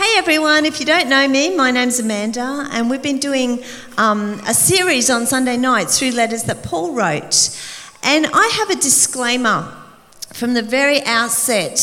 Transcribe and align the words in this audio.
Hey 0.00 0.16
everyone, 0.16 0.64
if 0.64 0.80
you 0.80 0.86
don't 0.86 1.10
know 1.10 1.28
me, 1.28 1.54
my 1.54 1.70
name's 1.70 2.00
Amanda, 2.00 2.66
and 2.72 2.88
we've 2.88 3.02
been 3.02 3.18
doing 3.18 3.62
um, 3.98 4.40
a 4.46 4.54
series 4.54 5.10
on 5.10 5.26
Sunday 5.26 5.58
nights 5.58 5.98
through 5.98 6.12
letters 6.12 6.44
that 6.44 6.62
Paul 6.62 6.94
wrote. 6.94 7.54
And 8.02 8.26
I 8.32 8.50
have 8.60 8.70
a 8.70 8.80
disclaimer 8.80 9.70
from 10.32 10.54
the 10.54 10.62
very 10.62 11.02
outset 11.04 11.78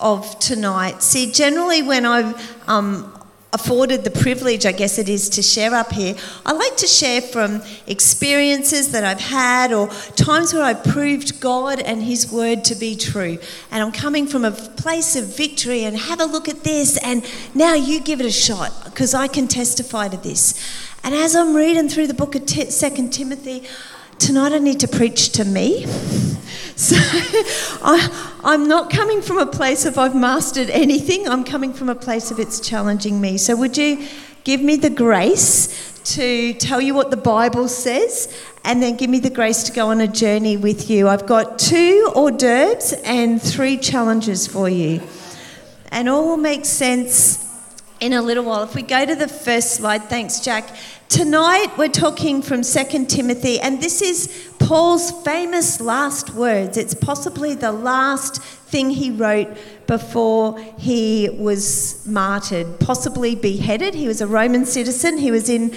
of 0.00 0.36
tonight. 0.40 1.00
See, 1.00 1.30
generally, 1.30 1.80
when 1.80 2.04
I've 2.04 2.68
um, 2.68 3.23
afforded 3.54 4.02
the 4.02 4.10
privilege, 4.10 4.66
I 4.66 4.72
guess 4.72 4.98
it 4.98 5.08
is, 5.08 5.28
to 5.30 5.42
share 5.42 5.74
up 5.74 5.92
here, 5.92 6.16
I 6.44 6.52
like 6.52 6.76
to 6.78 6.88
share 6.88 7.22
from 7.22 7.62
experiences 7.86 8.90
that 8.90 9.04
I've 9.04 9.20
had 9.20 9.72
or 9.72 9.88
times 10.16 10.52
where 10.52 10.64
I've 10.64 10.82
proved 10.82 11.40
God 11.40 11.78
and 11.78 12.02
His 12.02 12.30
word 12.30 12.64
to 12.64 12.74
be 12.74 12.96
true. 12.96 13.38
And 13.70 13.82
I'm 13.82 13.92
coming 13.92 14.26
from 14.26 14.44
a 14.44 14.50
place 14.50 15.14
of 15.14 15.36
victory 15.36 15.84
and 15.84 15.96
have 15.96 16.20
a 16.20 16.24
look 16.24 16.48
at 16.48 16.64
this, 16.64 16.98
and 16.98 17.24
now 17.54 17.74
you 17.74 18.00
give 18.00 18.20
it 18.20 18.26
a 18.26 18.32
shot 18.32 18.72
because 18.84 19.14
I 19.14 19.28
can 19.28 19.46
testify 19.46 20.08
to 20.08 20.16
this. 20.16 20.60
And 21.04 21.14
as 21.14 21.36
I'm 21.36 21.54
reading 21.54 21.88
through 21.88 22.08
the 22.08 22.14
book 22.14 22.34
of 22.34 22.48
Second 22.50 23.12
Timothy, 23.12 23.62
tonight 24.18 24.52
I 24.52 24.58
need 24.58 24.80
to 24.80 24.88
preach 24.88 25.30
to 25.32 25.44
me. 25.44 25.86
So 26.76 26.96
I, 26.98 28.32
I'm 28.42 28.66
not 28.66 28.90
coming 28.90 29.22
from 29.22 29.38
a 29.38 29.46
place 29.46 29.84
of 29.86 29.96
I've 29.96 30.16
mastered 30.16 30.70
anything, 30.70 31.28
I'm 31.28 31.44
coming 31.44 31.72
from 31.72 31.88
a 31.88 31.94
place 31.94 32.32
of 32.32 32.40
it's 32.40 32.58
challenging 32.58 33.20
me. 33.20 33.38
So 33.38 33.54
would 33.54 33.76
you 33.76 34.06
give 34.42 34.60
me 34.60 34.76
the 34.76 34.90
grace 34.90 36.02
to 36.16 36.52
tell 36.54 36.80
you 36.80 36.92
what 36.92 37.10
the 37.10 37.16
Bible 37.16 37.68
says 37.68 38.28
and 38.64 38.82
then 38.82 38.96
give 38.96 39.08
me 39.08 39.20
the 39.20 39.30
grace 39.30 39.62
to 39.64 39.72
go 39.72 39.88
on 39.90 40.00
a 40.00 40.08
journey 40.08 40.56
with 40.56 40.90
you? 40.90 41.08
I've 41.08 41.26
got 41.26 41.60
two 41.60 42.10
hors 42.16 42.32
d'oeuvres 42.32 42.92
and 43.04 43.40
three 43.40 43.76
challenges 43.76 44.48
for 44.48 44.68
you. 44.68 45.00
And 45.92 46.08
all 46.08 46.26
will 46.26 46.36
make 46.36 46.64
sense 46.64 47.53
in 48.00 48.12
a 48.12 48.22
little 48.22 48.44
while. 48.44 48.62
If 48.62 48.74
we 48.74 48.82
go 48.82 49.04
to 49.06 49.14
the 49.14 49.28
first 49.28 49.74
slide, 49.74 50.04
thanks, 50.04 50.40
Jack. 50.40 50.68
Tonight 51.08 51.68
we're 51.78 51.88
talking 51.88 52.42
from 52.42 52.62
2 52.62 53.06
Timothy, 53.06 53.60
and 53.60 53.80
this 53.80 54.02
is 54.02 54.52
Paul's 54.58 55.10
famous 55.24 55.80
last 55.80 56.30
words. 56.30 56.76
It's 56.76 56.94
possibly 56.94 57.54
the 57.54 57.72
last 57.72 58.42
thing 58.42 58.90
he 58.90 59.10
wrote 59.10 59.56
before 59.86 60.58
he 60.78 61.28
was 61.38 62.04
martyred, 62.06 62.80
possibly 62.80 63.34
beheaded. 63.34 63.94
He 63.94 64.08
was 64.08 64.20
a 64.20 64.26
Roman 64.26 64.64
citizen, 64.66 65.18
he 65.18 65.30
was 65.30 65.48
in, 65.48 65.74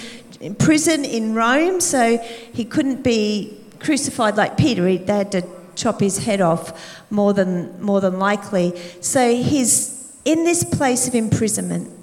prison 0.58 1.04
in 1.04 1.34
Rome, 1.34 1.80
so 1.80 2.18
he 2.52 2.64
couldn't 2.64 3.02
be 3.02 3.56
crucified 3.80 4.36
like 4.36 4.56
Peter. 4.56 4.86
He, 4.88 4.96
they 4.96 5.18
had 5.18 5.32
to 5.32 5.46
chop 5.76 6.00
his 6.00 6.18
head 6.18 6.40
off 6.40 7.00
more 7.10 7.32
than, 7.32 7.80
more 7.80 8.00
than 8.00 8.18
likely. 8.18 8.76
So 9.00 9.34
he's 9.34 10.12
in 10.24 10.44
this 10.44 10.64
place 10.64 11.06
of 11.06 11.14
imprisonment 11.14 11.97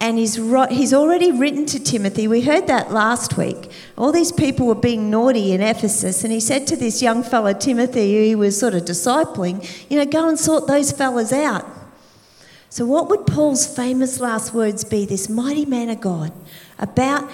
and 0.00 0.18
he's, 0.18 0.34
he's 0.34 0.92
already 0.92 1.32
written 1.32 1.64
to 1.66 1.82
Timothy. 1.82 2.28
We 2.28 2.42
heard 2.42 2.66
that 2.66 2.92
last 2.92 3.38
week. 3.38 3.70
All 3.96 4.12
these 4.12 4.30
people 4.30 4.66
were 4.66 4.74
being 4.74 5.10
naughty 5.10 5.52
in 5.52 5.62
Ephesus, 5.62 6.22
and 6.22 6.32
he 6.32 6.40
said 6.40 6.66
to 6.66 6.76
this 6.76 7.00
young 7.00 7.22
fellow, 7.22 7.52
Timothy, 7.54 8.14
who 8.14 8.22
he 8.22 8.34
was 8.34 8.58
sort 8.58 8.74
of 8.74 8.82
discipling, 8.82 9.66
you 9.90 9.98
know, 9.98 10.04
go 10.04 10.28
and 10.28 10.38
sort 10.38 10.66
those 10.66 10.92
fellas 10.92 11.32
out. 11.32 11.64
So, 12.68 12.84
what 12.84 13.08
would 13.08 13.26
Paul's 13.26 13.66
famous 13.66 14.20
last 14.20 14.52
words 14.52 14.84
be, 14.84 15.06
this 15.06 15.30
mighty 15.30 15.64
man 15.64 15.88
of 15.88 16.00
God, 16.02 16.30
about? 16.78 17.30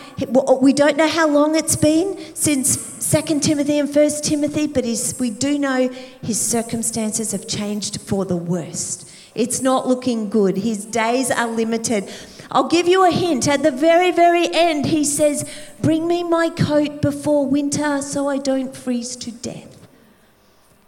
We 0.62 0.72
don't 0.72 0.96
know 0.96 1.08
how 1.08 1.28
long 1.28 1.56
it's 1.56 1.74
been 1.74 2.16
since 2.36 3.10
2 3.10 3.40
Timothy 3.40 3.80
and 3.80 3.92
1 3.92 4.10
Timothy, 4.22 4.68
but 4.68 4.84
we 5.18 5.30
do 5.30 5.58
know 5.58 5.88
his 6.22 6.40
circumstances 6.40 7.32
have 7.32 7.48
changed 7.48 8.00
for 8.02 8.24
the 8.24 8.36
worst. 8.36 9.10
It's 9.34 9.62
not 9.62 9.88
looking 9.88 10.28
good. 10.28 10.58
His 10.58 10.84
days 10.84 11.30
are 11.30 11.48
limited. 11.48 12.04
I'll 12.52 12.68
give 12.68 12.86
you 12.86 13.04
a 13.04 13.10
hint. 13.10 13.48
At 13.48 13.62
the 13.62 13.70
very, 13.70 14.10
very 14.10 14.46
end, 14.52 14.86
he 14.86 15.04
says, 15.04 15.50
Bring 15.80 16.06
me 16.06 16.22
my 16.22 16.50
coat 16.50 17.00
before 17.00 17.46
winter 17.46 18.02
so 18.02 18.28
I 18.28 18.36
don't 18.36 18.76
freeze 18.76 19.16
to 19.16 19.32
death. 19.32 19.88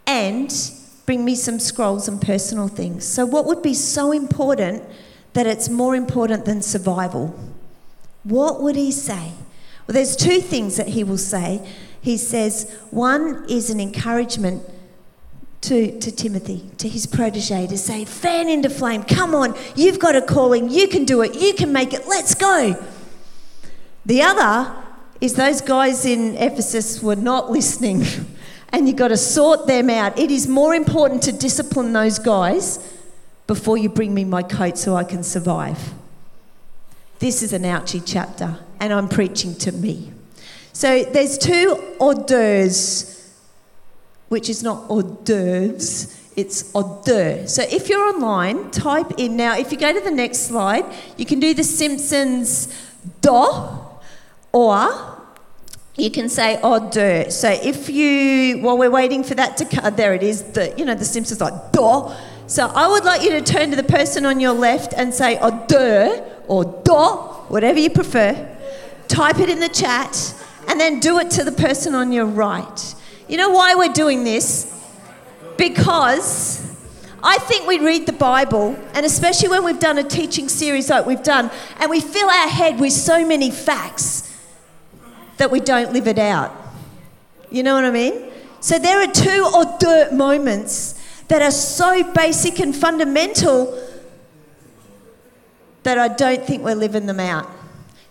And 0.05 0.53
bring 1.07 1.25
me 1.25 1.33
some 1.33 1.59
scrolls 1.59 2.07
and 2.07 2.21
personal 2.21 2.67
things. 2.67 3.03
So, 3.03 3.25
what 3.25 3.45
would 3.45 3.63
be 3.63 3.73
so 3.73 4.11
important 4.11 4.83
that 5.33 5.47
it's 5.47 5.67
more 5.67 5.95
important 5.95 6.45
than 6.45 6.61
survival? 6.61 7.37
What 8.23 8.61
would 8.61 8.75
he 8.75 8.91
say? 8.91 9.31
Well, 9.87 9.93
there's 9.93 10.15
two 10.15 10.41
things 10.41 10.77
that 10.77 10.89
he 10.89 11.03
will 11.03 11.17
say. 11.17 11.67
He 11.99 12.17
says, 12.17 12.71
one 12.91 13.45
is 13.49 13.71
an 13.71 13.79
encouragement 13.79 14.63
to, 15.65 15.99
to 15.99 16.11
Timothy, 16.11 16.63
to 16.77 16.87
his 16.87 17.07
protege, 17.07 17.65
to 17.67 17.77
say, 17.77 18.05
fan 18.05 18.47
into 18.47 18.69
flame, 18.69 19.03
come 19.03 19.33
on, 19.33 19.55
you've 19.75 19.99
got 19.99 20.15
a 20.15 20.21
calling, 20.21 20.69
you 20.69 20.87
can 20.87 21.05
do 21.05 21.21
it, 21.21 21.35
you 21.35 21.53
can 21.53 21.73
make 21.73 21.93
it, 21.93 22.07
let's 22.07 22.35
go. 22.35 22.75
The 24.05 24.21
other 24.21 24.75
is 25.19 25.33
those 25.33 25.61
guys 25.61 26.05
in 26.05 26.35
Ephesus 26.37 27.01
were 27.01 27.15
not 27.15 27.49
listening, 27.57 28.03
and 28.69 28.87
you've 28.87 28.97
got 28.97 29.07
to 29.07 29.17
sort 29.17 29.65
them 29.65 29.89
out. 29.89 30.19
It 30.19 30.29
is 30.29 30.47
more 30.47 30.75
important 30.75 31.23
to 31.23 31.31
discipline 31.31 31.93
those 31.93 32.19
guys 32.19 32.93
before 33.47 33.77
you 33.77 33.89
bring 33.89 34.13
me 34.13 34.23
my 34.23 34.43
coat 34.43 34.77
so 34.77 34.95
I 34.95 35.03
can 35.03 35.23
survive. 35.23 35.93
This 37.19 37.41
is 37.41 37.53
an 37.53 37.65
ouchy 37.65 38.01
chapter, 38.01 38.59
and 38.79 38.93
I'm 38.93 39.07
preaching 39.07 39.55
to 39.55 39.71
me. 39.71 40.11
So 40.73 41.03
there's 41.05 41.37
two 41.37 41.81
hors 41.99 42.15
d'oeuvres 42.15 43.14
which 44.29 44.49
is 44.49 44.63
not 44.63 44.89
hors 44.89 45.03
d'oeuvres, 45.03 46.21
it's 46.35 46.71
hors 46.73 47.03
d'oeuvres. 47.05 47.53
So 47.53 47.63
if 47.63 47.89
you're 47.89 48.07
online, 48.07 48.71
type 48.71 49.13
in 49.17 49.37
now. 49.37 49.57
If 49.57 49.71
you 49.71 49.77
go 49.77 49.93
to 49.93 50.01
the 50.01 50.11
next 50.11 50.47
slide, 50.47 50.85
you 51.17 51.25
can 51.25 51.39
do 51.39 51.53
the 51.53 51.63
Simpsons 51.63 52.67
do, 53.21 53.53
or 54.51 55.21
you 55.95 56.11
can 56.11 56.27
say 56.27 56.59
hors. 56.61 57.33
So 57.33 57.49
if 57.49 57.89
you, 57.89 58.59
while 58.59 58.77
we're 58.77 58.91
waiting 58.91 59.23
for 59.23 59.35
that 59.35 59.57
to 59.57 59.65
come, 59.65 59.85
uh, 59.85 59.89
there 59.91 60.13
it 60.13 60.23
is. 60.23 60.43
The 60.43 60.73
you 60.77 60.85
know 60.85 60.95
the 60.95 61.05
Simpsons 61.05 61.39
like 61.39 61.71
do. 61.71 62.11
So 62.47 62.67
I 62.67 62.87
would 62.87 63.05
like 63.05 63.23
you 63.23 63.31
to 63.31 63.41
turn 63.41 63.71
to 63.71 63.75
the 63.75 63.83
person 63.83 64.25
on 64.25 64.39
your 64.39 64.53
left 64.53 64.93
and 64.93 65.13
say 65.13 65.37
hors 65.37 66.21
or 66.47 66.65
do, 66.83 66.93
whatever 67.49 67.79
you 67.79 67.89
prefer. 67.89 68.51
Type 69.07 69.39
it 69.39 69.49
in 69.49 69.59
the 69.59 69.69
chat, 69.69 70.35
and 70.67 70.79
then 70.79 70.99
do 70.99 71.19
it 71.19 71.31
to 71.31 71.43
the 71.43 71.51
person 71.51 71.95
on 71.95 72.11
your 72.11 72.25
right. 72.25 72.95
You 73.27 73.37
know 73.37 73.49
why 73.49 73.75
we're 73.75 73.93
doing 73.93 74.23
this? 74.23 74.71
Because 75.57 76.61
I 77.23 77.37
think 77.39 77.67
we 77.67 77.79
read 77.79 78.05
the 78.05 78.13
Bible, 78.13 78.77
and 78.93 79.05
especially 79.05 79.49
when 79.49 79.63
we've 79.63 79.79
done 79.79 79.97
a 79.97 80.03
teaching 80.03 80.47
series 80.47 80.89
like 80.89 81.05
we've 81.05 81.23
done, 81.23 81.49
and 81.79 81.89
we 81.89 82.01
fill 82.01 82.29
our 82.29 82.47
head 82.47 82.79
with 82.79 82.93
so 82.93 83.25
many 83.25 83.49
facts 83.49 84.31
that 85.37 85.49
we 85.49 85.59
don't 85.59 85.91
live 85.91 86.07
it 86.07 86.19
out. 86.19 86.55
You 87.49 87.63
know 87.63 87.73
what 87.73 87.85
I 87.85 87.91
mean? 87.91 88.31
So 88.59 88.77
there 88.77 89.01
are 89.01 89.11
two 89.11 89.43
hors 89.43 89.77
d'oeuvre 89.79 90.15
moments 90.15 91.01
that 91.27 91.41
are 91.41 91.51
so 91.51 92.03
basic 92.13 92.59
and 92.59 92.75
fundamental 92.75 93.81
that 95.83 95.97
I 95.97 96.09
don't 96.09 96.43
think 96.43 96.63
we're 96.63 96.75
living 96.75 97.05
them 97.05 97.19
out. 97.19 97.49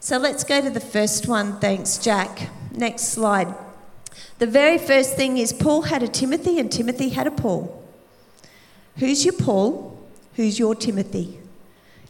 So 0.00 0.18
let's 0.18 0.44
go 0.44 0.60
to 0.60 0.70
the 0.70 0.80
first 0.80 1.28
one. 1.28 1.60
Thanks, 1.60 1.98
Jack. 1.98 2.50
Next 2.72 3.04
slide. 3.04 3.54
The 4.38 4.46
very 4.46 4.78
first 4.78 5.16
thing 5.16 5.38
is 5.38 5.52
Paul 5.52 5.82
had 5.82 6.02
a 6.02 6.08
Timothy 6.08 6.58
and 6.58 6.70
Timothy 6.70 7.10
had 7.10 7.26
a 7.26 7.30
Paul. 7.30 7.82
Who's 8.98 9.24
your 9.24 9.34
Paul? 9.34 9.98
Who's 10.34 10.58
your 10.58 10.74
Timothy? 10.74 11.38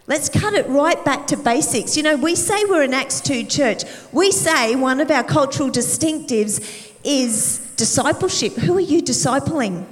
Let's 0.07 0.29
cut 0.29 0.53
it 0.53 0.69
right 0.69 1.03
back 1.05 1.27
to 1.29 1.37
basics. 1.37 1.97
You 1.97 2.03
know, 2.03 2.17
we 2.17 2.35
say 2.35 2.65
we're 2.67 2.83
an 2.83 2.93
Acts 2.93 3.21
2 3.23 3.45
church. 3.45 3.85
We 4.13 4.33
say 4.33 4.75
one 4.77 5.01
of 5.01 5.11
our 5.11 5.25
cultural 5.25 5.71
distinctives 5.71 6.93
is 7.05 7.59
discipleship. 7.77 8.55
Who 8.55 8.77
are 8.77 8.81
you 8.81 9.03
discipling? 9.03 9.87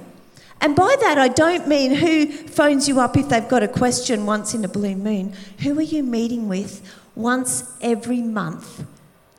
And 0.61 0.75
by 0.75 0.95
that, 1.01 1.17
I 1.17 1.27
don't 1.27 1.67
mean 1.67 1.95
who 1.95 2.27
phones 2.27 2.87
you 2.87 2.99
up 2.99 3.17
if 3.17 3.29
they've 3.29 3.47
got 3.47 3.63
a 3.63 3.67
question 3.67 4.25
once 4.25 4.53
in 4.53 4.63
a 4.63 4.67
blue 4.67 4.95
moon. 4.95 5.33
Who 5.59 5.77
are 5.77 5.81
you 5.81 6.03
meeting 6.03 6.47
with 6.47 6.81
once 7.15 7.75
every 7.81 8.21
month 8.21 8.85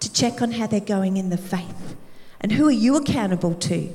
to 0.01 0.13
check 0.13 0.43
on 0.43 0.53
how 0.53 0.67
they're 0.67 0.81
going 0.81 1.17
in 1.17 1.31
the 1.31 1.39
faith? 1.39 1.97
And 2.45 2.53
who 2.53 2.69
are 2.69 2.71
you 2.71 2.95
accountable 2.97 3.55
to? 3.55 3.91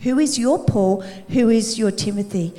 Who 0.00 0.18
is 0.18 0.40
your 0.40 0.58
Paul? 0.58 1.02
Who 1.28 1.48
is 1.50 1.78
your 1.78 1.92
Timothy? 1.92 2.52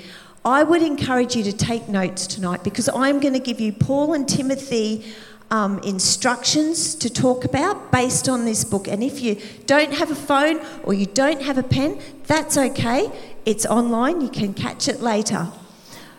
I 0.45 0.63
would 0.63 0.81
encourage 0.81 1.35
you 1.35 1.43
to 1.43 1.51
take 1.51 1.89
notes 1.89 2.27
tonight 2.27 2.63
because 2.63 2.87
I'm 2.87 3.19
going 3.19 3.33
to 3.33 3.39
give 3.41 3.59
you 3.59 3.73
Paul 3.73 4.13
and 4.13 4.25
Timothy 4.25 5.05
um, 5.51 5.79
instructions 5.79 6.95
to 6.95 7.09
talk 7.09 7.43
about 7.43 7.91
based 7.91 8.29
on 8.29 8.45
this 8.45 8.63
book. 8.63 8.87
And 8.87 9.03
if 9.03 9.19
you 9.19 9.35
don't 9.65 9.91
have 9.95 10.11
a 10.11 10.15
phone 10.15 10.61
or 10.85 10.93
you 10.93 11.07
don't 11.07 11.41
have 11.41 11.57
a 11.57 11.63
pen, 11.63 11.99
that's 12.25 12.57
okay. 12.57 13.11
It's 13.45 13.65
online, 13.65 14.21
you 14.21 14.29
can 14.29 14.53
catch 14.53 14.87
it 14.87 15.01
later. 15.01 15.49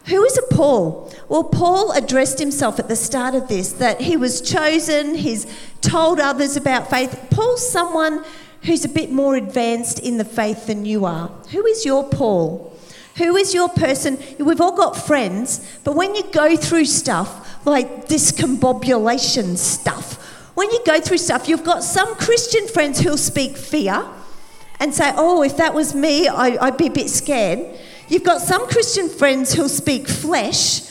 Who 0.08 0.22
is 0.22 0.36
a 0.36 0.54
Paul? 0.54 1.10
Well, 1.30 1.44
Paul 1.44 1.92
addressed 1.92 2.38
himself 2.38 2.78
at 2.78 2.88
the 2.88 2.96
start 2.96 3.34
of 3.34 3.48
this 3.48 3.72
that 3.72 4.02
he 4.02 4.18
was 4.18 4.42
chosen, 4.42 5.14
he's 5.14 5.46
told 5.80 6.20
others 6.20 6.58
about 6.58 6.90
faith. 6.90 7.28
Paul's 7.30 7.66
someone 7.66 8.22
who's 8.62 8.84
a 8.84 8.88
bit 8.88 9.10
more 9.10 9.36
advanced 9.36 9.98
in 9.98 10.18
the 10.18 10.24
faith 10.24 10.66
than 10.66 10.84
you 10.84 11.04
are? 11.04 11.28
Who 11.50 11.64
is 11.66 11.84
your 11.84 12.08
Paul? 12.08 12.76
Who 13.16 13.36
is 13.36 13.52
your 13.52 13.68
person? 13.68 14.18
We've 14.38 14.60
all 14.60 14.76
got 14.76 14.96
friends, 14.96 15.78
but 15.82 15.96
when 15.96 16.14
you 16.14 16.22
go 16.30 16.56
through 16.56 16.84
stuff, 16.84 17.64
like 17.66 18.08
discombobulation 18.08 19.56
stuff. 19.56 20.14
When 20.54 20.70
you 20.70 20.80
go 20.84 21.00
through 21.00 21.18
stuff, 21.18 21.48
you've 21.48 21.64
got 21.64 21.84
some 21.84 22.14
Christian 22.16 22.66
friends 22.66 23.00
who'll 23.00 23.16
speak 23.16 23.56
fear 23.56 24.04
and 24.80 24.94
say, 24.94 25.12
Oh, 25.16 25.42
if 25.42 25.56
that 25.56 25.74
was 25.74 25.94
me, 25.94 26.28
I, 26.28 26.64
would 26.64 26.76
be 26.76 26.86
a 26.86 26.90
bit 26.90 27.08
scared. 27.10 27.78
You've 28.08 28.24
got 28.24 28.40
some 28.40 28.66
Christian 28.68 29.08
friends 29.08 29.52
who'll 29.52 29.68
speak 29.68 30.08
flesh, 30.08 30.82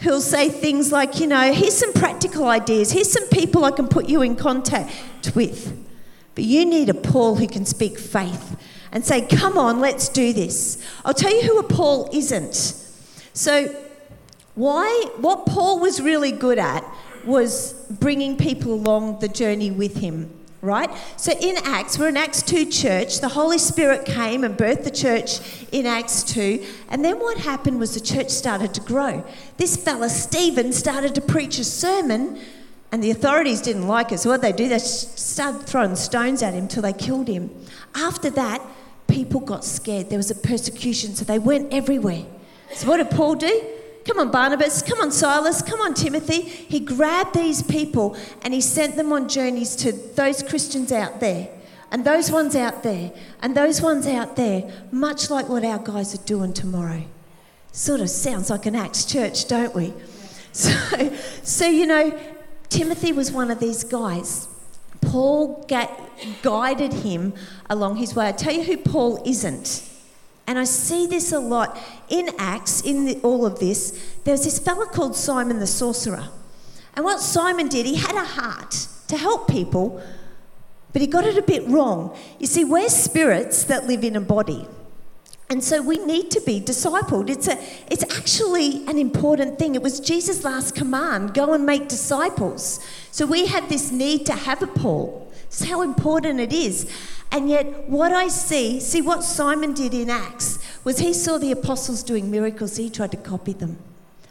who'll 0.00 0.20
say 0.20 0.48
things 0.48 0.92
like, 0.92 1.18
You 1.18 1.26
know, 1.26 1.52
here's 1.52 1.76
some 1.76 1.92
practical 1.92 2.46
ideas, 2.46 2.92
here's 2.92 3.10
some 3.10 3.28
people 3.28 3.64
I 3.64 3.70
can 3.70 3.88
put 3.88 4.08
you 4.08 4.22
in 4.22 4.36
contact 4.36 4.92
with. 5.34 5.89
But 6.34 6.44
you 6.44 6.64
need 6.64 6.88
a 6.88 6.94
Paul 6.94 7.36
who 7.36 7.46
can 7.46 7.64
speak 7.64 7.98
faith 7.98 8.56
and 8.92 9.04
say, 9.04 9.26
Come 9.26 9.58
on, 9.58 9.80
let's 9.80 10.08
do 10.08 10.32
this. 10.32 10.84
I'll 11.04 11.14
tell 11.14 11.34
you 11.34 11.42
who 11.42 11.58
a 11.58 11.62
Paul 11.62 12.08
isn't. 12.12 12.54
So, 13.32 13.74
why, 14.54 15.06
what 15.16 15.46
Paul 15.46 15.80
was 15.80 16.00
really 16.00 16.32
good 16.32 16.58
at 16.58 16.84
was 17.24 17.72
bringing 17.88 18.36
people 18.36 18.74
along 18.74 19.20
the 19.20 19.28
journey 19.28 19.70
with 19.70 19.96
him, 19.98 20.30
right? 20.60 20.90
So 21.16 21.32
in 21.32 21.56
Acts, 21.64 21.98
we're 21.98 22.08
in 22.08 22.16
Acts 22.16 22.42
2 22.42 22.66
church. 22.66 23.20
The 23.20 23.28
Holy 23.28 23.58
Spirit 23.58 24.04
came 24.04 24.44
and 24.44 24.56
birthed 24.56 24.84
the 24.84 24.90
church 24.90 25.40
in 25.72 25.86
Acts 25.86 26.22
2. 26.24 26.64
And 26.88 27.04
then 27.04 27.18
what 27.18 27.38
happened 27.38 27.78
was 27.78 27.94
the 27.94 28.00
church 28.00 28.28
started 28.30 28.74
to 28.74 28.80
grow. 28.80 29.24
This 29.56 29.76
fella, 29.76 30.08
Stephen, 30.08 30.72
started 30.72 31.14
to 31.14 31.20
preach 31.20 31.58
a 31.58 31.64
sermon 31.64 32.40
and 32.92 33.02
the 33.02 33.10
authorities 33.10 33.60
didn't 33.60 33.86
like 33.86 34.12
it. 34.12 34.18
So 34.18 34.30
what 34.30 34.42
they 34.42 34.52
do, 34.52 34.68
they 34.68 34.78
started 34.78 35.62
throwing 35.62 35.94
stones 35.96 36.42
at 36.42 36.54
him 36.54 36.66
till 36.66 36.82
they 36.82 36.92
killed 36.92 37.28
him. 37.28 37.50
After 37.94 38.30
that, 38.30 38.62
people 39.06 39.40
got 39.40 39.64
scared. 39.64 40.08
There 40.10 40.18
was 40.18 40.30
a 40.30 40.34
persecution, 40.34 41.14
so 41.14 41.24
they 41.24 41.38
went 41.38 41.72
everywhere. 41.72 42.24
So 42.74 42.88
what 42.88 42.96
did 42.96 43.10
Paul 43.10 43.36
do? 43.36 43.64
Come 44.04 44.18
on, 44.18 44.30
Barnabas. 44.30 44.82
Come 44.82 45.00
on, 45.00 45.12
Silas. 45.12 45.62
Come 45.62 45.80
on, 45.80 45.94
Timothy. 45.94 46.40
He 46.40 46.80
grabbed 46.80 47.34
these 47.34 47.62
people 47.62 48.16
and 48.42 48.54
he 48.54 48.60
sent 48.60 48.96
them 48.96 49.12
on 49.12 49.28
journeys 49.28 49.76
to 49.76 49.92
those 49.92 50.42
Christians 50.42 50.90
out 50.90 51.20
there, 51.20 51.48
and 51.92 52.04
those 52.04 52.30
ones 52.30 52.56
out 52.56 52.82
there, 52.82 53.12
and 53.42 53.56
those 53.56 53.82
ones 53.82 54.06
out 54.06 54.36
there, 54.36 54.70
much 54.90 55.30
like 55.30 55.48
what 55.48 55.64
our 55.64 55.78
guys 55.78 56.14
are 56.14 56.24
doing 56.24 56.52
tomorrow. 56.52 57.02
Sort 57.72 58.00
of 58.00 58.10
sounds 58.10 58.50
like 58.50 58.66
an 58.66 58.74
Acts 58.74 59.04
church, 59.04 59.46
don't 59.46 59.74
we? 59.74 59.92
So, 60.52 61.16
so 61.44 61.68
you 61.68 61.86
know, 61.86 62.10
Timothy 62.70 63.12
was 63.12 63.30
one 63.30 63.50
of 63.50 63.60
these 63.60 63.84
guys. 63.84 64.48
Paul 65.02 65.66
guided 66.42 66.92
him 66.92 67.34
along 67.68 67.96
his 67.96 68.14
way. 68.14 68.28
I 68.28 68.32
tell 68.32 68.54
you 68.54 68.62
who 68.62 68.76
Paul 68.76 69.22
isn't. 69.26 69.86
And 70.46 70.58
I 70.58 70.64
see 70.64 71.06
this 71.06 71.32
a 71.32 71.38
lot 71.38 71.78
in 72.08 72.30
Acts, 72.38 72.80
in 72.80 73.04
the, 73.04 73.20
all 73.22 73.44
of 73.46 73.60
this. 73.60 74.16
There's 74.24 74.44
this 74.44 74.58
fella 74.58 74.86
called 74.86 75.14
Simon 75.14 75.58
the 75.58 75.66
sorcerer. 75.66 76.28
And 76.94 77.04
what 77.04 77.20
Simon 77.20 77.68
did, 77.68 77.86
he 77.86 77.96
had 77.96 78.14
a 78.14 78.24
heart 78.24 78.88
to 79.08 79.16
help 79.16 79.48
people, 79.48 80.02
but 80.92 81.02
he 81.02 81.06
got 81.06 81.24
it 81.24 81.38
a 81.38 81.42
bit 81.42 81.66
wrong. 81.68 82.16
You 82.38 82.46
see, 82.46 82.64
we're 82.64 82.88
spirits 82.88 83.64
that 83.64 83.86
live 83.86 84.02
in 84.04 84.16
a 84.16 84.20
body. 84.20 84.66
And 85.50 85.64
so 85.64 85.82
we 85.82 85.98
need 85.98 86.30
to 86.30 86.40
be 86.40 86.60
discipled. 86.60 87.28
It's, 87.28 87.48
a, 87.48 87.58
it's 87.90 88.04
actually 88.16 88.86
an 88.86 88.98
important 88.98 89.58
thing. 89.58 89.74
It 89.74 89.82
was 89.82 89.98
Jesus' 89.98 90.44
last 90.44 90.76
command 90.76 91.34
go 91.34 91.52
and 91.52 91.66
make 91.66 91.88
disciples. 91.88 92.78
So 93.10 93.26
we 93.26 93.46
have 93.46 93.68
this 93.68 93.90
need 93.90 94.24
to 94.26 94.32
have 94.32 94.62
a 94.62 94.68
Paul. 94.68 95.28
It's 95.46 95.64
how 95.64 95.82
important 95.82 96.38
it 96.38 96.52
is. 96.52 96.88
And 97.32 97.48
yet, 97.48 97.88
what 97.88 98.12
I 98.12 98.28
see, 98.28 98.78
see 98.78 99.02
what 99.02 99.24
Simon 99.24 99.74
did 99.74 99.92
in 99.92 100.08
Acts 100.08 100.60
was 100.84 101.00
he 101.00 101.12
saw 101.12 101.36
the 101.36 101.50
apostles 101.50 102.04
doing 102.04 102.30
miracles, 102.30 102.76
he 102.76 102.88
tried 102.88 103.10
to 103.10 103.16
copy 103.16 103.52
them, 103.52 103.78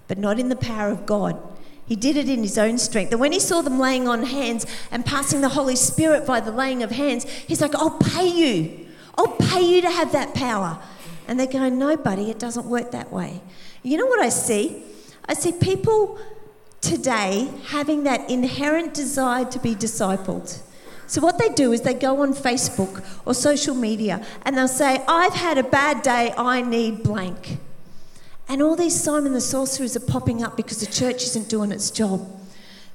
but 0.07 0.17
not 0.17 0.39
in 0.39 0.47
the 0.47 0.55
power 0.55 0.89
of 0.89 1.05
God. 1.05 1.37
He 1.85 1.97
did 1.97 2.15
it 2.15 2.29
in 2.29 2.43
his 2.43 2.57
own 2.57 2.77
strength. 2.77 3.11
And 3.11 3.19
when 3.19 3.33
he 3.33 3.39
saw 3.39 3.61
them 3.61 3.79
laying 3.79 4.07
on 4.07 4.23
hands 4.23 4.65
and 4.89 5.05
passing 5.05 5.41
the 5.41 5.49
Holy 5.49 5.75
Spirit 5.75 6.25
by 6.25 6.39
the 6.39 6.51
laying 6.51 6.81
of 6.81 6.91
hands, 6.91 7.25
he's 7.29 7.61
like, 7.61 7.75
I'll 7.75 7.97
pay 7.97 8.27
you. 8.27 8.87
I'll 9.17 9.35
pay 9.35 9.61
you 9.61 9.81
to 9.81 9.89
have 9.89 10.13
that 10.13 10.33
power. 10.33 10.79
And 11.29 11.39
they're 11.39 11.45
going, 11.45 11.77
No, 11.77 11.95
buddy, 11.95 12.31
it 12.31 12.39
doesn't 12.39 12.65
work 12.65 12.89
that 12.89 13.13
way. 13.13 13.39
You 13.83 13.97
know 13.97 14.07
what 14.07 14.19
I 14.19 14.29
see? 14.29 14.83
I 15.25 15.35
see 15.35 15.51
people 15.51 16.17
today 16.81 17.47
having 17.67 18.03
that 18.05 18.27
inherent 18.31 18.95
desire 18.95 19.45
to 19.45 19.59
be 19.59 19.75
discipled. 19.75 20.59
So, 21.05 21.21
what 21.21 21.37
they 21.37 21.49
do 21.49 21.71
is 21.71 21.81
they 21.81 21.93
go 21.93 22.23
on 22.23 22.33
Facebook 22.33 23.05
or 23.27 23.35
social 23.35 23.75
media 23.75 24.25
and 24.41 24.57
they'll 24.57 24.67
say, 24.67 25.03
I've 25.07 25.33
had 25.33 25.59
a 25.59 25.63
bad 25.63 26.01
day, 26.01 26.33
I 26.35 26.63
need 26.63 27.03
blank. 27.03 27.59
And 28.47 28.63
all 28.63 28.75
these 28.75 28.99
Simon 28.99 29.33
the 29.33 29.41
Sorcerers 29.41 29.95
are 29.95 29.99
popping 29.99 30.43
up 30.43 30.57
because 30.57 30.79
the 30.79 30.91
church 30.91 31.21
isn't 31.21 31.47
doing 31.47 31.71
its 31.71 31.91
job. 31.91 32.27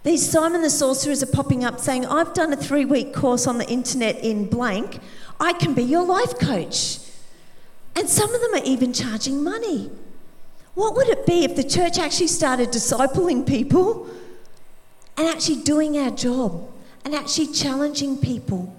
These 0.02 0.28
Simon 0.28 0.62
the 0.62 0.70
Sorcerers 0.70 1.22
are 1.22 1.26
popping 1.26 1.64
up 1.64 1.78
saying, 1.78 2.04
I've 2.06 2.34
done 2.34 2.52
a 2.52 2.56
three 2.56 2.84
week 2.84 3.14
course 3.14 3.46
on 3.46 3.58
the 3.58 3.68
internet 3.68 4.18
in 4.24 4.48
blank. 4.50 4.98
I 5.38 5.52
can 5.52 5.72
be 5.72 5.84
your 5.84 6.04
life 6.04 6.36
coach. 6.40 6.98
And 7.96 8.08
some 8.08 8.34
of 8.34 8.40
them 8.40 8.54
are 8.54 8.64
even 8.64 8.92
charging 8.92 9.42
money. 9.42 9.90
What 10.74 10.96
would 10.96 11.08
it 11.08 11.26
be 11.26 11.44
if 11.44 11.54
the 11.54 11.62
church 11.62 11.98
actually 11.98 12.26
started 12.26 12.70
discipling 12.70 13.46
people 13.46 14.08
and 15.16 15.28
actually 15.28 15.62
doing 15.62 15.96
our 15.98 16.10
job 16.10 16.68
and 17.04 17.14
actually 17.14 17.48
challenging 17.48 18.18
people? 18.18 18.74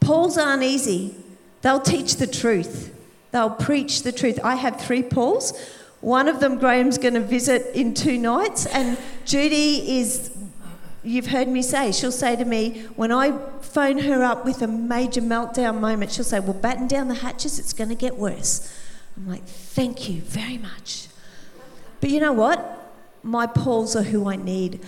Pauls 0.00 0.38
aren't 0.38 0.62
easy. 0.62 1.16
They'll 1.62 1.80
teach 1.80 2.16
the 2.16 2.26
truth, 2.28 2.94
they'll 3.32 3.50
preach 3.50 4.02
the 4.02 4.12
truth. 4.12 4.38
I 4.44 4.54
have 4.54 4.80
three 4.80 5.02
Pauls. 5.02 5.58
One 6.00 6.28
of 6.28 6.38
them, 6.38 6.58
Graham's 6.58 6.96
going 6.96 7.14
to 7.14 7.20
visit 7.20 7.74
in 7.74 7.92
two 7.92 8.18
nights, 8.18 8.66
and 8.66 8.96
Judy 9.24 9.98
is 9.98 10.30
you've 11.02 11.28
heard 11.28 11.48
me 11.48 11.62
say, 11.62 11.92
she'll 11.92 12.12
say 12.12 12.36
to 12.36 12.44
me, 12.44 12.82
when 12.96 13.12
I 13.12 13.36
phone 13.60 13.98
her 13.98 14.22
up 14.22 14.44
with 14.44 14.62
a 14.62 14.66
major 14.66 15.20
meltdown 15.20 15.80
moment, 15.80 16.12
she'll 16.12 16.24
say, 16.24 16.40
Well, 16.40 16.54
batten 16.54 16.88
down 16.88 17.08
the 17.08 17.14
hatches, 17.14 17.58
it's 17.58 17.72
going 17.72 17.90
to 17.90 17.94
get 17.94 18.16
worse. 18.16 18.72
I'm 19.16 19.28
like, 19.28 19.44
Thank 19.44 20.08
you 20.08 20.20
very 20.22 20.58
much. 20.58 21.08
But 22.00 22.10
you 22.10 22.20
know 22.20 22.32
what? 22.32 22.92
My 23.22 23.46
Pauls 23.46 23.96
are 23.96 24.02
who 24.02 24.28
I 24.28 24.36
need. 24.36 24.80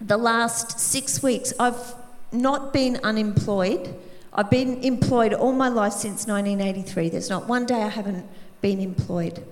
The 0.00 0.16
last 0.16 0.80
six 0.80 1.22
weeks, 1.22 1.52
I've 1.58 1.94
not 2.32 2.72
been 2.72 2.98
unemployed. 3.04 3.94
I've 4.32 4.50
been 4.50 4.82
employed 4.82 5.34
all 5.34 5.52
my 5.52 5.68
life 5.68 5.92
since 5.92 6.26
1983. 6.26 7.10
There's 7.10 7.30
not 7.30 7.46
one 7.46 7.66
day 7.66 7.82
I 7.82 7.88
haven't 7.88 8.26
been 8.60 8.80
employed. 8.80 9.44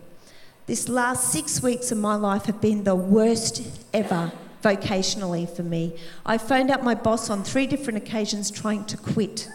This 0.67 0.89
last 0.89 1.31
six 1.31 1.63
weeks 1.63 1.93
of 1.93 1.99
my 1.99 2.15
life 2.15 2.47
have 2.47 2.61
been 2.61 2.85
the 2.85 2.95
worst 2.95 3.63
ever 3.93 4.33
vocationally 4.63 5.49
for 5.49 5.63
me. 5.63 5.97
I 6.25 6.39
phoned 6.39 6.71
up 6.71 6.83
my 6.83 6.95
boss 6.95 7.31
on 7.31 7.45
three 7.45 7.67
different 7.67 7.97
occasions 7.99 8.51
trying 8.51 8.85
to 8.87 8.97
quit. 8.97 9.49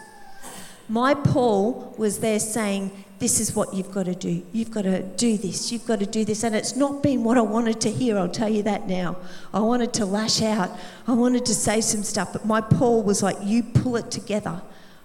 My 0.87 1.13
Paul 1.13 1.95
was 1.97 2.19
there 2.19 2.39
saying, 2.39 2.91
This 3.17 3.39
is 3.39 3.55
what 3.55 3.73
you've 3.73 3.91
got 3.91 4.05
to 4.05 4.15
do. 4.15 4.45
You've 4.51 4.71
got 4.71 4.83
to 4.83 5.01
do 5.01 5.37
this. 5.37 5.71
You've 5.71 5.85
got 5.85 5.99
to 5.99 6.05
do 6.05 6.25
this. 6.25 6.43
And 6.43 6.55
it's 6.55 6.75
not 6.75 7.01
been 7.01 7.23
what 7.23 7.37
I 7.37 7.41
wanted 7.41 7.81
to 7.81 7.91
hear, 7.91 8.17
I'll 8.17 8.29
tell 8.29 8.49
you 8.49 8.63
that 8.63 8.87
now. 8.87 9.17
I 9.53 9.61
wanted 9.61 9.93
to 9.93 10.05
lash 10.05 10.41
out. 10.41 10.69
I 11.07 11.13
wanted 11.13 11.45
to 11.45 11.55
say 11.55 11.81
some 11.81 12.03
stuff. 12.03 12.33
But 12.33 12.45
my 12.45 12.61
Paul 12.61 13.01
was 13.03 13.23
like, 13.23 13.37
You 13.41 13.63
pull 13.63 13.95
it 13.95 14.11
together. 14.11 14.61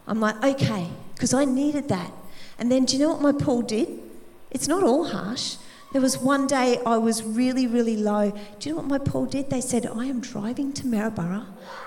I'm 0.07 0.21
like, 0.21 0.43
Okay, 0.45 0.89
because 1.15 1.33
I 1.33 1.45
needed 1.45 1.89
that. 1.89 2.13
And 2.59 2.71
then 2.71 2.85
do 2.85 2.97
you 2.97 3.03
know 3.03 3.15
what 3.15 3.23
my 3.23 3.33
Paul 3.33 3.63
did? 3.63 3.89
It's 4.51 4.69
not 4.69 4.83
all 4.83 5.05
harsh. 5.09 5.57
There 5.93 6.01
was 6.01 6.19
one 6.19 6.47
day 6.47 6.81
I 6.87 6.99
was 6.99 7.25
really, 7.25 7.67
really 7.67 7.97
low. 7.97 8.31
Do 8.31 8.69
you 8.69 8.75
know 8.75 8.81
what 8.81 8.89
my 8.89 8.99
Paul 8.99 9.27
did? 9.27 9.51
They 9.51 9.61
said, 9.61 9.87
I 9.87 10.07
am 10.07 10.21
driving 10.21 10.73
to 10.75 10.87
Maryborough 10.87 11.47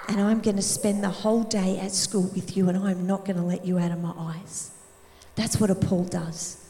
and 0.09 0.19
I'm 0.19 0.41
going 0.41 0.57
to 0.57 0.61
spend 0.61 1.03
the 1.03 1.09
whole 1.09 1.43
day 1.43 1.79
at 1.79 1.93
school 1.93 2.29
with 2.35 2.57
you 2.57 2.67
and 2.67 2.77
I'm 2.77 3.07
not 3.07 3.23
going 3.23 3.37
to 3.37 3.43
let 3.43 3.65
you 3.65 3.79
out 3.79 3.91
of 3.91 4.01
my 4.01 4.13
eyes. 4.17 4.71
That's 5.35 5.59
what 5.59 5.69
a 5.69 5.75
Paul 5.75 6.03
does. 6.03 6.69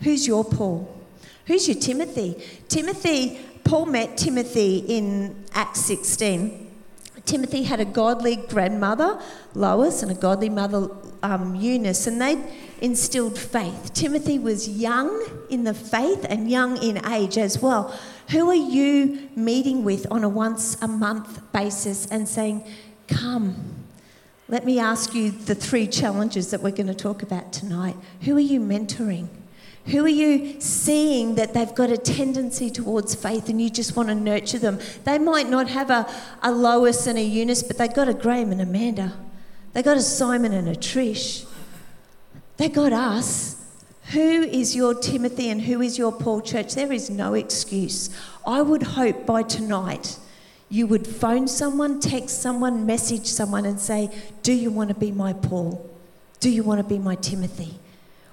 Who's 0.00 0.26
your 0.26 0.44
Paul? 0.44 0.98
Who's 1.46 1.68
your 1.68 1.78
Timothy? 1.78 2.42
Timothy, 2.68 3.38
Paul 3.64 3.86
met 3.86 4.16
Timothy 4.16 4.78
in 4.78 5.44
Acts 5.52 5.80
16. 5.80 6.70
Timothy 7.26 7.64
had 7.64 7.80
a 7.80 7.84
godly 7.84 8.36
grandmother, 8.36 9.20
Lois, 9.54 10.02
and 10.02 10.10
a 10.10 10.14
godly 10.14 10.48
mother, 10.48 10.88
um, 11.22 11.54
Eunice, 11.54 12.06
and 12.06 12.20
they 12.20 12.42
instilled 12.82 13.38
faith. 13.38 13.94
Timothy 13.94 14.38
was 14.38 14.68
young 14.68 15.24
in 15.48 15.64
the 15.64 15.72
faith 15.72 16.26
and 16.28 16.50
young 16.50 16.76
in 16.82 17.06
age 17.06 17.38
as 17.38 17.62
well. 17.62 17.98
Who 18.30 18.50
are 18.50 18.54
you 18.54 19.30
meeting 19.36 19.84
with 19.84 20.06
on 20.10 20.24
a 20.24 20.28
once 20.28 20.76
a 20.82 20.88
month 20.88 21.52
basis 21.52 22.06
and 22.06 22.28
saying, 22.28 22.66
Come, 23.06 23.56
let 24.48 24.64
me 24.64 24.78
ask 24.78 25.14
you 25.14 25.30
the 25.30 25.54
three 25.54 25.86
challenges 25.86 26.50
that 26.50 26.60
we're 26.60 26.72
going 26.72 26.86
to 26.88 26.94
talk 26.94 27.22
about 27.22 27.52
tonight. 27.52 27.96
Who 28.22 28.36
are 28.36 28.40
you 28.40 28.60
mentoring? 28.60 29.28
Who 29.86 30.04
are 30.04 30.08
you 30.08 30.60
seeing 30.60 31.34
that 31.36 31.54
they've 31.54 31.74
got 31.74 31.90
a 31.90 31.96
tendency 31.96 32.70
towards 32.70 33.14
faith 33.14 33.48
and 33.48 33.60
you 33.60 33.68
just 33.70 33.96
want 33.96 34.08
to 34.08 34.14
nurture 34.14 34.58
them? 34.58 34.78
They 35.04 35.18
might 35.18 35.48
not 35.48 35.68
have 35.68 35.90
a, 35.90 36.08
a 36.42 36.52
Lois 36.52 37.06
and 37.06 37.18
a 37.18 37.22
Eunice, 37.22 37.62
but 37.62 37.78
they've 37.78 37.92
got 37.92 38.08
a 38.08 38.14
Graham 38.14 38.52
and 38.52 38.60
Amanda. 38.60 39.14
They've 39.72 39.84
got 39.84 39.96
a 39.96 40.02
Simon 40.02 40.52
and 40.52 40.68
a 40.68 40.74
Trish. 40.74 41.46
They 42.56 42.68
got 42.68 42.92
us. 42.92 43.56
Who 44.12 44.42
is 44.42 44.76
your 44.76 44.94
Timothy 44.94 45.48
and 45.48 45.62
who 45.62 45.80
is 45.80 45.96
your 45.96 46.12
Paul 46.12 46.42
church? 46.42 46.74
There 46.74 46.92
is 46.92 47.08
no 47.08 47.34
excuse. 47.34 48.10
I 48.46 48.60
would 48.60 48.82
hope 48.82 49.24
by 49.24 49.42
tonight 49.42 50.18
you 50.68 50.86
would 50.86 51.06
phone 51.06 51.48
someone, 51.48 52.00
text 52.00 52.42
someone, 52.42 52.86
message 52.86 53.26
someone, 53.26 53.64
and 53.64 53.78
say, 53.78 54.10
Do 54.42 54.52
you 54.52 54.70
want 54.70 54.88
to 54.88 54.94
be 54.94 55.12
my 55.12 55.32
Paul? 55.32 55.88
Do 56.40 56.50
you 56.50 56.62
want 56.62 56.78
to 56.78 56.84
be 56.84 56.98
my 56.98 57.14
Timothy? 57.14 57.78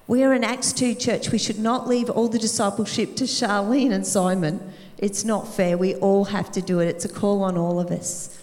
We 0.07 0.23
are 0.23 0.33
an 0.33 0.43
Acts 0.43 0.73
2 0.73 0.95
church. 0.95 1.31
We 1.31 1.37
should 1.37 1.59
not 1.59 1.87
leave 1.87 2.09
all 2.09 2.27
the 2.27 2.39
discipleship 2.39 3.15
to 3.17 3.25
Charlene 3.25 3.91
and 3.91 4.07
Simon. 4.07 4.73
It's 4.97 5.23
not 5.23 5.47
fair. 5.47 5.77
We 5.77 5.95
all 5.95 6.25
have 6.25 6.51
to 6.53 6.61
do 6.61 6.79
it. 6.79 6.87
It's 6.87 7.05
a 7.05 7.09
call 7.09 7.43
on 7.43 7.57
all 7.57 7.79
of 7.79 7.91
us. 7.91 8.41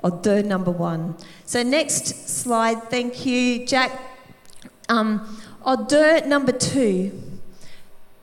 Or 0.00 0.10
the 0.10 0.42
number 0.42 0.70
one. 0.70 1.16
So, 1.44 1.62
next 1.62 2.28
slide. 2.28 2.82
Thank 2.84 3.24
you, 3.24 3.64
Jack. 3.66 4.15
Um, 4.88 5.40
or 5.64 5.76
number 6.26 6.52
two. 6.52 7.22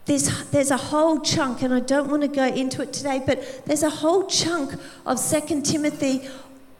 There's, 0.06 0.50
there's 0.50 0.72
a 0.72 0.78
whole 0.78 1.22
chunk, 1.22 1.62
and 1.62 1.74
I 1.74 1.80
don't 1.80 2.10
want 2.10 2.24
to 2.24 2.28
go 2.28 2.46
into 2.46 2.82
it 2.82 2.92
today, 2.92 3.22
but 3.26 3.66
there's 3.66 3.84
a 3.84 3.90
whole 3.90 4.28
chunk 4.28 4.74
of 5.06 5.18
Second 5.18 5.64
Timothy 5.64 6.28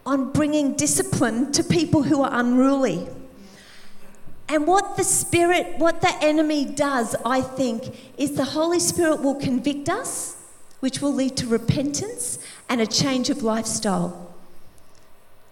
on 0.06 0.34
bringing 0.34 0.74
discipline 0.74 1.52
to 1.54 1.64
people 1.64 2.04
who 2.04 2.22
are 2.22 2.32
unruly. 2.34 3.08
And 4.50 4.68
what 4.68 4.98
the 4.98 5.06
Spirit, 5.06 5.78
what 5.78 6.02
the 6.02 6.14
enemy 6.22 6.66
does, 6.66 7.16
I 7.26 7.40
think, 7.40 7.96
is 8.18 8.34
the 8.34 8.44
Holy 8.44 8.80
Spirit 8.80 9.22
will 9.22 9.36
convict 9.36 9.88
us, 9.88 10.36
which 10.82 11.02
will 11.02 11.14
lead 11.14 11.38
to 11.38 11.48
repentance 11.48 12.40
and 12.68 12.82
a 12.82 12.88
change 12.88 13.30
of 13.30 13.42
lifestyle. 13.42 14.36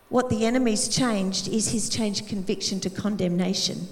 What 0.09 0.29
the 0.29 0.45
enemy's 0.45 0.89
changed 0.89 1.47
is 1.47 1.71
his 1.71 1.87
changed 1.87 2.27
conviction 2.27 2.81
to 2.81 2.89
condemnation. 2.89 3.87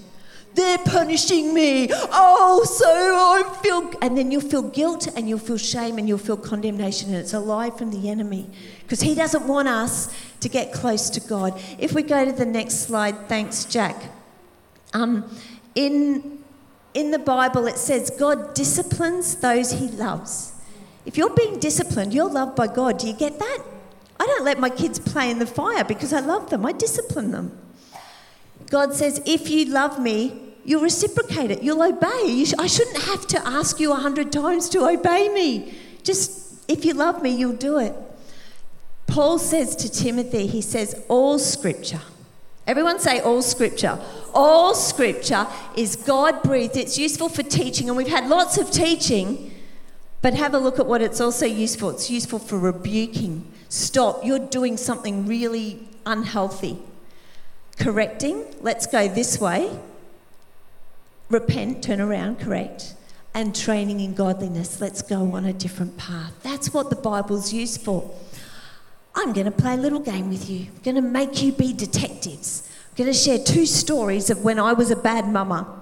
They're 0.54 0.78
punishing 0.78 1.54
me. 1.54 1.88
Oh, 1.92 2.64
so 2.64 2.86
I 2.86 3.60
feel. 3.62 3.92
And 4.02 4.18
then 4.18 4.30
you'll 4.30 4.40
feel 4.40 4.62
guilt 4.62 5.08
and 5.16 5.28
you'll 5.28 5.38
feel 5.38 5.56
shame 5.56 5.98
and 5.98 6.08
you'll 6.08 6.18
feel 6.18 6.36
condemnation. 6.36 7.10
And 7.10 7.18
it's 7.18 7.34
a 7.34 7.38
lie 7.38 7.70
from 7.70 7.90
the 7.90 8.08
enemy 8.08 8.50
because 8.82 9.00
he 9.00 9.14
doesn't 9.14 9.46
want 9.46 9.68
us 9.68 10.14
to 10.40 10.48
get 10.48 10.72
close 10.72 11.08
to 11.10 11.20
God. 11.20 11.60
If 11.78 11.92
we 11.92 12.02
go 12.02 12.24
to 12.24 12.32
the 12.32 12.46
next 12.46 12.86
slide, 12.86 13.28
thanks, 13.28 13.64
Jack. 13.64 13.96
Um, 14.92 15.30
in, 15.74 16.42
in 16.94 17.12
the 17.12 17.18
Bible, 17.18 17.66
it 17.66 17.76
says 17.76 18.10
God 18.10 18.54
disciplines 18.54 19.36
those 19.36 19.72
he 19.72 19.88
loves. 19.88 20.52
If 21.06 21.16
you're 21.16 21.34
being 21.34 21.58
disciplined, 21.58 22.12
you're 22.12 22.28
loved 22.28 22.56
by 22.56 22.66
God. 22.66 22.98
Do 22.98 23.06
you 23.06 23.14
get 23.14 23.38
that? 23.38 23.58
I 24.18 24.26
don't 24.26 24.44
let 24.44 24.58
my 24.58 24.68
kids 24.68 24.98
play 24.98 25.30
in 25.30 25.38
the 25.38 25.46
fire 25.46 25.84
because 25.84 26.12
I 26.12 26.20
love 26.20 26.50
them, 26.50 26.66
I 26.66 26.72
discipline 26.72 27.30
them. 27.30 27.56
God 28.70 28.94
says, 28.94 29.20
if 29.26 29.50
you 29.50 29.66
love 29.66 30.00
me, 30.00 30.54
you'll 30.64 30.82
reciprocate 30.82 31.50
it, 31.50 31.62
you'll 31.62 31.82
obey. 31.82 32.24
You 32.26 32.46
sh- 32.46 32.54
I 32.58 32.66
shouldn't 32.66 33.02
have 33.02 33.26
to 33.28 33.46
ask 33.46 33.78
you 33.78 33.92
a 33.92 33.96
hundred 33.96 34.32
times 34.32 34.68
to 34.70 34.88
obey 34.88 35.28
me. 35.28 35.74
Just 36.02 36.64
if 36.70 36.84
you 36.84 36.94
love 36.94 37.22
me, 37.22 37.30
you'll 37.30 37.52
do 37.52 37.78
it. 37.78 37.94
Paul 39.06 39.38
says 39.38 39.76
to 39.76 39.90
Timothy, 39.90 40.46
he 40.46 40.62
says, 40.62 41.04
all 41.08 41.38
scripture 41.38 42.00
Everyone 42.70 43.00
say 43.00 43.18
all 43.18 43.42
scripture. 43.42 43.98
All 44.32 44.76
scripture 44.76 45.44
is 45.76 45.96
God 45.96 46.40
breathed. 46.42 46.76
It's 46.76 46.96
useful 46.96 47.28
for 47.28 47.42
teaching, 47.42 47.88
and 47.88 47.96
we've 47.96 48.06
had 48.06 48.28
lots 48.28 48.58
of 48.58 48.70
teaching, 48.70 49.52
but 50.22 50.34
have 50.34 50.54
a 50.54 50.58
look 50.58 50.78
at 50.78 50.86
what 50.86 51.02
it's 51.02 51.20
also 51.20 51.46
useful. 51.46 51.90
It's 51.90 52.08
useful 52.10 52.38
for 52.38 52.60
rebuking. 52.60 53.50
Stop, 53.68 54.24
you're 54.24 54.38
doing 54.38 54.76
something 54.76 55.26
really 55.26 55.80
unhealthy. 56.06 56.78
Correcting, 57.80 58.44
let's 58.60 58.86
go 58.86 59.08
this 59.08 59.40
way. 59.40 59.74
Repent, 61.30 61.82
turn 61.82 61.98
around, 61.98 62.38
correct. 62.38 62.94
And 63.32 63.56
training 63.56 64.00
in 64.00 64.14
godliness, 64.14 64.82
let's 64.82 65.00
go 65.00 65.32
on 65.32 65.46
a 65.46 65.54
different 65.54 65.96
path. 65.96 66.34
That's 66.42 66.74
what 66.74 66.90
the 66.90 66.96
Bible's 66.96 67.54
used 67.54 67.80
for. 67.80 68.14
I'm 69.14 69.32
going 69.32 69.46
to 69.46 69.50
play 69.50 69.74
a 69.74 69.78
little 69.78 69.98
game 69.98 70.28
with 70.28 70.50
you. 70.50 70.66
I'm 70.66 70.82
going 70.82 70.94
to 70.96 71.00
make 71.02 71.42
you 71.42 71.52
be 71.52 71.72
detectives. 71.72 72.68
I'm 72.90 72.96
going 72.96 73.12
to 73.12 73.18
share 73.18 73.38
two 73.38 73.64
stories 73.64 74.28
of 74.28 74.44
when 74.44 74.58
I 74.58 74.74
was 74.74 74.90
a 74.90 74.96
bad 74.96 75.26
mama 75.26 75.80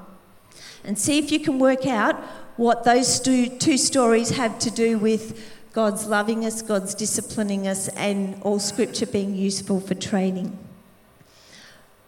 and 0.85 0.97
see 0.97 1.19
if 1.19 1.33
you 1.33 1.41
can 1.41 1.59
work 1.59 1.85
out 1.85 2.15
what 2.57 2.85
those 2.85 3.19
two, 3.19 3.77
stories 3.77 4.31
have 4.31 4.59
to 4.61 4.71
do 4.71 4.99
with 4.99 5.53
God's 5.73 6.07
loving 6.07 6.45
us, 6.45 6.63
God's 6.63 6.95
disciplining 6.95 7.67
us, 7.67 7.89
and 7.89 8.41
all 8.43 8.61
scripture 8.61 9.07
being 9.07 9.35
useful 9.35 9.81
for 9.81 9.95
training. 9.95 10.57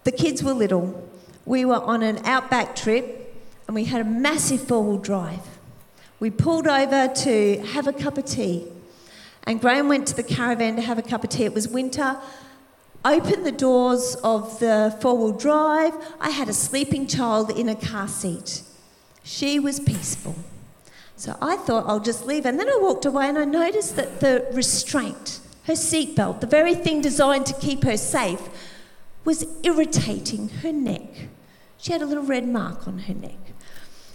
The 0.04 0.12
kids 0.12 0.42
were 0.42 0.52
little. 0.52 1.08
We 1.44 1.64
were 1.64 1.82
on 1.82 2.02
an 2.02 2.24
outback 2.24 2.76
trip 2.76 3.34
and 3.66 3.74
we 3.74 3.84
had 3.84 4.00
a 4.00 4.04
massive 4.04 4.62
four 4.62 4.82
wheel 4.82 4.98
drive. 4.98 5.46
We 6.18 6.30
pulled 6.30 6.66
over 6.66 7.08
to 7.08 7.58
have 7.60 7.86
a 7.86 7.92
cup 7.92 8.18
of 8.18 8.24
tea 8.24 8.66
and 9.44 9.60
Graham 9.60 9.88
went 9.88 10.06
to 10.08 10.14
the 10.14 10.22
caravan 10.22 10.76
to 10.76 10.82
have 10.82 10.98
a 10.98 11.02
cup 11.02 11.24
of 11.24 11.30
tea. 11.30 11.44
It 11.44 11.54
was 11.54 11.68
winter. 11.68 12.18
Opened 13.04 13.46
the 13.46 13.52
doors 13.52 14.14
of 14.22 14.60
the 14.60 14.96
four 15.00 15.16
wheel 15.16 15.32
drive. 15.32 15.94
I 16.20 16.30
had 16.30 16.48
a 16.48 16.52
sleeping 16.52 17.06
child 17.06 17.50
in 17.50 17.68
a 17.68 17.74
car 17.74 18.08
seat. 18.08 18.62
She 19.22 19.58
was 19.58 19.80
peaceful. 19.80 20.36
So 21.16 21.36
I 21.40 21.56
thought 21.56 21.84
I'll 21.86 22.00
just 22.00 22.26
leave. 22.26 22.46
And 22.46 22.58
then 22.58 22.68
I 22.68 22.78
walked 22.80 23.04
away 23.06 23.28
and 23.28 23.38
I 23.38 23.44
noticed 23.44 23.96
that 23.96 24.20
the 24.20 24.46
restraint, 24.52 25.40
her 25.64 25.74
seatbelt, 25.74 26.40
the 26.40 26.46
very 26.46 26.74
thing 26.74 27.00
designed 27.00 27.46
to 27.46 27.54
keep 27.54 27.84
her 27.84 27.96
safe, 27.96 28.40
was 29.24 29.46
irritating 29.62 30.48
her 30.48 30.72
neck. 30.72 31.28
She 31.78 31.92
had 31.92 32.02
a 32.02 32.06
little 32.06 32.24
red 32.24 32.46
mark 32.46 32.86
on 32.86 33.00
her 33.00 33.14
neck. 33.14 33.38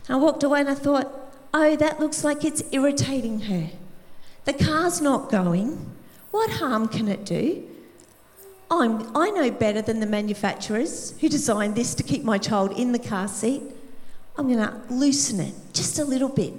I 0.08 0.16
walked 0.18 0.44
away 0.44 0.62
and 0.62 0.70
I 0.70 0.76
thought, 0.76 1.12
oh, 1.54 1.76
that 1.76 2.00
looks 2.00 2.24
like 2.24 2.44
it's 2.44 2.64
irritating 2.72 3.42
her. 3.42 3.70
The 4.46 4.54
car's 4.54 5.02
not 5.02 5.30
going. 5.30 5.94
What 6.32 6.52
harm 6.52 6.88
can 6.88 7.08
it 7.08 7.26
do? 7.26 7.64
I'm, 8.70 9.16
I 9.16 9.30
know 9.30 9.52
better 9.52 9.82
than 9.82 10.00
the 10.00 10.06
manufacturers 10.06 11.18
who 11.22 11.30
designed 11.30 11.76
this 11.76 11.96
to 11.96 12.04
keep 12.04 12.24
my 12.24 12.38
child 12.38 12.78
in 12.78 12.92
the 12.92 13.00
car 13.00 13.28
seat. 13.28 13.64
I'm 14.38 14.52
going 14.52 14.60
to 14.60 14.82
loosen 14.90 15.40
it 15.40 15.54
just 15.74 15.98
a 15.98 16.06
little 16.06 16.30
bit. 16.30 16.54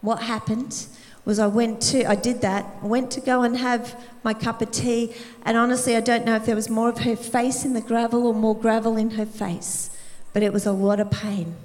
What 0.00 0.22
happened 0.22 0.86
was 1.24 1.38
I 1.38 1.46
went 1.46 1.80
to, 1.82 2.04
I 2.04 2.14
did 2.14 2.40
that, 2.40 2.82
went 2.82 3.10
to 3.12 3.20
go 3.20 3.42
and 3.42 3.56
have 3.56 3.98
my 4.22 4.34
cup 4.34 4.62
of 4.62 4.70
tea, 4.70 5.14
and 5.44 5.56
honestly, 5.56 5.96
I 5.96 6.00
don't 6.00 6.24
know 6.24 6.36
if 6.36 6.46
there 6.46 6.56
was 6.56 6.70
more 6.70 6.88
of 6.88 6.98
her 7.00 7.16
face 7.16 7.64
in 7.64 7.74
the 7.74 7.80
gravel 7.80 8.26
or 8.26 8.34
more 8.34 8.56
gravel 8.56 8.96
in 8.96 9.10
her 9.12 9.26
face, 9.26 9.90
but 10.32 10.42
it 10.42 10.52
was 10.52 10.66
a 10.66 10.72
lot 10.72 10.98
of 11.00 11.10
pain. 11.10 11.56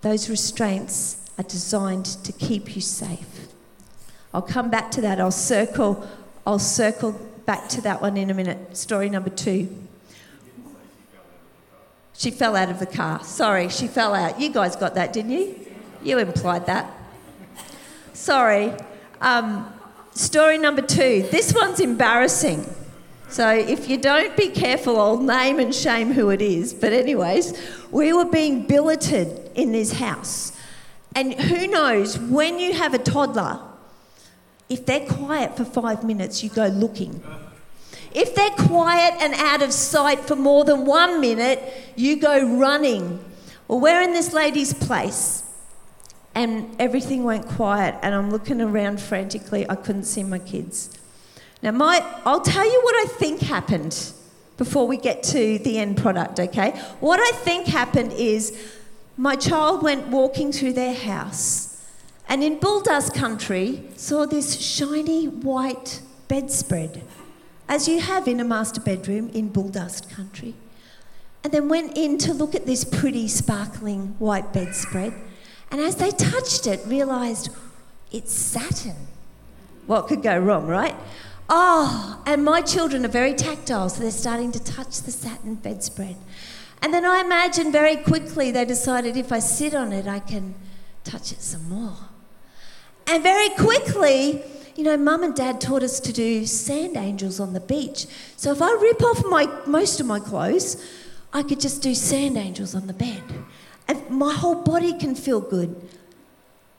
Those 0.00 0.28
restraints 0.28 1.30
are 1.38 1.44
designed 1.44 2.06
to 2.06 2.32
keep 2.32 2.74
you 2.74 2.80
safe. 2.80 3.48
I'll 4.34 4.42
come 4.42 4.70
back 4.70 4.90
to 4.92 5.00
that. 5.02 5.20
I'll 5.20 5.30
circle, 5.30 6.08
I'll 6.46 6.58
circle 6.58 7.12
back 7.46 7.68
to 7.70 7.80
that 7.82 8.00
one 8.00 8.16
in 8.16 8.30
a 8.30 8.34
minute. 8.34 8.76
Story 8.76 9.08
number 9.08 9.30
two. 9.30 9.68
She 12.14 12.30
fell 12.30 12.56
out 12.56 12.68
of 12.68 12.78
the 12.78 12.86
car. 12.86 13.22
Sorry, 13.24 13.68
she 13.68 13.86
fell 13.86 14.14
out. 14.14 14.40
You 14.40 14.50
guys 14.50 14.76
got 14.76 14.94
that, 14.94 15.12
didn't 15.12 15.32
you? 15.32 15.66
You 16.02 16.18
implied 16.18 16.66
that. 16.66 16.92
Sorry. 18.12 18.72
Um, 19.20 19.72
story 20.12 20.58
number 20.58 20.82
two. 20.82 21.26
This 21.30 21.54
one's 21.54 21.80
embarrassing. 21.80 22.66
So 23.28 23.48
if 23.48 23.88
you 23.88 23.96
don't 23.96 24.36
be 24.36 24.48
careful, 24.48 25.00
I'll 25.00 25.16
name 25.16 25.58
and 25.58 25.74
shame 25.74 26.12
who 26.12 26.28
it 26.30 26.42
is. 26.42 26.74
But, 26.74 26.92
anyways, 26.92 27.54
we 27.90 28.12
were 28.12 28.26
being 28.26 28.66
billeted 28.66 29.50
in 29.54 29.72
this 29.72 29.94
house. 29.94 30.52
And 31.14 31.34
who 31.34 31.66
knows, 31.66 32.18
when 32.18 32.58
you 32.58 32.74
have 32.74 32.92
a 32.92 32.98
toddler, 32.98 33.60
if 34.68 34.84
they're 34.84 35.06
quiet 35.06 35.56
for 35.56 35.64
five 35.64 36.04
minutes, 36.04 36.42
you 36.42 36.50
go 36.50 36.66
looking. 36.66 37.22
If 38.14 38.34
they're 38.34 38.50
quiet 38.50 39.14
and 39.20 39.32
out 39.34 39.62
of 39.62 39.72
sight 39.72 40.20
for 40.20 40.36
more 40.36 40.64
than 40.64 40.84
one 40.84 41.20
minute, 41.20 41.62
you 41.96 42.16
go 42.16 42.56
running. 42.58 43.24
Well, 43.68 43.80
we're 43.80 44.02
in 44.02 44.12
this 44.12 44.34
lady's 44.34 44.74
place, 44.74 45.41
and 46.34 46.74
everything 46.78 47.24
went 47.24 47.46
quiet, 47.46 47.94
and 48.02 48.14
I'm 48.14 48.30
looking 48.30 48.60
around 48.60 49.00
frantically. 49.00 49.68
I 49.68 49.74
couldn't 49.74 50.04
see 50.04 50.22
my 50.22 50.38
kids. 50.38 50.98
Now, 51.62 51.72
my, 51.72 52.04
I'll 52.24 52.40
tell 52.40 52.64
you 52.64 52.80
what 52.82 52.94
I 53.06 53.12
think 53.12 53.40
happened 53.40 54.12
before 54.56 54.86
we 54.86 54.96
get 54.96 55.22
to 55.24 55.58
the 55.58 55.78
end 55.78 55.96
product, 55.96 56.40
okay? 56.40 56.70
What 57.00 57.20
I 57.20 57.36
think 57.38 57.66
happened 57.66 58.12
is 58.12 58.76
my 59.16 59.36
child 59.36 59.82
went 59.82 60.08
walking 60.08 60.52
through 60.52 60.72
their 60.72 60.94
house 60.94 61.72
and 62.28 62.42
in 62.42 62.58
Bulldust 62.58 63.14
country 63.14 63.82
saw 63.96 64.24
this 64.24 64.58
shiny 64.58 65.28
white 65.28 66.00
bedspread, 66.28 67.02
as 67.68 67.86
you 67.86 68.00
have 68.00 68.26
in 68.26 68.40
a 68.40 68.44
master 68.44 68.80
bedroom 68.80 69.28
in 69.34 69.50
Bulldust 69.50 70.08
country. 70.08 70.54
And 71.44 71.52
then 71.52 71.68
went 71.68 71.94
in 71.94 72.18
to 72.18 72.32
look 72.32 72.54
at 72.54 72.64
this 72.64 72.84
pretty 72.84 73.28
sparkling 73.28 74.14
white 74.18 74.52
bedspread. 74.52 75.12
And 75.72 75.80
as 75.80 75.96
they 75.96 76.10
touched 76.10 76.66
it, 76.66 76.80
realised 76.86 77.48
it's 78.12 78.34
satin. 78.34 78.94
What 79.86 80.06
could 80.06 80.22
go 80.22 80.38
wrong, 80.38 80.66
right? 80.66 80.94
Oh, 81.48 82.22
and 82.26 82.44
my 82.44 82.60
children 82.60 83.04
are 83.06 83.08
very 83.08 83.34
tactile, 83.34 83.88
so 83.88 84.02
they're 84.02 84.10
starting 84.10 84.52
to 84.52 84.62
touch 84.62 85.00
the 85.00 85.10
satin 85.10 85.54
bedspread. 85.56 86.16
And 86.82 86.92
then 86.92 87.06
I 87.06 87.20
imagine 87.20 87.72
very 87.72 87.96
quickly 87.96 88.50
they 88.50 88.66
decided 88.66 89.16
if 89.16 89.32
I 89.32 89.38
sit 89.38 89.74
on 89.74 89.92
it, 89.92 90.06
I 90.06 90.18
can 90.18 90.54
touch 91.04 91.32
it 91.32 91.40
some 91.40 91.68
more. 91.70 91.96
And 93.06 93.22
very 93.22 93.48
quickly, 93.50 94.42
you 94.76 94.84
know, 94.84 94.96
mum 94.98 95.22
and 95.22 95.34
dad 95.34 95.60
taught 95.60 95.82
us 95.82 96.00
to 96.00 96.12
do 96.12 96.44
sand 96.44 96.96
angels 96.96 97.40
on 97.40 97.54
the 97.54 97.60
beach. 97.60 98.06
So 98.36 98.52
if 98.52 98.60
I 98.60 98.72
rip 98.72 99.02
off 99.02 99.24
my, 99.24 99.48
most 99.66 100.00
of 100.00 100.06
my 100.06 100.20
clothes, 100.20 100.82
I 101.32 101.42
could 101.42 101.60
just 101.60 101.82
do 101.82 101.94
sand 101.94 102.36
angels 102.36 102.74
on 102.74 102.86
the 102.86 102.92
bed. 102.92 103.22
And 103.88 104.08
my 104.10 104.34
whole 104.34 104.62
body 104.62 104.98
can 104.98 105.14
feel 105.14 105.40
good. 105.40 105.88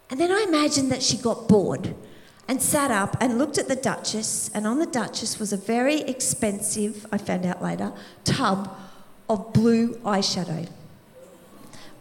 And 0.10 0.20
then 0.20 0.32
I 0.32 0.46
imagined 0.48 0.92
that 0.92 1.02
she 1.02 1.18
got 1.18 1.48
bored 1.48 1.96
and 2.48 2.62
sat 2.62 2.92
up 2.92 3.16
and 3.22 3.38
looked 3.38 3.58
at 3.58 3.68
the 3.68 3.76
Duchess, 3.76 4.50
and 4.54 4.68
on 4.68 4.80
the 4.80 4.86
Duchess 4.86 5.40
was 5.40 5.54
a 5.54 5.58
very 5.58 6.02
expensive, 6.02 7.06
I 7.12 7.18
found 7.18 7.46
out 7.46 7.64
later, 7.64 7.94
tub 8.26 8.76
of 9.30 9.54
blue 9.54 9.96
eyeshadow. 10.00 10.68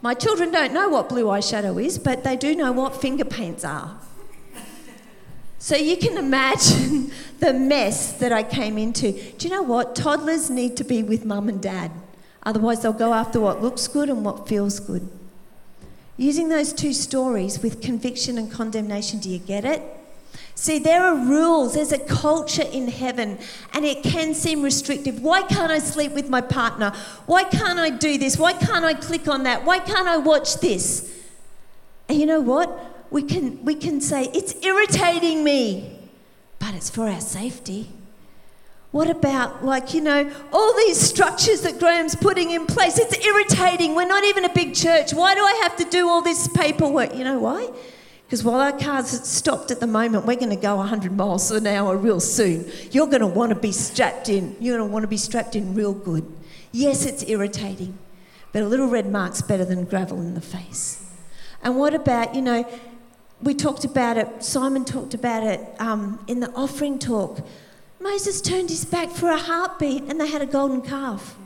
My 0.01 0.13
children 0.13 0.51
don't 0.51 0.73
know 0.73 0.89
what 0.89 1.07
blue 1.07 1.25
eyeshadow 1.25 1.81
is, 1.81 1.97
but 1.97 2.25
they 2.25 2.35
do 2.35 2.55
know 2.55 2.73
what 2.73 2.99
finger 2.99 3.23
paints 3.23 3.63
are. 3.63 3.97
So 5.59 5.77
you 5.77 5.95
can 5.95 6.17
imagine 6.17 7.13
the 7.39 7.53
mess 7.53 8.11
that 8.17 8.33
I 8.33 8.43
came 8.43 8.77
into. 8.77 9.13
Do 9.13 9.47
you 9.47 9.49
know 9.49 9.61
what? 9.61 9.95
Toddlers 9.95 10.49
need 10.49 10.75
to 10.75 10.83
be 10.83 11.03
with 11.03 11.23
mum 11.23 11.47
and 11.47 11.61
dad. 11.61 11.89
Otherwise, 12.45 12.81
they'll 12.81 12.93
go 12.93 13.13
after 13.13 13.39
what 13.39 13.61
looks 13.61 13.87
good 13.87 14.09
and 14.09 14.23
what 14.25 14.47
feels 14.47 14.79
good. 14.79 15.07
Using 16.17 16.49
those 16.49 16.73
two 16.73 16.93
stories 16.93 17.59
with 17.63 17.81
conviction 17.81 18.37
and 18.37 18.51
condemnation, 18.51 19.19
do 19.19 19.29
you 19.29 19.39
get 19.39 19.65
it? 19.65 19.81
See, 20.55 20.77
there 20.77 21.03
are 21.03 21.15
rules, 21.15 21.73
there's 21.73 21.91
a 21.91 21.99
culture 21.99 22.63
in 22.71 22.87
heaven, 22.87 23.39
and 23.73 23.85
it 23.85 24.03
can 24.03 24.33
seem 24.33 24.61
restrictive. 24.61 25.21
Why 25.21 25.41
can't 25.41 25.71
I 25.71 25.79
sleep 25.79 26.11
with 26.11 26.29
my 26.29 26.41
partner? 26.41 26.91
Why 27.25 27.43
can't 27.43 27.79
I 27.79 27.89
do 27.89 28.17
this? 28.17 28.37
Why 28.37 28.53
can't 28.53 28.85
I 28.85 28.93
click 28.93 29.27
on 29.27 29.43
that? 29.43 29.65
Why 29.65 29.79
can't 29.79 30.07
I 30.07 30.17
watch 30.17 30.59
this? 30.59 31.11
And 32.07 32.19
you 32.19 32.25
know 32.25 32.41
what? 32.41 33.09
We 33.09 33.23
can, 33.23 33.63
we 33.65 33.75
can 33.75 33.99
say, 33.99 34.29
it's 34.33 34.55
irritating 34.63 35.43
me, 35.43 35.99
but 36.59 36.73
it's 36.75 36.89
for 36.89 37.07
our 37.07 37.21
safety. 37.21 37.89
What 38.93 39.09
about, 39.09 39.65
like, 39.65 39.95
you 39.95 40.01
know, 40.01 40.31
all 40.51 40.77
these 40.77 40.99
structures 40.99 41.61
that 41.61 41.79
Graham's 41.79 42.13
putting 42.13 42.51
in 42.51 42.67
place? 42.67 42.99
It's 42.99 43.25
irritating. 43.25 43.95
We're 43.95 44.05
not 44.05 44.23
even 44.23 44.45
a 44.45 44.53
big 44.53 44.75
church. 44.75 45.15
Why 45.15 45.33
do 45.33 45.41
I 45.41 45.61
have 45.63 45.75
to 45.77 45.85
do 45.85 46.07
all 46.07 46.21
this 46.21 46.47
paperwork? 46.47 47.15
You 47.15 47.23
know 47.23 47.39
why? 47.39 47.71
Because 48.27 48.43
while 48.43 48.61
our 48.61 48.77
car's 48.77 49.09
stopped 49.27 49.71
at 49.71 49.79
the 49.79 49.87
moment, 49.87 50.27
we're 50.27 50.35
going 50.35 50.51
to 50.51 50.55
go 50.55 50.75
100 50.75 51.11
miles 51.11 51.49
an 51.49 51.65
hour 51.65 51.97
real 51.97 52.19
soon. 52.19 52.71
You're 52.91 53.07
going 53.07 53.21
to 53.21 53.27
want 53.27 53.49
to 53.49 53.55
be 53.55 53.71
strapped 53.71 54.29
in. 54.29 54.55
You're 54.59 54.77
going 54.77 54.87
to 54.87 54.93
want 54.93 55.01
to 55.01 55.07
be 55.07 55.17
strapped 55.17 55.55
in 55.55 55.73
real 55.73 55.95
good. 55.95 56.31
Yes, 56.71 57.03
it's 57.03 57.23
irritating, 57.23 57.97
but 58.51 58.61
a 58.61 58.67
little 58.67 58.87
red 58.87 59.11
mark's 59.11 59.41
better 59.41 59.65
than 59.65 59.85
gravel 59.85 60.21
in 60.21 60.35
the 60.35 60.41
face. 60.41 61.03
And 61.63 61.77
what 61.77 61.95
about, 61.95 62.35
you 62.35 62.43
know, 62.43 62.71
we 63.41 63.55
talked 63.55 63.85
about 63.85 64.17
it, 64.17 64.43
Simon 64.43 64.85
talked 64.85 65.15
about 65.15 65.41
it 65.41 65.61
um, 65.79 66.23
in 66.27 66.41
the 66.41 66.51
offering 66.51 66.99
talk. 66.99 67.39
Moses 68.03 68.41
turned 68.41 68.69
his 68.69 68.83
back 68.83 69.09
for 69.09 69.29
a 69.29 69.37
heartbeat 69.37 70.03
and 70.03 70.19
they 70.19 70.27
had 70.27 70.41
a 70.41 70.45
golden 70.45 70.81
calf. 70.81 71.37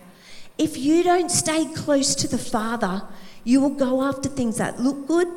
If 0.57 0.75
you 0.75 1.03
don't 1.03 1.29
stay 1.29 1.65
close 1.65 2.15
to 2.15 2.27
the 2.27 2.39
Father, 2.39 3.03
you 3.43 3.61
will 3.61 3.69
go 3.69 4.01
after 4.01 4.27
things 4.27 4.57
that 4.57 4.79
look 4.79 5.07
good 5.07 5.27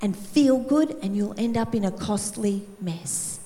and 0.00 0.16
feel 0.16 0.58
good, 0.58 0.96
and 1.00 1.16
you'll 1.16 1.38
end 1.38 1.56
up 1.56 1.76
in 1.76 1.84
a 1.84 1.90
costly 1.92 2.66
mess. 2.80 3.38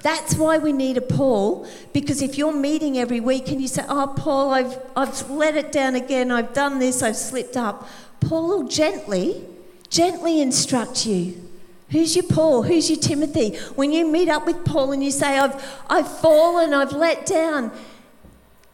That's 0.00 0.34
why 0.34 0.56
we 0.56 0.72
need 0.72 0.96
a 0.96 1.02
Paul, 1.02 1.66
because 1.92 2.22
if 2.22 2.38
you're 2.38 2.54
meeting 2.54 2.98
every 2.98 3.20
week 3.20 3.48
and 3.48 3.60
you 3.60 3.68
say, 3.68 3.84
Oh, 3.86 4.14
Paul, 4.16 4.52
I've, 4.52 4.78
I've 4.96 5.30
let 5.30 5.56
it 5.56 5.72
down 5.72 5.94
again, 5.94 6.30
I've 6.30 6.54
done 6.54 6.78
this, 6.78 7.02
I've 7.02 7.16
slipped 7.16 7.56
up, 7.56 7.86
Paul 8.20 8.48
will 8.48 8.68
gently, 8.68 9.44
gently 9.90 10.40
instruct 10.40 11.04
you. 11.04 11.43
Who's 11.94 12.16
your 12.16 12.24
Paul? 12.24 12.64
Who's 12.64 12.90
your 12.90 12.98
Timothy? 12.98 13.54
When 13.76 13.92
you 13.92 14.04
meet 14.04 14.28
up 14.28 14.46
with 14.46 14.64
Paul 14.64 14.90
and 14.90 15.04
you 15.04 15.12
say, 15.12 15.38
I've, 15.38 15.54
I've 15.88 16.08
fallen, 16.18 16.74
I've 16.74 16.90
let 16.90 17.24
down, 17.24 17.70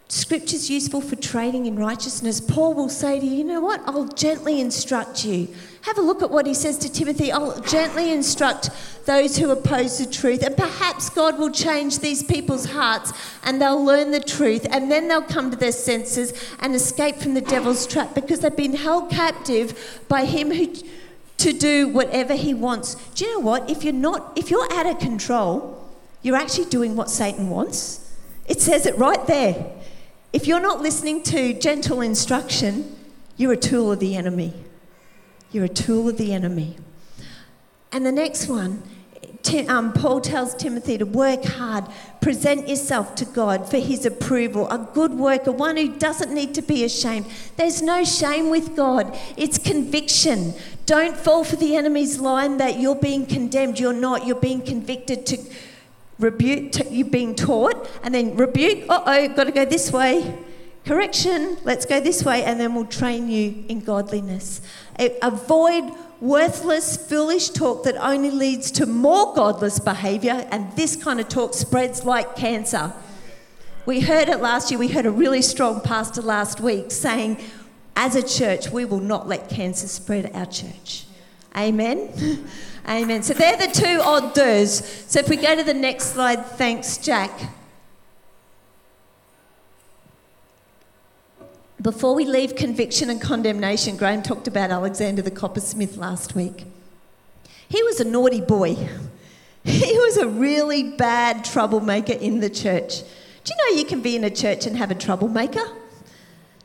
Scripture's 0.08 0.70
useful 0.70 1.02
for 1.02 1.16
training 1.16 1.66
in 1.66 1.76
righteousness. 1.76 2.40
Paul 2.40 2.72
will 2.72 2.88
say 2.88 3.20
to 3.20 3.26
you, 3.26 3.36
you 3.36 3.44
know 3.44 3.60
what? 3.60 3.82
I'll 3.84 4.08
gently 4.08 4.58
instruct 4.58 5.26
you. 5.26 5.48
Have 5.82 5.98
a 5.98 6.00
look 6.00 6.22
at 6.22 6.30
what 6.30 6.46
he 6.46 6.54
says 6.54 6.78
to 6.78 6.90
Timothy. 6.90 7.30
I'll 7.30 7.60
gently 7.60 8.10
instruct 8.10 8.70
those 9.04 9.36
who 9.36 9.50
oppose 9.50 9.98
the 9.98 10.10
truth. 10.10 10.42
And 10.42 10.56
perhaps 10.56 11.10
God 11.10 11.38
will 11.38 11.50
change 11.50 11.98
these 11.98 12.22
people's 12.22 12.64
hearts 12.64 13.12
and 13.44 13.60
they'll 13.60 13.84
learn 13.84 14.12
the 14.12 14.20
truth 14.20 14.66
and 14.70 14.90
then 14.90 15.08
they'll 15.08 15.20
come 15.20 15.50
to 15.50 15.58
their 15.58 15.72
senses 15.72 16.32
and 16.60 16.74
escape 16.74 17.16
from 17.16 17.34
the 17.34 17.42
devil's 17.42 17.86
trap 17.86 18.14
because 18.14 18.40
they've 18.40 18.56
been 18.56 18.76
held 18.76 19.10
captive 19.10 20.06
by 20.08 20.24
him 20.24 20.50
who 20.50 20.72
to 21.40 21.52
do 21.52 21.88
whatever 21.88 22.34
he 22.34 22.52
wants. 22.54 22.94
Do 23.14 23.24
you 23.24 23.34
know 23.34 23.40
what? 23.40 23.68
If 23.68 23.82
you're 23.82 23.92
not 23.92 24.32
if 24.36 24.50
you're 24.50 24.70
out 24.72 24.86
of 24.86 24.98
control, 24.98 25.88
you're 26.22 26.36
actually 26.36 26.66
doing 26.66 26.96
what 26.96 27.10
Satan 27.10 27.48
wants. 27.48 28.14
It 28.46 28.60
says 28.60 28.86
it 28.86 28.96
right 28.98 29.26
there. 29.26 29.72
If 30.32 30.46
you're 30.46 30.60
not 30.60 30.80
listening 30.80 31.22
to 31.24 31.54
gentle 31.54 32.00
instruction, 32.00 32.96
you're 33.36 33.52
a 33.52 33.56
tool 33.56 33.90
of 33.90 34.00
the 34.00 34.16
enemy. 34.16 34.52
You're 35.50 35.64
a 35.64 35.68
tool 35.68 36.08
of 36.08 36.18
the 36.18 36.32
enemy. 36.32 36.76
And 37.90 38.06
the 38.06 38.12
next 38.12 38.46
one, 38.46 38.82
um, 39.68 39.92
Paul 39.92 40.20
tells 40.20 40.54
Timothy 40.54 40.98
to 40.98 41.06
work 41.06 41.44
hard, 41.44 41.84
present 42.20 42.68
yourself 42.68 43.14
to 43.16 43.24
God 43.24 43.68
for 43.68 43.78
his 43.78 44.04
approval, 44.06 44.68
a 44.70 44.78
good 44.78 45.12
worker, 45.12 45.52
one 45.52 45.76
who 45.76 45.96
doesn't 45.98 46.32
need 46.32 46.54
to 46.54 46.62
be 46.62 46.84
ashamed. 46.84 47.26
There's 47.56 47.82
no 47.82 48.04
shame 48.04 48.50
with 48.50 48.76
God, 48.76 49.16
it's 49.36 49.58
conviction. 49.58 50.54
Don't 50.86 51.16
fall 51.16 51.44
for 51.44 51.56
the 51.56 51.76
enemy's 51.76 52.18
line 52.18 52.58
that 52.58 52.80
you're 52.80 52.96
being 52.96 53.24
condemned. 53.24 53.78
You're 53.78 53.92
not, 53.92 54.26
you're 54.26 54.34
being 54.40 54.60
convicted 54.60 55.24
to 55.26 55.38
rebuke, 56.18 56.72
t- 56.72 56.88
you're 56.90 57.08
being 57.08 57.34
taught, 57.34 57.88
and 58.02 58.14
then 58.14 58.36
rebuke, 58.36 58.84
uh 58.88 59.02
oh, 59.06 59.28
got 59.28 59.44
to 59.44 59.52
go 59.52 59.64
this 59.64 59.92
way. 59.92 60.36
Correction, 60.84 61.58
let's 61.64 61.84
go 61.84 62.00
this 62.00 62.24
way, 62.24 62.42
and 62.42 62.58
then 62.58 62.74
we'll 62.74 62.86
train 62.86 63.28
you 63.28 63.64
in 63.68 63.80
godliness. 63.80 64.62
Avoid 65.22 65.92
worthless, 66.20 66.96
foolish 66.96 67.48
talk 67.50 67.84
that 67.84 67.96
only 67.96 68.30
leads 68.30 68.70
to 68.72 68.86
more 68.86 69.34
godless 69.34 69.78
behaviour, 69.78 70.46
and 70.50 70.70
this 70.76 70.96
kind 70.96 71.20
of 71.20 71.28
talk 71.28 71.54
spreads 71.54 72.04
like 72.04 72.36
cancer. 72.36 72.92
We 73.86 74.00
heard 74.00 74.28
it 74.28 74.40
last 74.40 74.70
year, 74.70 74.78
we 74.78 74.88
heard 74.88 75.06
a 75.06 75.10
really 75.10 75.42
strong 75.42 75.80
pastor 75.80 76.20
last 76.20 76.60
week 76.60 76.90
saying, 76.90 77.38
as 77.96 78.14
a 78.14 78.22
church, 78.22 78.70
we 78.70 78.84
will 78.84 79.00
not 79.00 79.26
let 79.26 79.48
cancer 79.48 79.88
spread 79.88 80.30
our 80.34 80.46
church. 80.46 81.06
Amen. 81.56 82.46
Amen. 82.88 83.22
So 83.22 83.34
they're 83.34 83.56
the 83.56 83.72
two 83.72 84.00
hors 84.02 84.32
d'oeuvres. 84.32 85.04
So 85.06 85.20
if 85.20 85.28
we 85.28 85.36
go 85.36 85.54
to 85.56 85.62
the 85.62 85.74
next 85.74 86.12
slide, 86.12 86.44
thanks, 86.46 86.98
Jack. 86.98 87.30
Before 91.80 92.14
we 92.14 92.26
leave 92.26 92.56
conviction 92.56 93.08
and 93.08 93.20
condemnation, 93.20 93.96
Graham 93.96 94.22
talked 94.22 94.46
about 94.46 94.70
Alexander 94.70 95.22
the 95.22 95.30
coppersmith 95.30 95.96
last 95.96 96.34
week. 96.34 96.66
He 97.70 97.82
was 97.82 98.00
a 98.00 98.04
naughty 98.04 98.42
boy. 98.42 98.76
He 99.64 99.98
was 99.98 100.18
a 100.18 100.28
really 100.28 100.90
bad 100.92 101.44
troublemaker 101.44 102.12
in 102.12 102.40
the 102.40 102.50
church. 102.50 103.00
Do 103.44 103.54
you 103.54 103.56
know 103.56 103.78
you 103.78 103.86
can 103.86 104.02
be 104.02 104.14
in 104.14 104.24
a 104.24 104.30
church 104.30 104.66
and 104.66 104.76
have 104.76 104.90
a 104.90 104.94
troublemaker? 104.94 105.66